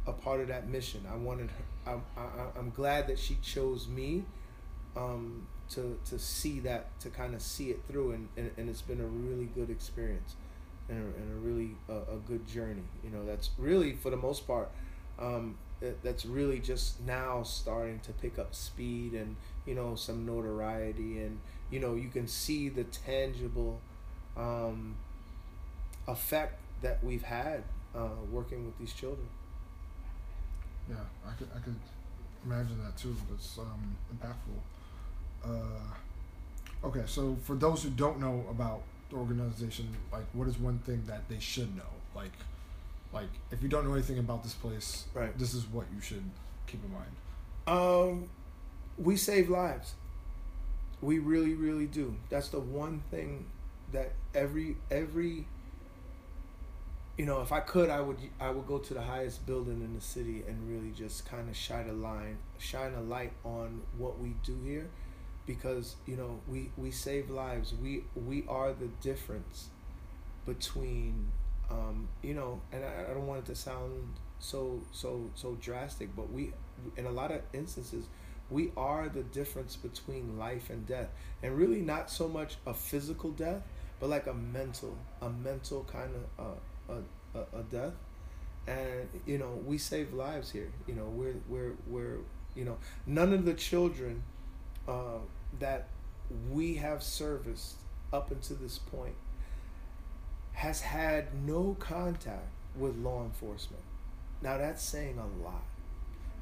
a 0.05 0.11
part 0.11 0.41
of 0.41 0.49
that 0.49 0.67
mission. 0.67 1.05
I 1.11 1.15
wanted 1.15 1.49
her 1.49 1.63
I, 1.85 2.19
I, 2.19 2.57
i'm 2.57 2.69
glad 2.71 3.07
that 3.07 3.19
she 3.19 3.37
chose 3.41 3.87
me 3.87 4.23
um, 4.95 5.47
to 5.71 5.97
to 6.05 6.19
see 6.19 6.59
that 6.61 6.97
to 7.01 7.09
kind 7.09 7.33
of 7.35 7.41
see 7.41 7.71
it 7.71 7.81
through 7.87 8.11
and, 8.11 8.29
and, 8.37 8.51
and 8.57 8.69
it's 8.69 8.81
been 8.81 9.01
a 9.01 9.05
really 9.05 9.45
good 9.55 9.69
experience 9.69 10.35
and 10.89 10.99
a, 10.99 11.17
and 11.17 11.31
a 11.33 11.35
really 11.35 11.75
uh, 11.89 12.13
a 12.13 12.17
good 12.27 12.47
journey 12.47 12.83
you 13.03 13.09
know 13.09 13.25
that's 13.25 13.49
really 13.57 13.93
for 13.93 14.09
the 14.09 14.17
most 14.17 14.45
part 14.47 14.69
um, 15.19 15.55
that's 16.01 16.25
really 16.25 16.59
just 16.59 17.01
now 17.01 17.43
starting 17.43 17.99
to 17.99 18.13
pick 18.13 18.39
up 18.39 18.55
speed 18.55 19.13
and 19.13 19.35
you 19.65 19.75
know 19.75 19.95
some 19.95 20.25
notoriety 20.25 21.19
and 21.21 21.39
you 21.71 21.79
know 21.79 21.95
you 21.95 22.09
can 22.09 22.27
see 22.27 22.69
the 22.69 22.83
tangible 22.85 23.81
um, 24.37 24.95
effect 26.07 26.59
that 26.81 27.03
we've 27.03 27.23
had 27.23 27.63
uh, 27.95 28.09
working 28.31 28.65
with 28.65 28.77
these 28.77 28.93
children. 28.93 29.27
Yeah, 30.89 30.95
I 31.27 31.33
could 31.33 31.47
I 31.55 31.59
could 31.59 31.75
imagine 32.45 32.83
that 32.83 32.97
too. 32.97 33.15
It's 33.33 33.57
um, 33.57 33.95
impactful. 34.13 34.59
Uh, 35.45 36.87
okay, 36.87 37.03
so 37.05 37.37
for 37.43 37.55
those 37.55 37.83
who 37.83 37.89
don't 37.89 38.19
know 38.19 38.45
about 38.49 38.81
the 39.09 39.15
organization, 39.15 39.87
like 40.11 40.25
what 40.33 40.47
is 40.47 40.57
one 40.59 40.79
thing 40.79 41.03
that 41.07 41.27
they 41.29 41.39
should 41.39 41.75
know? 41.75 41.83
Like, 42.15 42.31
like 43.13 43.29
if 43.51 43.61
you 43.63 43.69
don't 43.69 43.85
know 43.85 43.93
anything 43.93 44.19
about 44.19 44.43
this 44.43 44.53
place, 44.53 45.05
right? 45.13 45.37
This 45.37 45.53
is 45.53 45.65
what 45.67 45.85
you 45.93 46.01
should 46.01 46.23
keep 46.67 46.81
in 46.83 46.91
mind. 46.91 47.11
Um, 47.65 48.29
we 48.97 49.15
save 49.15 49.49
lives. 49.49 49.93
We 51.01 51.19
really, 51.19 51.53
really 51.53 51.87
do. 51.87 52.15
That's 52.29 52.49
the 52.49 52.59
one 52.59 53.03
thing 53.11 53.45
that 53.91 54.13
every 54.33 54.77
every 54.89 55.45
you 57.17 57.25
know, 57.25 57.41
if 57.41 57.51
I 57.51 57.59
could, 57.59 57.89
I 57.89 58.01
would 58.01 58.17
I 58.39 58.49
would 58.49 58.65
go 58.67 58.79
to 58.79 58.93
the 58.93 59.01
highest 59.01 59.45
building 59.45 59.81
in 59.81 59.93
the 59.93 60.01
city 60.01 60.43
and 60.47 60.67
really 60.69 60.91
just 60.91 61.25
kind 61.25 61.47
of 61.49 61.55
shine 61.55 61.87
a 61.89 61.93
line, 61.93 62.37
shine 62.57 62.93
a 62.95 63.01
light 63.01 63.33
on 63.43 63.81
what 63.97 64.19
we 64.19 64.35
do 64.43 64.57
here, 64.65 64.89
because 65.45 65.95
you 66.07 66.15
know 66.15 66.39
we 66.47 66.71
we 66.77 66.89
save 66.91 67.29
lives. 67.29 67.73
We 67.81 68.03
we 68.15 68.45
are 68.47 68.73
the 68.73 68.87
difference 69.01 69.67
between, 70.45 71.31
um, 71.71 72.07
you 72.21 72.33
know, 72.33 72.61
and 72.71 72.83
I, 72.83 73.11
I 73.11 73.13
don't 73.13 73.27
want 73.27 73.41
it 73.41 73.45
to 73.47 73.55
sound 73.55 73.93
so 74.39 74.81
so 74.91 75.29
so 75.35 75.57
drastic, 75.61 76.15
but 76.15 76.31
we 76.31 76.53
in 76.97 77.05
a 77.05 77.11
lot 77.11 77.31
of 77.31 77.41
instances 77.53 78.05
we 78.49 78.71
are 78.75 79.07
the 79.09 79.23
difference 79.23 79.75
between 79.75 80.37
life 80.37 80.69
and 80.69 80.85
death, 80.85 81.09
and 81.43 81.57
really 81.57 81.81
not 81.81 82.09
so 82.11 82.27
much 82.27 82.55
a 82.65 82.73
physical 82.73 83.31
death, 83.31 83.61
but 83.99 84.09
like 84.09 84.27
a 84.27 84.33
mental 84.33 84.97
a 85.21 85.29
mental 85.29 85.83
kind 85.91 86.11
of. 86.37 86.45
Uh, 86.47 86.59
a, 86.89 87.37
a, 87.37 87.59
a 87.59 87.63
death. 87.63 87.93
And 88.67 89.09
you 89.25 89.37
know 89.37 89.59
we 89.65 89.77
save 89.77 90.13
lives 90.13 90.51
here. 90.51 90.71
You 90.87 90.95
know 90.95 91.05
we're 91.05 91.35
we're 91.49 91.73
we're 91.87 92.17
you 92.55 92.65
know 92.65 92.77
none 93.05 93.33
of 93.33 93.45
the 93.45 93.53
children 93.53 94.23
uh, 94.87 95.19
that 95.59 95.89
we 96.51 96.75
have 96.75 97.03
serviced 97.03 97.75
up 98.13 98.31
until 98.31 98.57
this 98.57 98.79
point 98.79 99.15
has 100.53 100.81
had 100.81 101.33
no 101.45 101.75
contact 101.79 102.47
with 102.75 102.95
law 102.97 103.23
enforcement. 103.23 103.83
Now 104.41 104.57
that's 104.57 104.83
saying 104.83 105.17
a 105.19 105.43
lot. 105.43 105.63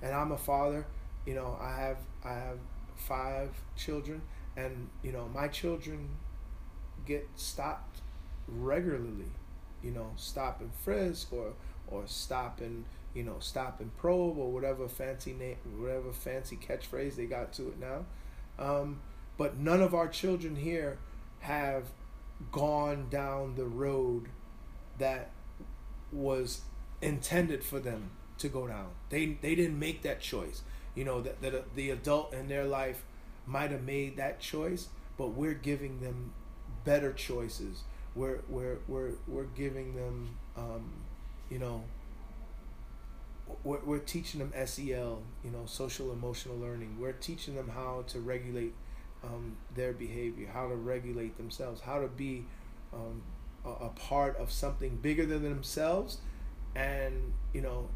And 0.02 0.14
i'm 0.14 0.32
a 0.32 0.38
father. 0.38 0.86
You 1.26 1.36
know, 1.36 1.58
I 1.62 1.76
have 1.82 1.98
I 2.26 2.34
have 2.34 2.58
five 2.98 3.50
children, 3.78 4.22
and 4.58 4.90
you 5.04 5.12
know, 5.12 5.30
my 5.34 5.48
children 5.50 6.10
get 7.06 7.28
stopped 7.36 8.02
regularly. 8.48 9.32
You 9.84 9.92
know, 9.92 10.12
stop 10.16 10.62
and 10.62 10.72
frisk 10.84 11.34
or 11.34 11.54
or 11.88 12.04
stop 12.06 12.62
and 12.62 12.86
you 13.14 13.24
know 13.24 13.38
stop 13.40 13.80
and 13.82 13.96
probe 13.98 14.38
or 14.38 14.52
whatever 14.52 14.88
fancy 14.88 15.34
name, 15.34 15.58
whatever 15.78 16.12
fancy 16.12 16.58
catchphrase 16.58 17.16
they 17.16 17.26
got 17.26 17.54
to 17.54 17.70
it 17.70 17.80
now. 17.80 18.06
Um, 18.60 19.02
but 19.38 19.58
none 19.58 19.82
of 19.82 19.94
our 19.96 20.08
children 20.08 20.56
here 20.56 21.00
have 21.40 21.86
gone 22.52 23.08
down 23.10 23.56
the 23.56 23.66
road 23.66 24.28
that 25.00 25.32
was 26.12 26.62
intended 27.02 27.64
for 27.64 27.80
them 27.80 28.12
to 28.38 28.50
go 28.50 28.68
down. 28.68 28.90
They 29.10 29.38
they 29.42 29.56
didn't 29.56 29.80
make 29.80 30.02
that 30.04 30.22
choice. 30.22 30.62
You 30.96 31.06
know 31.06 31.22
that 31.22 31.42
that 31.42 31.76
the 31.76 31.90
adult 31.92 32.34
in 32.34 32.48
their 32.48 32.66
life 32.66 33.04
might 33.46 33.72
have 33.72 33.84
made 33.84 34.18
that 34.18 34.40
choice, 34.40 34.90
but 35.18 35.30
we're 35.30 35.54
giving 35.54 36.00
them 36.02 36.34
better 36.84 37.14
choices. 37.14 37.84
We're 38.16 38.40
we're 38.50 38.78
we're 38.88 39.12
we're 39.28 39.46
giving 39.56 39.96
them 39.96 40.38
um, 40.58 40.92
you 41.50 41.60
know 41.60 41.84
we're, 43.64 43.80
we're 43.86 44.00
teaching 44.00 44.40
them 44.40 44.54
SEL, 44.66 45.22
you 45.44 45.52
know, 45.52 45.66
social 45.66 46.12
emotional 46.12 46.58
learning. 46.58 46.98
We're 47.00 47.12
teaching 47.14 47.56
them 47.56 47.70
how 47.70 48.04
to 48.08 48.20
regulate 48.20 48.74
um, 49.24 49.58
their 49.76 49.94
behavior, 49.94 50.50
how 50.52 50.68
to 50.68 50.76
regulate 50.76 51.38
themselves, 51.38 51.82
how 51.82 52.02
to 52.02 52.08
be 52.08 52.46
um, 52.94 53.22
a, 53.66 53.86
a, 53.86 53.90
part 53.90 54.36
of 54.38 54.52
something 54.52 54.98
bigger 54.98 55.26
than 55.26 55.44
themselves, 55.44 56.18
and 56.76 57.34
you 57.54 57.62
know, 57.62 57.90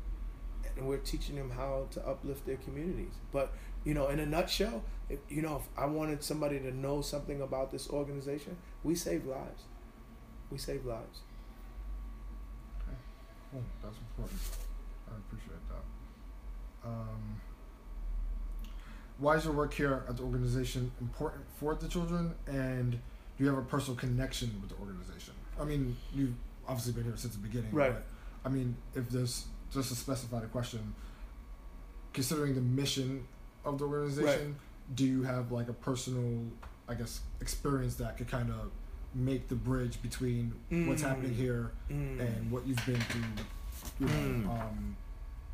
and 0.78 0.88
we're 0.88 0.98
teaching 0.98 1.36
them 1.36 1.50
how 1.50 1.88
to 1.92 2.08
uplift 2.08 2.46
their 2.46 2.58
communities. 2.58 3.14
But 3.32 3.54
you 3.84 3.94
know, 3.94 4.08
in 4.10 4.20
a 4.20 4.26
nutshell, 4.26 4.84
if, 5.10 5.20
you 5.30 5.42
know, 5.42 5.58
if 5.58 5.68
I 5.78 5.86
wanted 5.86 6.24
somebody 6.24 6.60
to 6.60 6.76
know 6.76 7.02
something 7.02 7.42
about 7.42 7.72
this 7.72 7.90
organization, 7.90 8.58
we 8.84 8.96
save 8.96 9.26
lives. 9.26 9.64
We 10.52 10.58
save 10.58 10.86
lives. 10.86 11.20
Okay, 12.82 12.98
cool. 13.52 13.62
That's 13.84 13.98
important. 13.98 14.40
I 15.10 15.18
appreciate 15.18 15.60
that. 15.70 16.88
Um, 16.88 17.42
why 19.18 19.36
is 19.36 19.46
your 19.46 19.54
work 19.54 19.74
here 19.74 20.04
at 20.08 20.18
the 20.18 20.24
organization 20.24 20.92
important 21.02 21.46
for 21.58 21.76
the 21.76 21.88
children, 21.88 22.36
and 22.48 22.92
do 22.92 23.44
you 23.44 23.48
have 23.48 23.58
a 23.58 23.64
personal 23.64 23.98
connection 23.98 24.54
with 24.62 24.70
the 24.70 24.76
organization? 24.78 25.34
I 25.60 25.64
mean, 25.64 25.96
you've 26.14 26.36
obviously 26.68 26.94
been 26.94 27.06
here 27.06 27.18
since 27.18 27.34
the 27.34 27.40
beginning, 27.40 27.72
right? 27.72 27.94
But, 27.94 28.06
I 28.44 28.50
mean, 28.50 28.76
if 28.94 29.10
there's 29.10 29.46
just 29.74 29.90
to 29.90 29.96
specify 29.96 30.42
the 30.42 30.48
question, 30.48 30.94
considering 32.14 32.56
the 32.56 32.62
mission 32.62 33.26
of 33.64 33.80
the 33.80 33.86
organization, 33.86 34.48
right. 34.48 34.96
do 34.96 35.06
you 35.06 35.24
have 35.24 35.52
like 35.52 35.70
a 35.70 35.74
personal, 35.74 36.44
I 36.88 36.94
guess, 36.94 37.22
experience 37.42 37.96
that 37.96 38.18
could 38.18 38.28
kind 38.28 38.50
of 38.50 38.72
make 39.16 39.48
the 39.48 39.56
bridge 39.56 40.02
between 40.02 40.54
mm. 40.72 40.88
what's 40.88 41.02
happening 41.02 41.34
here 41.34 41.72
mm. 41.90 42.20
and 42.20 42.52
what 42.52 42.68
you've 42.68 42.86
been 42.86 43.00
through? 43.00 43.22
You 44.00 44.08
know, 44.08 44.14
mm. 44.14 44.50
um, 44.50 44.98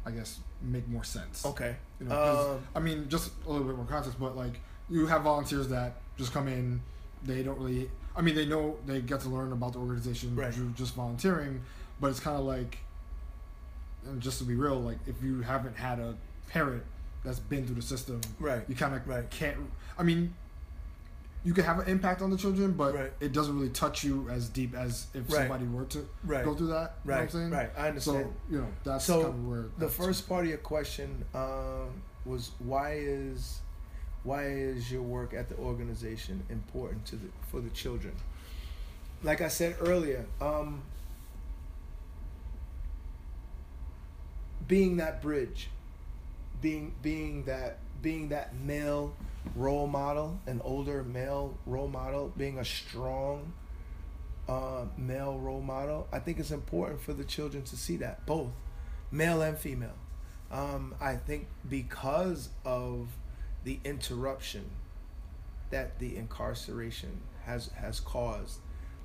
I 0.06 0.12
guess 0.12 0.40
make 0.62 0.88
more 0.88 1.04
sense. 1.04 1.46
Okay. 1.46 1.76
You 2.00 2.08
know, 2.08 2.16
uh, 2.16 2.58
I 2.76 2.80
mean, 2.80 3.08
just 3.08 3.32
a 3.46 3.52
little 3.52 3.68
bit 3.68 3.76
more 3.76 3.86
context, 3.86 4.20
but 4.20 4.36
like 4.36 4.60
you 4.90 5.06
have 5.06 5.22
volunteers 5.22 5.68
that 5.70 5.98
just 6.18 6.34
come 6.34 6.48
in, 6.48 6.82
they 7.24 7.44
don't 7.44 7.60
really. 7.60 7.90
I 8.16 8.22
mean, 8.22 8.36
they 8.36 8.46
know 8.46 8.78
they 8.86 9.00
get 9.02 9.22
to 9.22 9.30
learn 9.30 9.54
about 9.54 9.74
the 9.74 9.80
organization 9.80 10.36
right. 10.36 10.54
through 10.54 10.72
just 10.72 10.96
volunteering, 10.96 11.62
but 12.02 12.08
it's 12.08 12.20
kind 12.20 12.38
of 12.38 12.44
like, 12.44 12.80
and 14.06 14.20
just 14.20 14.40
to 14.40 14.44
be 14.44 14.56
real, 14.56 14.82
like 14.82 14.98
if 15.08 15.22
you 15.24 15.42
haven't 15.42 15.78
had 15.78 16.00
a 16.00 16.16
parent 16.50 16.84
that's 17.24 17.40
been 17.40 17.66
through 17.66 17.76
the 17.76 17.82
system, 17.82 18.20
right? 18.40 18.64
You 18.68 18.76
kind 18.76 18.96
of 18.96 19.08
right. 19.08 19.30
can't. 19.30 19.58
I 19.98 20.04
mean, 20.04 20.34
you 21.44 21.54
can 21.54 21.64
have 21.64 21.80
an 21.80 21.88
impact 21.88 22.22
on 22.22 22.30
the 22.30 22.38
children, 22.38 22.74
but 22.74 22.94
right. 22.94 23.14
it 23.20 23.34
doesn't 23.34 23.56
really 23.56 23.72
touch 23.72 24.04
you 24.04 24.28
as 24.30 24.48
deep 24.48 24.76
as 24.76 25.08
if 25.14 25.32
right. 25.32 25.40
somebody 25.40 25.66
were 25.66 25.86
to 25.86 26.08
right. 26.24 26.46
go 26.46 26.54
through 26.54 26.68
that. 26.68 26.96
right. 27.04 27.22
I'm 27.22 27.30
saying? 27.30 27.50
Right. 27.50 27.72
I 27.76 27.90
understand. 27.90 28.26
So 28.26 28.34
you 28.54 28.62
know 28.62 28.68
that's 28.84 29.06
so 29.06 29.24
kind 29.24 29.34
of 29.34 29.48
where 29.48 29.66
the 29.78 29.90
first 29.90 30.30
part 30.30 30.44
of 30.44 30.50
your 30.50 30.60
question 30.60 31.26
um, 31.34 32.02
was 32.26 32.52
why 32.60 32.94
is 32.94 33.60
why 34.24 34.46
is 34.46 34.92
your 34.92 35.02
work 35.02 35.34
at 35.34 35.50
the 35.50 35.56
organization 35.58 36.44
important 36.50 37.06
to 37.08 37.16
the 37.16 37.28
for 37.50 37.60
the 37.60 37.72
children? 37.72 38.14
Like 39.24 39.42
I 39.42 39.48
said 39.48 39.78
earlier, 39.80 40.26
um, 40.40 40.84
being 44.68 44.98
that 44.98 45.24
bridge, 45.24 45.70
being 46.62 46.94
being 47.02 47.46
that 47.46 47.80
being 48.04 48.30
that 48.30 48.56
male 48.56 49.16
role 49.56 49.88
model, 49.88 50.40
an 50.48 50.62
older 50.64 51.04
male 51.04 51.58
role 51.66 51.88
model, 51.88 52.32
being 52.38 52.60
a 52.60 52.66
strong 52.66 53.54
uh, 54.48 54.86
male 54.98 55.40
role 55.40 55.62
model, 55.62 56.08
I 56.12 56.20
think 56.20 56.40
it's 56.40 56.52
important 56.52 57.02
for 57.02 57.14
the 57.14 57.24
children 57.24 57.64
to 57.64 57.78
see 57.78 57.98
that, 57.98 58.26
both 58.26 58.50
male 59.12 59.42
and 59.42 59.58
female. 59.58 59.96
Um, 60.52 60.96
I 61.00 61.16
think 61.16 61.48
because 61.70 62.50
of 62.66 63.08
the 63.64 63.80
interruption 63.84 64.70
that 65.70 66.00
the 66.00 66.18
incarceration 66.18 67.22
has 67.46 67.68
has 67.78 68.00
caused, 68.00 68.60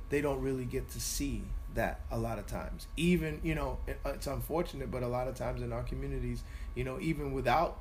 they 0.09 0.21
don't 0.21 0.41
really 0.41 0.65
get 0.65 0.91
to 0.91 1.01
see 1.01 1.43
that 1.75 2.01
a 2.11 2.19
lot 2.19 2.39
of 2.39 2.47
times. 2.47 2.87
Even 2.97 3.41
you 3.45 3.55
know, 3.55 3.79
it's 4.05 4.27
unfortunate, 4.27 4.91
but 4.91 5.03
a 5.03 5.09
lot 5.09 5.29
of 5.29 5.37
times 5.37 5.63
in 5.63 5.73
our 5.73 5.83
communities, 5.83 6.43
you 6.75 6.83
know, 6.85 6.99
even 7.01 7.33
without 7.33 7.81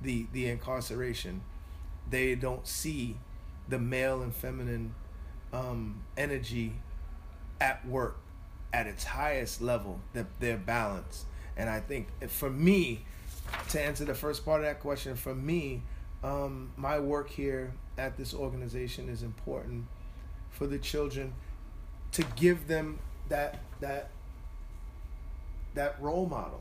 the 0.00 0.26
the 0.32 0.46
incarceration, 0.46 1.42
they 2.10 2.34
don't 2.34 2.66
see 2.66 3.16
the 3.68 3.78
male 3.78 4.22
and 4.22 4.34
feminine 4.34 4.94
um, 5.52 6.02
energy 6.16 6.74
at 7.60 7.86
work 7.86 8.18
at 8.72 8.86
its 8.86 9.04
highest 9.04 9.60
level, 9.60 10.00
that 10.12 10.26
they're 10.38 10.56
balanced. 10.56 11.24
And 11.56 11.68
I 11.68 11.80
think 11.80 12.08
for 12.28 12.50
me, 12.50 13.00
to 13.70 13.80
answer 13.80 14.04
the 14.04 14.14
first 14.14 14.44
part 14.44 14.60
of 14.60 14.66
that 14.66 14.80
question, 14.80 15.16
for 15.16 15.34
me, 15.34 15.82
um, 16.22 16.72
my 16.76 17.00
work 17.00 17.30
here 17.30 17.72
at 17.98 18.16
this 18.16 18.32
organization 18.32 19.08
is 19.08 19.22
important 19.22 19.86
for 20.50 20.66
the 20.66 20.78
children 20.78 21.32
to 22.12 22.24
give 22.36 22.66
them 22.66 22.98
that 23.28 23.60
that 23.80 24.10
that 25.74 25.96
role 26.00 26.26
model, 26.26 26.60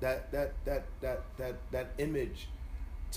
that 0.00 0.30
that 0.32 0.54
that 0.64 0.84
that 1.00 1.22
that 1.38 1.56
that 1.70 1.90
image 1.98 2.48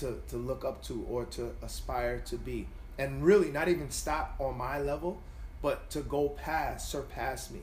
to, 0.00 0.20
to 0.28 0.36
look 0.36 0.64
up 0.64 0.82
to 0.84 1.06
or 1.08 1.24
to 1.26 1.54
aspire 1.62 2.20
to 2.26 2.36
be. 2.36 2.66
And 2.98 3.22
really 3.24 3.50
not 3.50 3.68
even 3.68 3.90
stop 3.90 4.34
on 4.38 4.58
my 4.58 4.78
level, 4.78 5.20
but 5.62 5.88
to 5.90 6.00
go 6.00 6.30
past, 6.30 6.90
surpass 6.90 7.50
me. 7.50 7.60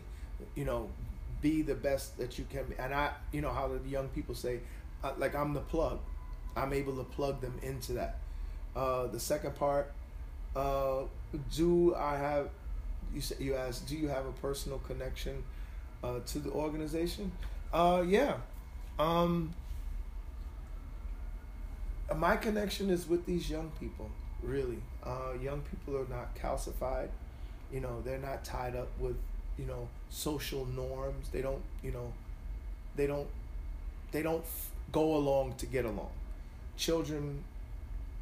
You 0.56 0.66
know, 0.66 0.90
be 1.42 1.62
the 1.62 1.76
best 1.76 2.18
that 2.18 2.40
you 2.40 2.46
can 2.50 2.66
be. 2.66 2.76
And 2.80 2.94
I, 2.94 3.12
you 3.32 3.42
know, 3.42 3.52
how 3.52 3.68
the 3.68 3.90
young 3.90 4.08
people 4.10 4.36
say, 4.36 4.60
uh, 5.04 5.14
like 5.18 5.36
I'm 5.36 5.54
the 5.54 5.62
plug. 5.62 6.00
I'm 6.56 6.74
able 6.74 6.96
to 6.98 7.04
plug 7.04 7.42
them 7.42 7.60
into 7.62 7.94
that. 7.94 8.18
Uh, 8.76 9.08
the 9.08 9.20
second 9.20 9.56
part, 9.56 9.92
uh, 10.56 11.04
do 11.56 11.96
I 11.96 12.18
have? 12.18 12.50
You 13.14 13.22
said 13.22 13.40
you 13.40 13.56
asked, 13.56 13.88
do 13.88 13.96
you 13.96 14.08
have 14.08 14.26
a 14.26 14.32
personal 14.34 14.80
connection 14.80 15.44
uh, 16.04 16.20
to 16.26 16.40
the 16.40 16.50
organization? 16.52 17.32
Uh, 17.72 18.04
yeah. 18.06 18.38
Um, 18.98 19.54
my 22.16 22.38
connection 22.38 22.90
is 22.90 23.08
with 23.08 23.26
these 23.26 23.50
young 23.50 23.72
people 23.80 24.10
really. 24.44 24.78
Uh, 25.04 25.34
young 25.42 25.62
people 25.62 25.98
are 26.00 26.08
not 26.10 26.36
calcified. 26.36 27.10
You 27.72 27.82
know 27.82 28.02
they're 28.06 28.20
not 28.20 28.44
tied 28.46 28.76
up 28.76 28.90
with 29.00 29.16
you 29.58 29.66
know 29.66 29.88
social 30.10 30.66
norms. 30.66 31.30
They 31.30 31.42
don't 31.42 31.62
you 31.84 31.92
know 31.92 32.14
they 32.96 33.08
don't 33.08 33.28
they 34.12 34.22
don't 34.24 34.44
f- 34.44 34.70
go 34.92 35.16
along 35.16 35.56
to 35.58 35.66
get 35.66 35.86
along. 35.86 36.12
Children 36.78 37.44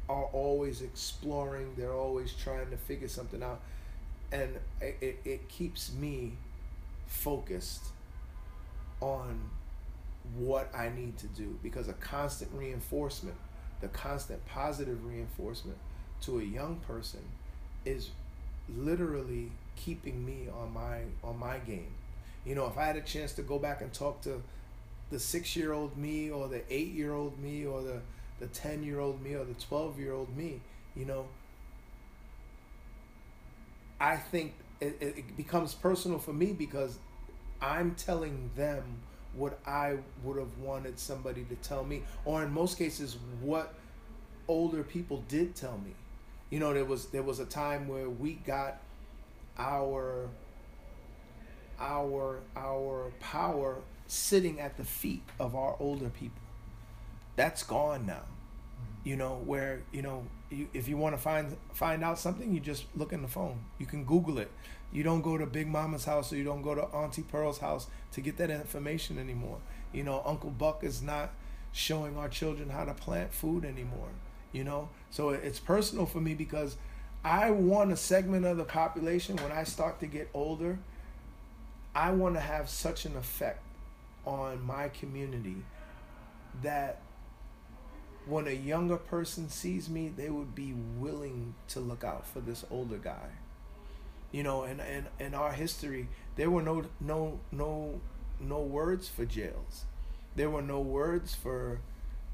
are 0.08 0.24
always 0.24 0.82
exploring. 0.82 1.74
They're 1.76 1.92
always 1.94 2.32
trying 2.32 2.70
to 2.70 2.76
figure 2.76 3.08
something 3.08 3.42
out. 3.42 3.60
And 4.32 4.56
it, 4.80 4.96
it, 5.00 5.18
it 5.24 5.48
keeps 5.48 5.92
me 5.92 6.32
focused 7.06 7.84
on 9.00 9.38
what 10.36 10.70
i 10.74 10.88
need 10.88 11.16
to 11.18 11.26
do 11.28 11.56
because 11.62 11.88
a 11.88 11.92
constant 11.94 12.50
reinforcement 12.54 13.36
the 13.80 13.88
constant 13.88 14.44
positive 14.46 15.04
reinforcement 15.04 15.78
to 16.22 16.38
a 16.38 16.42
young 16.42 16.76
person 16.86 17.20
is 17.84 18.10
literally 18.76 19.52
keeping 19.76 20.24
me 20.24 20.48
on 20.48 20.72
my 20.72 21.00
on 21.22 21.38
my 21.38 21.58
game. 21.58 21.92
You 22.44 22.54
know, 22.54 22.66
if 22.66 22.78
I 22.78 22.84
had 22.84 22.96
a 22.96 23.00
chance 23.02 23.32
to 23.34 23.42
go 23.42 23.58
back 23.58 23.80
and 23.80 23.92
talk 23.92 24.22
to 24.22 24.42
the 25.10 25.18
six 25.18 25.56
year 25.56 25.72
old 25.72 25.96
me 25.96 26.30
or 26.30 26.48
the 26.48 26.62
eight 26.72 26.92
year 26.92 27.14
old 27.14 27.38
me 27.38 27.66
or 27.66 27.82
the 27.82 28.00
the 28.40 28.46
ten 28.48 28.82
year 28.82 29.00
old 29.00 29.22
me 29.22 29.34
or 29.34 29.44
the 29.44 29.54
twelve 29.54 29.98
year 29.98 30.12
old 30.12 30.36
me, 30.36 30.60
you 30.94 31.04
know, 31.04 31.26
I 34.00 34.16
think 34.16 34.54
it, 34.80 34.96
it 35.00 35.36
becomes 35.36 35.74
personal 35.74 36.18
for 36.18 36.32
me 36.32 36.52
because 36.52 36.98
I'm 37.60 37.94
telling 37.94 38.50
them 38.56 39.00
what 39.36 39.58
I 39.66 39.98
would 40.24 40.38
have 40.38 40.58
wanted 40.58 40.98
somebody 40.98 41.44
to 41.44 41.54
tell 41.56 41.84
me, 41.84 42.02
or 42.24 42.42
in 42.42 42.52
most 42.52 42.78
cases, 42.78 43.16
what 43.40 43.74
older 44.48 44.82
people 44.82 45.24
did 45.28 45.54
tell 45.54 45.78
me. 45.78 45.92
You 46.50 46.60
know, 46.60 46.72
there 46.72 46.84
was 46.84 47.06
there 47.06 47.22
was 47.22 47.40
a 47.40 47.46
time 47.46 47.88
where 47.88 48.08
we 48.08 48.34
got 48.34 48.80
our 49.58 50.28
our 51.78 52.40
our 52.56 53.12
power 53.20 53.78
sitting 54.06 54.60
at 54.60 54.76
the 54.76 54.84
feet 54.84 55.22
of 55.38 55.54
our 55.54 55.76
older 55.80 56.08
people. 56.08 56.40
That's 57.34 57.62
gone 57.62 58.06
now. 58.06 58.22
You 59.04 59.16
know, 59.16 59.40
where, 59.44 59.82
you 59.92 60.02
know, 60.02 60.24
you, 60.50 60.68
if 60.72 60.88
you 60.88 60.96
want 60.96 61.14
to 61.14 61.20
find 61.20 61.56
find 61.72 62.04
out 62.04 62.18
something, 62.18 62.52
you 62.52 62.60
just 62.60 62.84
look 62.96 63.12
in 63.12 63.22
the 63.22 63.28
phone. 63.28 63.60
You 63.78 63.86
can 63.86 64.04
Google 64.04 64.38
it. 64.38 64.50
You 64.92 65.02
don't 65.02 65.22
go 65.22 65.36
to 65.36 65.46
Big 65.46 65.68
Mama's 65.68 66.04
house 66.04 66.32
or 66.32 66.36
you 66.36 66.44
don't 66.44 66.62
go 66.62 66.74
to 66.74 66.82
Auntie 66.82 67.22
Pearl's 67.22 67.58
house 67.58 67.86
to 68.12 68.20
get 68.20 68.36
that 68.38 68.50
information 68.50 69.18
anymore. 69.18 69.58
You 69.92 70.04
know, 70.04 70.22
Uncle 70.24 70.50
Buck 70.50 70.84
is 70.84 71.02
not 71.02 71.30
showing 71.72 72.16
our 72.16 72.28
children 72.28 72.70
how 72.70 72.84
to 72.84 72.94
plant 72.94 73.32
food 73.32 73.64
anymore. 73.64 74.08
You 74.52 74.64
know, 74.64 74.88
so 75.10 75.30
it's 75.30 75.58
personal 75.58 76.06
for 76.06 76.20
me 76.20 76.34
because 76.34 76.76
I 77.24 77.50
want 77.50 77.92
a 77.92 77.96
segment 77.96 78.46
of 78.46 78.56
the 78.56 78.64
population 78.64 79.36
when 79.36 79.52
I 79.52 79.64
start 79.64 80.00
to 80.00 80.06
get 80.06 80.30
older. 80.32 80.78
I 81.94 82.12
want 82.12 82.34
to 82.34 82.40
have 82.40 82.68
such 82.68 83.04
an 83.04 83.16
effect 83.16 83.62
on 84.24 84.62
my 84.64 84.88
community 84.88 85.56
that 86.62 87.00
when 88.26 88.46
a 88.48 88.52
younger 88.52 88.96
person 88.96 89.48
sees 89.48 89.88
me, 89.88 90.08
they 90.08 90.30
would 90.30 90.54
be 90.54 90.74
willing 90.98 91.54
to 91.68 91.80
look 91.80 92.04
out 92.04 92.26
for 92.26 92.40
this 92.40 92.64
older 92.70 92.98
guy. 92.98 93.30
You 94.32 94.42
know, 94.42 94.64
and 94.64 94.80
in, 94.80 95.06
in 95.24 95.34
our 95.34 95.52
history, 95.52 96.08
there 96.36 96.50
were 96.50 96.62
no 96.62 96.84
no 97.00 97.40
no 97.52 98.00
no 98.40 98.58
words 98.60 99.08
for 99.08 99.24
jails. 99.24 99.84
There 100.34 100.50
were 100.50 100.62
no 100.62 100.80
words 100.80 101.34
for 101.34 101.80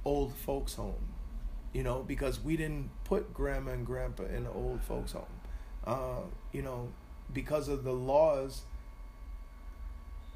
old 0.04 0.34
folks 0.34 0.74
home. 0.74 1.14
You 1.72 1.82
know, 1.84 2.02
because 2.02 2.40
we 2.40 2.56
didn't 2.56 2.90
put 3.04 3.34
grandma 3.34 3.72
and 3.72 3.86
grandpa 3.86 4.24
in 4.24 4.44
the 4.44 4.50
old 4.50 4.82
folks 4.82 5.12
home. 5.12 5.24
Uh, 5.86 6.22
you 6.52 6.62
know, 6.62 6.88
because 7.32 7.68
of 7.68 7.84
the 7.84 7.92
laws 7.92 8.62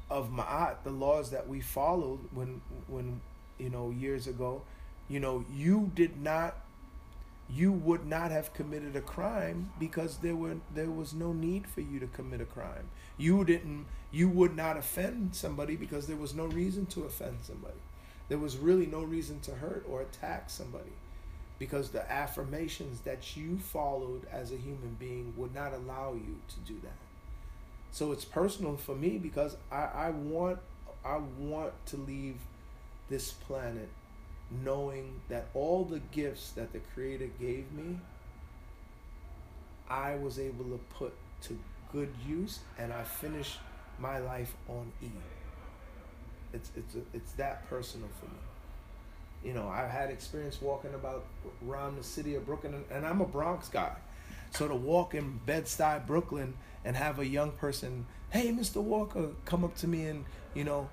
of 0.09 0.29
Ma'at, 0.31 0.83
the 0.83 0.91
laws 0.91 1.31
that 1.31 1.47
we 1.47 1.61
followed 1.61 2.19
when 2.33 2.61
when 2.87 3.21
you 3.57 3.69
know 3.69 3.91
years 3.91 4.27
ago, 4.27 4.61
you 5.09 5.19
know, 5.19 5.45
you 5.53 5.91
did 5.95 6.21
not 6.21 6.55
you 7.49 7.71
would 7.71 8.05
not 8.05 8.29
have 8.29 8.53
committed 8.53 8.95
a 8.95 9.01
crime 9.01 9.71
because 9.79 10.17
there 10.17 10.35
were 10.35 10.57
there 10.73 10.91
was 10.91 11.13
no 11.13 11.31
need 11.31 11.65
for 11.67 11.81
you 11.81 11.99
to 11.99 12.07
commit 12.07 12.41
a 12.41 12.45
crime. 12.45 12.89
You 13.17 13.43
didn't 13.45 13.85
you 14.11 14.29
would 14.29 14.55
not 14.55 14.77
offend 14.77 15.35
somebody 15.35 15.75
because 15.75 16.07
there 16.07 16.17
was 16.17 16.33
no 16.33 16.45
reason 16.45 16.85
to 16.87 17.03
offend 17.03 17.37
somebody. 17.43 17.79
There 18.29 18.37
was 18.37 18.57
really 18.57 18.85
no 18.85 19.03
reason 19.03 19.39
to 19.41 19.51
hurt 19.55 19.85
or 19.89 20.01
attack 20.01 20.49
somebody 20.49 20.91
because 21.59 21.89
the 21.89 22.09
affirmations 22.11 23.01
that 23.01 23.35
you 23.35 23.57
followed 23.57 24.27
as 24.31 24.51
a 24.51 24.57
human 24.57 24.95
being 24.99 25.33
would 25.37 25.55
not 25.55 25.73
allow 25.73 26.13
you 26.13 26.37
to 26.49 26.59
do 26.71 26.79
that. 26.83 26.97
So 27.91 28.11
it's 28.11 28.25
personal 28.25 28.77
for 28.77 28.95
me 28.95 29.17
because 29.17 29.55
I, 29.71 29.87
I 29.95 30.09
want 30.09 30.59
I 31.05 31.19
want 31.39 31.73
to 31.87 31.97
leave 31.97 32.35
this 33.09 33.31
planet 33.31 33.89
knowing 34.63 35.19
that 35.29 35.47
all 35.53 35.83
the 35.83 35.99
gifts 36.11 36.51
that 36.51 36.71
the 36.73 36.79
creator 36.93 37.29
gave 37.39 37.71
me 37.73 37.97
I 39.89 40.15
was 40.15 40.39
able 40.39 40.65
to 40.65 40.79
put 40.89 41.13
to 41.43 41.57
good 41.91 42.09
use 42.27 42.59
and 42.77 42.91
I 42.91 43.03
finished 43.03 43.59
my 43.99 44.19
life 44.19 44.53
on 44.67 44.91
E. 45.01 45.07
It's 46.53 46.71
it's 46.75 46.95
it's 47.13 47.31
that 47.33 47.69
personal 47.69 48.09
for 48.19 48.25
me. 48.25 48.39
You 49.43 49.53
know, 49.53 49.67
I've 49.69 49.89
had 49.89 50.09
experience 50.09 50.61
walking 50.61 50.93
about 50.93 51.25
around 51.67 51.97
the 51.97 52.03
city 52.03 52.35
of 52.35 52.45
Brooklyn 52.45 52.83
and 52.91 53.05
I'm 53.05 53.21
a 53.21 53.25
Bronx 53.25 53.69
guy. 53.69 53.95
So 54.51 54.67
to 54.67 54.75
walk 54.75 55.13
in 55.13 55.39
Bed-Stuy, 55.45 56.05
Brooklyn 56.07 56.53
and 56.83 56.95
have 56.95 57.19
a 57.19 57.27
young 57.27 57.51
person, 57.51 58.05
hey, 58.29 58.49
Mr. 58.51 58.81
Walker, 58.81 59.29
come 59.45 59.63
up 59.63 59.75
to 59.77 59.87
me 59.87 60.05
and, 60.05 60.25
you 60.53 60.63
know, 60.63 60.89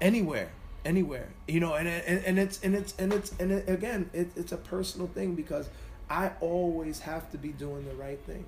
anywhere, 0.00 0.52
anywhere, 0.84 1.28
you 1.46 1.60
know, 1.60 1.74
and, 1.74 1.88
and, 1.88 2.24
and 2.24 2.38
it's, 2.38 2.60
and 2.62 2.74
it's, 2.74 2.94
and 2.98 3.12
it's, 3.12 3.32
and 3.38 3.52
it, 3.52 3.68
again, 3.68 4.10
it, 4.12 4.30
it's 4.36 4.52
a 4.52 4.56
personal 4.56 5.06
thing 5.06 5.34
because 5.34 5.68
I 6.10 6.32
always 6.40 7.00
have 7.00 7.30
to 7.30 7.38
be 7.38 7.50
doing 7.50 7.86
the 7.88 7.94
right 7.94 8.20
thing. 8.24 8.44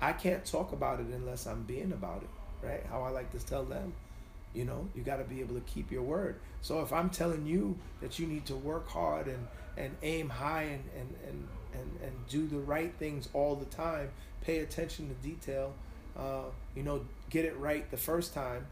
I 0.00 0.12
can't 0.12 0.44
talk 0.44 0.72
about 0.72 1.00
it 1.00 1.06
unless 1.06 1.46
I'm 1.46 1.62
being 1.62 1.92
about 1.92 2.22
it, 2.22 2.66
right? 2.66 2.84
How 2.90 3.02
I 3.02 3.10
like 3.10 3.30
to 3.32 3.44
tell 3.44 3.64
them, 3.64 3.94
you 4.54 4.64
know, 4.64 4.88
you 4.94 5.02
got 5.02 5.16
to 5.16 5.24
be 5.24 5.40
able 5.40 5.54
to 5.54 5.60
keep 5.62 5.90
your 5.90 6.02
word. 6.02 6.36
So 6.60 6.80
if 6.82 6.92
I'm 6.92 7.08
telling 7.08 7.46
you 7.46 7.78
that 8.00 8.18
you 8.18 8.26
need 8.26 8.46
to 8.46 8.56
work 8.56 8.88
hard 8.88 9.26
and, 9.26 9.46
and 9.76 9.96
aim 10.02 10.28
high 10.28 10.62
and, 10.64 10.84
and, 10.98 11.14
and, 11.26 11.48
and, 11.74 12.00
and 12.02 12.12
do 12.28 12.46
the 12.46 12.58
right 12.58 12.92
things 12.98 13.28
all 13.32 13.54
the 13.56 13.64
time, 13.66 14.10
pay 14.42 14.58
attention 14.58 15.08
to 15.08 15.14
detail, 15.26 15.72
uh, 16.18 16.42
you 16.76 16.82
know, 16.82 17.04
get 17.30 17.44
it 17.44 17.56
right 17.56 17.90
the 17.90 17.96
first 17.96 18.34
time, 18.34 18.66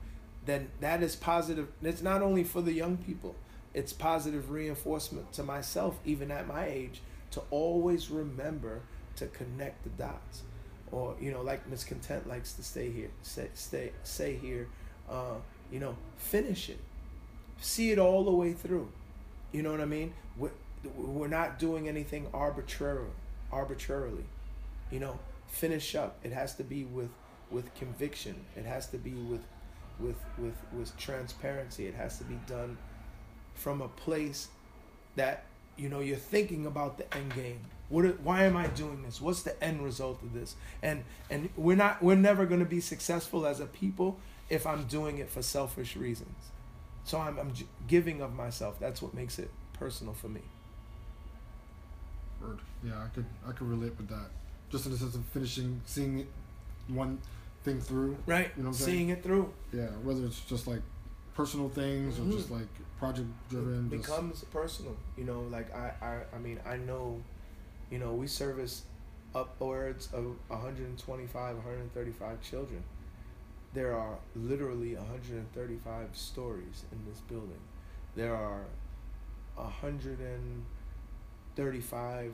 then 0.45 0.71
that 0.81 1.03
is 1.03 1.17
positive. 1.17 1.69
It's 1.83 2.03
not 2.03 2.23
only 2.23 2.45
for 2.45 2.63
the 2.63 2.73
young 2.73 2.97
people, 2.97 3.35
it's 3.75 3.93
positive 3.93 4.51
reinforcement 4.51 5.33
to 5.35 5.43
myself, 5.43 5.99
even 6.05 6.31
at 6.31 6.47
my 6.47 6.67
age, 6.67 7.03
to 7.33 7.43
always 7.51 8.11
remember 8.11 8.83
to 9.17 9.27
connect 9.27 9.85
the 9.85 9.91
dots. 9.91 10.43
Or, 10.91 11.15
you 11.21 11.31
know, 11.31 11.43
like 11.43 11.69
Miss 11.69 11.85
Content 11.85 12.29
likes 12.29 12.53
to 12.55 12.65
stay 12.65 12.91
here, 12.91 13.11
say, 13.23 13.49
stay, 13.55 13.93
say 14.03 14.35
here, 14.37 14.69
uh, 15.09 15.37
you 15.71 15.79
know, 15.79 15.97
finish 16.17 16.69
it. 16.69 16.79
See 17.61 17.93
it 17.93 17.99
all 17.99 18.25
the 18.25 18.33
way 18.33 18.53
through. 18.55 18.91
You 19.53 19.63
know 19.63 19.71
what 19.71 19.81
I 19.81 19.85
mean? 19.85 20.15
We're, 20.37 20.51
we're 20.97 21.29
not 21.29 21.59
doing 21.59 21.89
anything 21.89 22.27
arbitrarily, 22.35 23.11
arbitrarily. 23.53 24.25
You 24.91 24.99
know, 24.99 25.19
finish 25.47 25.95
up. 25.95 26.19
It 26.25 26.33
has 26.33 26.55
to 26.57 26.65
be 26.65 26.85
with 26.85 27.11
with 27.51 27.75
conviction. 27.75 28.37
It 28.57 28.65
has 28.65 28.87
to 28.89 28.99
be 28.99 29.13
with 29.13 29.41
with 30.01 30.17
with 30.39 30.55
with 30.73 30.97
transparency. 30.97 31.87
It 31.87 31.95
has 31.95 32.19
to 32.19 32.25
be 32.25 32.39
done 32.47 32.79
from 33.55 33.81
a 33.81 33.89
place 33.89 34.49
that 35.17 35.45
you 35.77 35.89
know 35.89 36.01
you're 36.01 36.17
thinking 36.17 36.67
about 36.67 36.99
the 36.99 37.15
end 37.15 37.35
game. 37.35 37.61
What? 37.89 38.21
Why 38.21 38.45
am 38.45 38.57
I 38.57 38.69
doing 38.69 39.03
this? 39.03 39.21
What's 39.21 39.43
the 39.43 39.63
end 39.63 39.83
result 39.83 40.23
of 40.23 40.33
this? 40.33 40.55
And 40.83 41.05
and 41.29 41.51
we're 41.57 41.77
not. 41.77 42.03
We're 42.03 42.17
never 42.17 42.47
going 42.47 42.61
to 42.61 42.67
be 42.67 42.81
successful 42.81 43.47
as 43.47 43.61
a 43.61 43.67
people 43.67 44.19
if 44.49 44.67
I'm 44.67 44.85
doing 44.85 45.19
it 45.19 45.31
for 45.31 45.43
selfish 45.43 45.97
reasons. 45.97 46.37
So 47.05 47.19
I'm, 47.19 47.39
I'm 47.39 47.53
giving 47.89 48.21
of 48.21 48.35
myself. 48.35 48.79
That's 48.79 49.01
what 49.01 49.15
makes 49.15 49.39
it 49.39 49.51
personal 49.73 50.13
for 50.15 50.29
me. 50.29 50.43
Word. 52.41 52.59
Yeah, 52.85 52.93
I 53.05 53.09
could 53.15 53.27
I 53.47 53.53
could 53.53 53.69
relate 53.69 53.97
with 53.97 54.09
that. 54.09 54.31
Just 54.71 54.87
in 54.87 54.93
the 54.93 54.99
sense 54.99 55.15
of 55.15 55.25
finishing, 55.27 55.81
seeing 55.85 56.27
one 56.89 57.19
thing 57.63 57.81
through. 57.81 58.17
Right. 58.27 58.51
You 58.57 58.65
know 58.65 58.73
Seeing 58.73 59.11
it 59.11 59.23
through. 59.23 59.53
Yeah, 59.73 59.87
whether 60.03 60.25
it's 60.25 60.41
just 60.41 60.67
like 60.67 60.83
personal 61.35 61.69
things 61.69 62.17
Mhm. 62.17 62.29
or 62.29 62.33
just 62.37 62.51
like 62.51 62.67
project 62.99 63.29
driven. 63.49 63.87
It 63.87 63.91
just- 63.99 64.09
becomes 64.09 64.43
personal. 64.45 64.97
You 65.17 65.25
know, 65.25 65.41
like 65.43 65.73
I, 65.75 65.93
I, 66.03 66.23
I 66.37 66.39
mean, 66.39 66.59
I 66.67 66.77
know, 66.77 67.23
you 67.91 67.99
know, 67.99 68.13
we 68.15 68.27
service 68.27 68.85
upwards 69.35 70.09
of 70.13 70.37
125, 70.49 71.57
135 71.57 72.41
children. 72.43 72.83
There 73.73 73.95
are 73.97 74.19
literally 74.35 74.97
135 74.97 76.17
stories 76.17 76.85
in 76.91 77.05
this 77.09 77.21
building. 77.21 77.61
There 78.17 78.35
are 78.35 78.65
135 79.57 82.33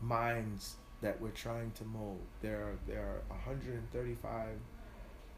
minds 0.00 0.76
that 1.04 1.20
we're 1.20 1.30
trying 1.30 1.70
to 1.72 1.84
mold. 1.84 2.22
There 2.42 2.62
are 2.62 2.76
there 2.88 3.00
are 3.02 3.22
135 3.28 4.48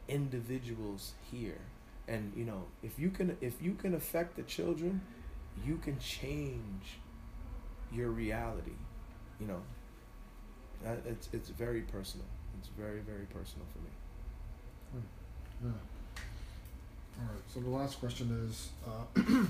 individuals 0.09 1.13
here 1.31 1.59
and 2.09 2.33
you 2.37 2.45
know 2.45 2.65
if 2.83 2.99
you 2.99 3.11
can 3.11 3.37
if 3.41 3.61
you 3.61 3.75
can 3.75 3.95
affect 3.95 4.37
the 4.37 4.43
children 4.43 5.01
you 5.67 5.77
can 5.79 5.99
change 5.99 6.99
your 7.93 8.11
reality 8.11 8.79
you 9.41 9.47
know 9.47 9.61
it's 11.07 11.29
it's 11.33 11.49
very 11.49 11.81
personal 11.81 12.27
it's 12.59 12.69
very 12.79 13.01
very 13.01 13.27
personal 13.27 13.67
for 13.73 13.79
me 13.81 13.91
Yeah. 15.65 15.71
All 17.19 17.27
right. 17.33 17.43
So 17.53 17.61
the 17.61 17.71
last 17.71 17.99
question 17.99 18.29
is, 18.47 18.69
uh, 18.87 19.47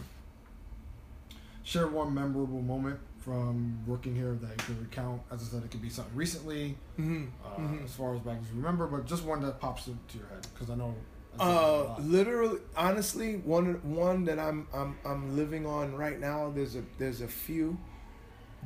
share 1.64 1.88
one 1.88 2.14
memorable 2.14 2.62
moment 2.62 3.00
from 3.26 3.76
working 3.88 4.14
here 4.14 4.38
that 4.40 4.50
you 4.50 4.64
can 4.74 4.80
recount. 4.80 5.20
As 5.32 5.42
I 5.42 5.46
said, 5.46 5.64
it 5.64 5.70
could 5.72 5.82
be 5.82 5.90
something 5.90 6.14
recently, 6.14 6.78
mm-hmm. 6.96 7.24
uh, 7.44 7.84
as 7.84 7.92
far 7.92 8.14
as 8.14 8.20
back 8.20 8.38
as 8.40 8.48
you 8.50 8.56
remember, 8.56 8.86
but 8.86 9.04
just 9.04 9.24
one 9.24 9.42
that 9.42 9.58
pops 9.58 9.88
into 9.88 10.18
your 10.18 10.28
head 10.28 10.46
because 10.54 10.70
I 10.70 10.76
know. 10.76 10.94
I 11.34 11.38
said 11.38 11.48
that 11.48 11.56
a 11.56 11.58
Uh, 11.58 11.96
literally, 11.98 12.60
honestly, 12.76 13.36
one 13.38 13.80
one 13.82 14.24
that 14.26 14.38
I'm 14.38 14.68
I'm 14.72 14.96
I'm 15.04 15.36
living 15.36 15.66
on 15.66 15.96
right 15.96 16.20
now. 16.20 16.52
There's 16.54 16.76
a 16.76 16.84
there's 16.98 17.20
a 17.20 17.28
few. 17.28 17.76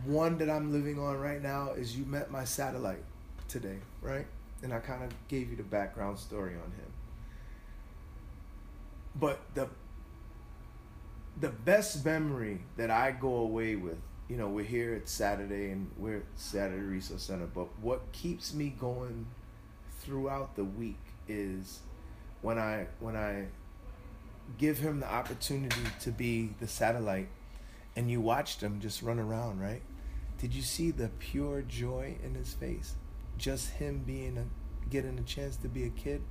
One 0.05 0.37
that 0.39 0.51
I'm 0.51 0.71
living 0.73 0.99
on 0.99 1.19
right 1.19 1.43
now 1.43 1.73
is 1.73 1.97
you 1.97 2.05
met 2.05 2.31
my 2.31 2.45
satellite 2.45 3.05
today, 3.49 3.79
right? 4.03 4.27
And 4.63 4.75
I 4.75 4.79
kind 4.79 5.03
of 5.03 5.11
gave 5.29 5.51
you 5.51 5.57
the 5.57 5.63
background 5.63 6.19
story 6.19 6.53
on 6.53 6.71
him. 6.71 6.93
But 9.17 9.41
the 9.55 9.69
the 11.41 11.49
best 11.49 12.05
memory 12.05 12.61
that 12.77 12.91
I 12.91 13.13
go 13.13 13.37
away 13.37 13.75
with 13.75 13.99
you 14.31 14.37
know, 14.37 14.47
we're 14.47 14.65
here. 14.65 14.95
It's 14.95 15.11
Saturday, 15.11 15.73
and 15.73 15.91
we're 15.99 16.19
at 16.19 16.23
Saturday 16.37 16.81
Resource 16.81 17.25
Center. 17.25 17.47
But 17.53 17.67
what 17.81 18.13
keeps 18.13 18.55
me 18.55 18.73
going 18.79 19.27
throughout 19.99 20.55
the 20.55 20.65
week 20.65 21.01
is 21.27 21.81
when 22.41 22.57
I 22.57 22.87
when 23.01 23.17
I 23.17 23.47
give 24.57 24.79
him 24.79 25.01
the 25.01 25.13
opportunity 25.13 25.83
to 26.03 26.13
be 26.13 26.51
the 26.61 26.69
satellite, 26.69 27.27
and 27.97 28.09
you 28.09 28.21
watched 28.21 28.61
him 28.61 28.79
just 28.79 29.03
run 29.03 29.19
around, 29.19 29.61
right? 29.61 29.83
Did 30.39 30.55
you 30.55 30.63
see 30.63 30.93
the 30.93 31.09
pure 31.19 31.63
joy 31.63 32.17
in 32.23 32.37
his 32.37 32.55
face? 32.55 32.95
Just 33.37 33.71
him 33.71 34.05
being 34.07 34.39
a 34.39 34.45
getting 34.89 35.19
a 35.19 35.23
chance 35.23 35.57
to 35.57 35.69
be 35.69 35.83
a 35.83 35.91
kid 35.91 36.23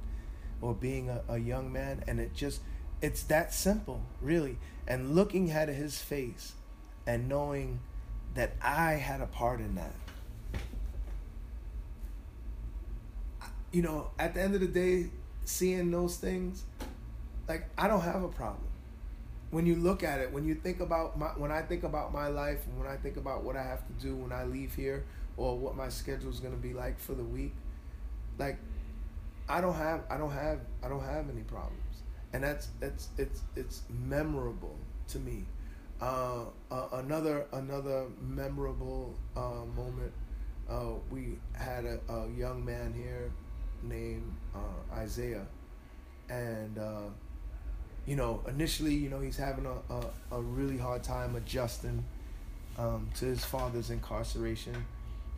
or 0.62 0.74
being 0.74 1.10
a, 1.10 1.22
a 1.28 1.38
young 1.38 1.70
man, 1.74 2.06
and 2.08 2.22
it 2.22 2.34
just 2.34 2.62
it's 3.02 3.24
that 3.24 3.54
simple, 3.54 4.04
really. 4.22 4.58
And 4.88 5.16
looking 5.16 5.52
at 5.52 5.68
his 5.68 6.02
face 6.02 6.54
and 7.06 7.28
knowing 7.28 7.82
that 8.36 8.54
I 8.62 8.94
had 8.94 9.22
a 9.22 9.28
part 9.28 9.60
in 9.60 9.76
that. 9.76 9.94
You 13.72 13.82
know, 13.82 14.10
at 14.18 14.34
the 14.34 14.42
end 14.42 14.56
of 14.56 14.62
the 14.62 14.68
day, 14.68 15.10
seeing 15.46 15.92
those 15.92 16.18
things, 16.18 16.64
like 17.48 17.68
I 17.78 17.88
don't 17.88 18.02
have 18.02 18.24
a 18.24 18.28
problem. 18.30 18.64
When 19.52 19.66
you 19.66 19.76
look 19.76 20.04
at 20.04 20.20
it, 20.20 20.32
when 20.32 20.46
you 20.46 20.56
think 20.56 20.80
about 20.80 21.18
my, 21.18 21.28
when 21.30 21.52
I 21.52 21.62
think 21.62 21.84
about 21.84 22.14
my 22.14 22.28
life, 22.28 22.60
and 22.68 22.80
when 22.80 22.88
I 22.88 22.98
think 22.98 23.18
about 23.18 23.44
what 23.44 23.56
I 23.56 23.64
have 23.64 23.86
to 23.88 23.94
do 23.94 24.16
when 24.16 24.32
I 24.32 24.44
leave 24.46 24.76
here, 24.76 25.06
or 25.38 25.58
what 25.58 25.76
my 25.76 25.90
schedule 25.90 26.30
is 26.30 26.40
going 26.40 26.54
to 26.54 26.60
be 26.60 26.74
like 26.74 27.00
for 27.00 27.14
the 27.14 27.24
week, 27.24 27.54
like 28.38 28.58
I 29.48 29.62
don't 29.62 29.74
have, 29.74 30.04
I 30.10 30.18
don't 30.18 30.32
have, 30.32 30.60
I 30.84 30.90
don't 30.90 31.04
have 31.04 31.30
any 31.30 31.42
problems, 31.42 32.04
and 32.34 32.44
that's 32.44 32.70
that's 32.80 33.10
it's 33.18 33.42
it's 33.56 33.82
memorable 33.90 34.78
to 35.10 35.20
me. 35.20 35.46
Uh, 36.02 36.46
uh, 36.72 36.88
another 36.94 37.46
another 37.52 38.06
memorable 38.22 39.18
uh, 39.36 39.66
moment. 39.76 40.14
Uh, 40.70 40.92
we 41.12 41.38
had 41.54 41.84
a, 41.84 42.00
a, 42.10 42.30
young 42.30 42.64
man 42.64 42.94
here 42.94 43.32
named 43.84 44.34
uh, 44.56 44.96
Isaiah, 44.96 45.46
and 46.30 46.78
uh, 46.78 47.10
you 48.06 48.16
know 48.16 48.42
initially 48.48 48.94
you 48.94 49.10
know 49.10 49.20
he's 49.20 49.36
having 49.36 49.66
a, 49.66 49.94
a, 49.94 50.38
a 50.38 50.42
really 50.42 50.78
hard 50.78 51.04
time 51.04 51.36
adjusting 51.36 52.06
um, 52.78 53.10
to 53.16 53.26
his 53.26 53.44
father's 53.44 53.90
incarceration, 53.90 54.86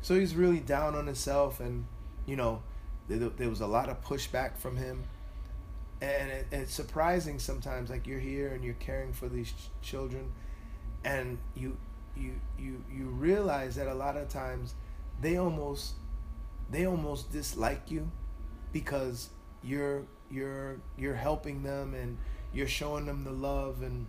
so 0.04 0.20
he's 0.20 0.36
really 0.36 0.60
down 0.60 0.94
on 0.94 1.08
himself, 1.08 1.60
and 1.60 1.86
you 2.28 2.36
know 2.36 2.62
there, 3.08 3.30
there 3.30 3.50
was 3.50 3.62
a 3.62 3.68
lot 3.68 3.90
of 3.90 4.04
pushback 4.04 4.58
from 4.58 4.78
him. 4.78 5.06
And 6.02 6.32
it, 6.32 6.48
it's 6.52 6.74
surprising 6.74 7.40
sometimes, 7.40 7.90
like 7.90 8.08
you're 8.08 8.20
here 8.20 8.50
and 8.50 8.64
you're 8.64 8.74
caring 8.76 9.14
for 9.14 9.30
these 9.30 9.52
ch- 9.52 9.70
children, 9.82 10.32
and 11.04 11.38
you 11.56 11.78
you 12.16 12.34
you 12.58 12.84
you 12.92 13.06
realize 13.06 13.76
that 13.76 13.88
a 13.88 13.94
lot 13.94 14.18
of 14.18 14.28
times 14.30 14.76
they 15.22 15.38
almost 15.38 15.94
they 16.72 16.86
almost 16.86 17.32
dislike 17.32 17.92
you 17.92 18.10
because 18.74 19.30
you're 19.64 20.04
you're 20.32 20.78
you're 20.98 21.16
helping 21.16 21.64
them 21.64 21.94
and 21.94 22.18
you're 22.54 22.68
showing 22.68 23.06
them 23.06 23.24
the 23.24 23.32
love 23.32 23.82
and 23.82 24.08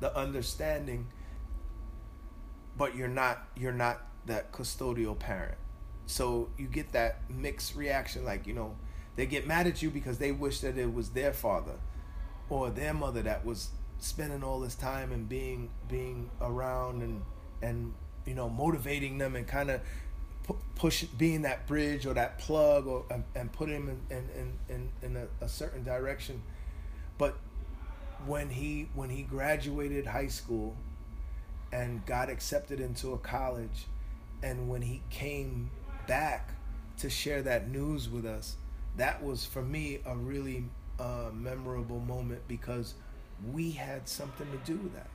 the 0.00 0.16
understanding 0.16 1.06
but 2.76 2.96
you're 2.96 3.08
not 3.08 3.46
you're 3.56 3.72
not 3.72 4.06
that 4.26 4.52
custodial 4.52 5.18
parent. 5.18 5.58
So 6.06 6.48
you 6.58 6.66
get 6.66 6.92
that 6.92 7.20
mixed 7.30 7.74
reaction 7.76 8.24
like 8.24 8.46
you 8.46 8.54
know 8.54 8.76
they 9.16 9.26
get 9.26 9.46
mad 9.46 9.66
at 9.66 9.82
you 9.82 9.90
because 9.90 10.18
they 10.18 10.32
wish 10.32 10.60
that 10.60 10.78
it 10.78 10.92
was 10.92 11.10
their 11.10 11.32
father 11.32 11.78
or 12.48 12.70
their 12.70 12.94
mother 12.94 13.22
that 13.22 13.44
was 13.44 13.70
spending 13.98 14.42
all 14.42 14.60
this 14.60 14.74
time 14.74 15.12
and 15.12 15.28
being 15.28 15.70
being 15.88 16.30
around 16.40 17.02
and 17.02 17.22
and 17.62 17.92
you 18.24 18.34
know 18.34 18.48
motivating 18.48 19.18
them 19.18 19.36
and 19.36 19.46
kind 19.46 19.70
of 19.70 19.80
push 20.74 21.04
being 21.04 21.42
that 21.42 21.66
bridge 21.66 22.06
or 22.06 22.14
that 22.14 22.38
plug 22.38 22.86
or 22.86 23.04
and, 23.10 23.24
and 23.34 23.52
put 23.52 23.68
him 23.68 23.88
in 24.10 24.16
in 24.16 24.58
in, 24.68 24.88
in 25.02 25.16
a, 25.16 25.44
a 25.44 25.48
certain 25.48 25.84
direction. 25.84 26.42
But 27.18 27.36
when 28.26 28.50
he 28.50 28.88
when 28.94 29.10
he 29.10 29.22
graduated 29.22 30.06
high 30.06 30.28
school 30.28 30.76
and 31.72 32.04
got 32.06 32.28
accepted 32.28 32.80
into 32.80 33.12
a 33.12 33.18
college 33.18 33.86
and 34.42 34.68
when 34.68 34.82
he 34.82 35.02
came 35.10 35.70
back 36.06 36.54
to 36.98 37.08
share 37.08 37.42
that 37.42 37.70
news 37.70 38.08
with 38.08 38.26
us 38.26 38.56
that 38.96 39.22
was 39.22 39.44
for 39.44 39.62
me 39.62 40.00
a 40.04 40.16
really 40.16 40.64
uh, 40.98 41.30
memorable 41.32 42.00
moment 42.00 42.42
because 42.48 42.94
we 43.52 43.70
had 43.72 44.08
something 44.08 44.46
to 44.50 44.58
do 44.70 44.78
with 44.78 44.94
that. 44.94 45.08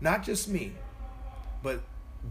Not 0.00 0.22
just 0.22 0.48
me, 0.48 0.72
but 1.62 1.80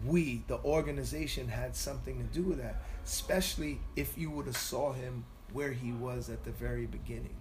we, 0.04 0.44
the 0.46 0.58
organization, 0.58 1.48
had 1.48 1.74
something 1.74 2.18
to 2.18 2.34
do 2.34 2.44
with 2.44 2.58
that. 2.58 2.82
Especially 3.04 3.80
if 3.96 4.16
you 4.16 4.30
would 4.30 4.46
have 4.46 4.56
saw 4.56 4.92
him 4.92 5.24
where 5.52 5.72
he 5.72 5.92
was 5.92 6.28
at 6.30 6.44
the 6.44 6.52
very 6.52 6.86
beginning. 6.86 7.36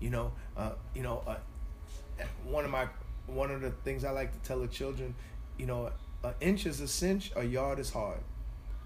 You 0.00 0.10
know, 0.10 0.32
uh, 0.56 0.72
you 0.94 1.02
know, 1.02 1.22
uh, 1.26 1.36
one 2.44 2.64
of 2.64 2.70
my 2.70 2.88
one 3.26 3.50
of 3.50 3.60
the 3.60 3.70
things 3.70 4.04
I 4.04 4.10
like 4.10 4.32
to 4.32 4.48
tell 4.48 4.60
the 4.60 4.68
children, 4.68 5.14
you 5.58 5.66
know, 5.66 5.90
an 6.24 6.34
inch 6.40 6.64
is 6.66 6.80
a 6.80 6.88
cinch, 6.88 7.30
a 7.36 7.44
yard 7.44 7.78
is 7.78 7.90
hard. 7.90 8.20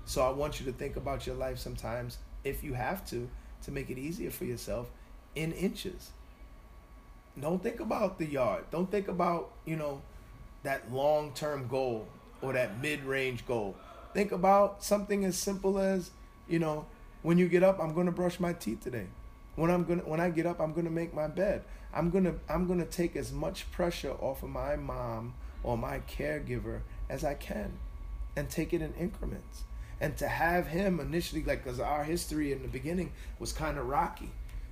So 0.05 0.23
I 0.23 0.31
want 0.31 0.59
you 0.59 0.67
to 0.67 0.73
think 0.73 0.97
about 0.97 1.27
your 1.27 1.37
life 1.37 1.59
sometimes, 1.59 2.19
if 2.43 2.65
you 2.65 2.75
have 2.75 3.07
to, 3.11 3.31
to 3.63 3.71
make 3.71 3.91
it 3.91 3.99
easier 3.99 4.31
for 4.31 4.45
yourself, 4.45 4.91
in 5.35 5.53
inches 5.53 6.13
don't 7.41 7.63
think 7.63 7.81
about 7.81 8.19
the 8.19 8.27
yard. 8.27 8.65
Don't 8.71 8.91
think 8.91 9.09
about, 9.09 9.51
you 9.65 9.77
know, 9.77 10.03
that 10.63 10.93
long 10.93 11.33
term 11.33 11.67
goal 11.67 12.07
or 12.41 12.53
that 12.53 12.81
mid 12.81 13.05
range 13.05 13.47
goal. 13.47 13.75
Think 14.13 14.33
about 14.33 14.85
something 14.85 15.25
as 15.25 15.39
simple 15.39 15.79
as, 15.79 16.11
you 16.47 16.59
know, 16.59 16.87
when 17.23 17.39
you 17.39 17.49
get 17.49 17.63
up, 17.63 17.79
I'm 17.81 17.95
gonna 17.95 18.13
brush 18.13 18.39
my 18.39 18.53
teeth 18.53 18.83
today. 18.83 19.07
When 19.57 19.71
I'm 19.71 19.85
gonna 19.85 20.03
when 20.03 20.21
I 20.21 20.31
get 20.31 20.45
up, 20.45 20.61
I'm 20.61 20.73
gonna 20.73 20.91
make 20.91 21.15
my 21.15 21.27
bed. 21.27 21.63
I'm 21.95 22.11
gonna 22.11 22.35
I'm 22.49 22.67
gonna 22.67 22.85
take 22.85 23.17
as 23.17 23.33
much 23.33 23.71
pressure 23.71 24.13
off 24.13 24.43
of 24.43 24.51
my 24.51 24.77
mom 24.77 25.35
or 25.63 25.79
my 25.79 26.01
caregiver 26.01 26.81
as 27.09 27.25
I 27.25 27.35
can 27.35 27.79
and 28.37 28.51
take 28.51 28.73
it 28.73 28.83
in 28.83 28.93
increments. 28.95 29.65
And 30.03 30.17
to 30.19 30.27
have 30.27 30.67
him 30.67 30.99
initially, 30.99 31.45
like, 31.45 31.63
because 31.63 31.79
our 31.79 32.03
history 32.03 32.53
in 32.53 32.61
the 32.61 32.69
beginning 32.69 33.13
was 33.39 33.53
kind 33.53 33.79
of 33.79 33.87
rocky. 33.87 34.31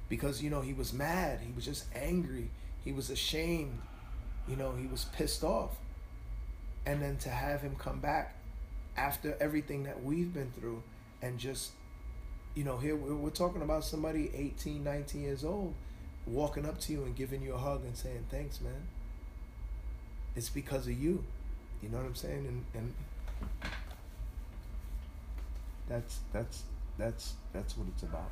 Because 0.08 0.42
you 0.42 0.50
know 0.50 0.60
he 0.60 0.72
was 0.74 0.92
mad 0.92 1.38
he 1.46 1.52
was 1.52 1.64
just 1.64 1.84
angry 1.94 2.50
he 2.84 2.90
was 2.90 3.10
ashamed 3.10 3.78
you 4.48 4.56
know 4.56 4.72
he 4.72 4.88
was 4.88 5.04
pissed 5.04 5.44
off. 5.44 5.76
And 6.84 7.00
then 7.00 7.16
to 7.18 7.28
have 7.28 7.60
him 7.60 7.76
come 7.78 8.00
back 8.00 8.34
after 8.96 9.36
everything 9.40 9.84
that 9.84 10.02
we've 10.02 10.34
been 10.34 10.50
through 10.58 10.82
and 11.22 11.38
just 11.38 11.70
you 12.56 12.64
know 12.64 12.76
here 12.78 12.96
we're 12.96 13.30
talking 13.30 13.62
about 13.62 13.84
somebody 13.84 14.32
18 14.34 14.82
19 14.82 15.22
years 15.22 15.44
old 15.44 15.74
walking 16.26 16.66
up 16.66 16.80
to 16.80 16.92
you 16.92 17.04
and 17.04 17.14
giving 17.14 17.40
you 17.40 17.54
a 17.54 17.58
hug 17.58 17.84
and 17.84 17.96
saying 17.96 18.26
thanks 18.30 18.60
man. 18.60 18.88
It's 20.34 20.50
because 20.50 20.86
of 20.86 21.00
you. 21.00 21.24
You 21.82 21.88
know 21.88 21.98
what 21.98 22.06
i'm 22.06 22.14
saying? 22.16 22.46
And 22.46 22.64
and 22.74 23.70
that's 25.90 26.20
that's 26.32 26.62
that's 26.96 27.34
that's 27.52 27.76
what 27.76 27.88
it's 27.88 28.04
about 28.04 28.30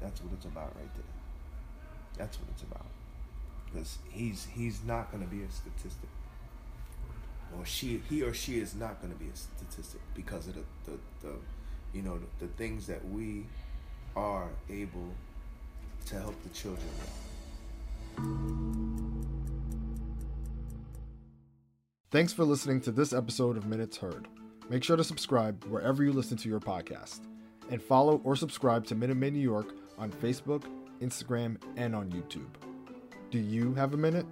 that's 0.00 0.22
what 0.22 0.32
it's 0.32 0.46
about 0.46 0.74
right 0.76 0.94
there. 0.94 1.04
That's 2.16 2.38
what 2.38 2.48
it's 2.50 2.62
about. 2.62 2.86
Because 3.66 3.98
he's 4.10 4.46
he's 4.52 4.82
not 4.84 5.12
to 5.12 5.18
be 5.18 5.42
a 5.42 5.50
statistic, 5.50 6.08
or 7.56 7.64
she 7.64 8.02
he 8.08 8.22
or 8.22 8.34
she 8.34 8.58
is 8.58 8.74
not 8.74 9.00
to 9.02 9.08
be 9.16 9.26
a 9.26 9.36
statistic 9.36 10.00
because 10.14 10.48
of 10.48 10.54
the 10.54 10.62
the, 10.86 10.98
the 11.22 11.34
you 11.92 12.02
know 12.02 12.18
the, 12.18 12.46
the 12.46 12.52
things 12.54 12.86
that 12.86 13.06
we 13.10 13.46
are 14.16 14.48
able 14.68 15.12
to 16.06 16.14
help 16.18 16.34
the 16.42 16.48
children 16.50 16.88
with. 16.98 17.10
Thanks 22.10 22.32
for 22.32 22.44
listening 22.44 22.80
to 22.80 22.90
this 22.90 23.12
episode 23.12 23.56
of 23.56 23.66
Minutes 23.66 23.98
Heard. 23.98 24.26
Make 24.70 24.84
sure 24.84 24.96
to 24.96 25.02
subscribe 25.02 25.64
wherever 25.64 26.04
you 26.04 26.12
listen 26.12 26.36
to 26.36 26.48
your 26.48 26.60
podcast 26.60 27.22
and 27.70 27.82
follow 27.82 28.20
or 28.22 28.36
subscribe 28.36 28.86
to 28.86 28.94
Minute 28.94 29.16
New 29.16 29.40
York 29.40 29.74
on 29.98 30.12
Facebook, 30.12 30.62
Instagram, 31.00 31.56
and 31.76 31.92
on 31.92 32.08
YouTube. 32.10 32.46
Do 33.32 33.40
you 33.40 33.74
have 33.74 33.94
a 33.94 33.96
minute? 33.96 34.26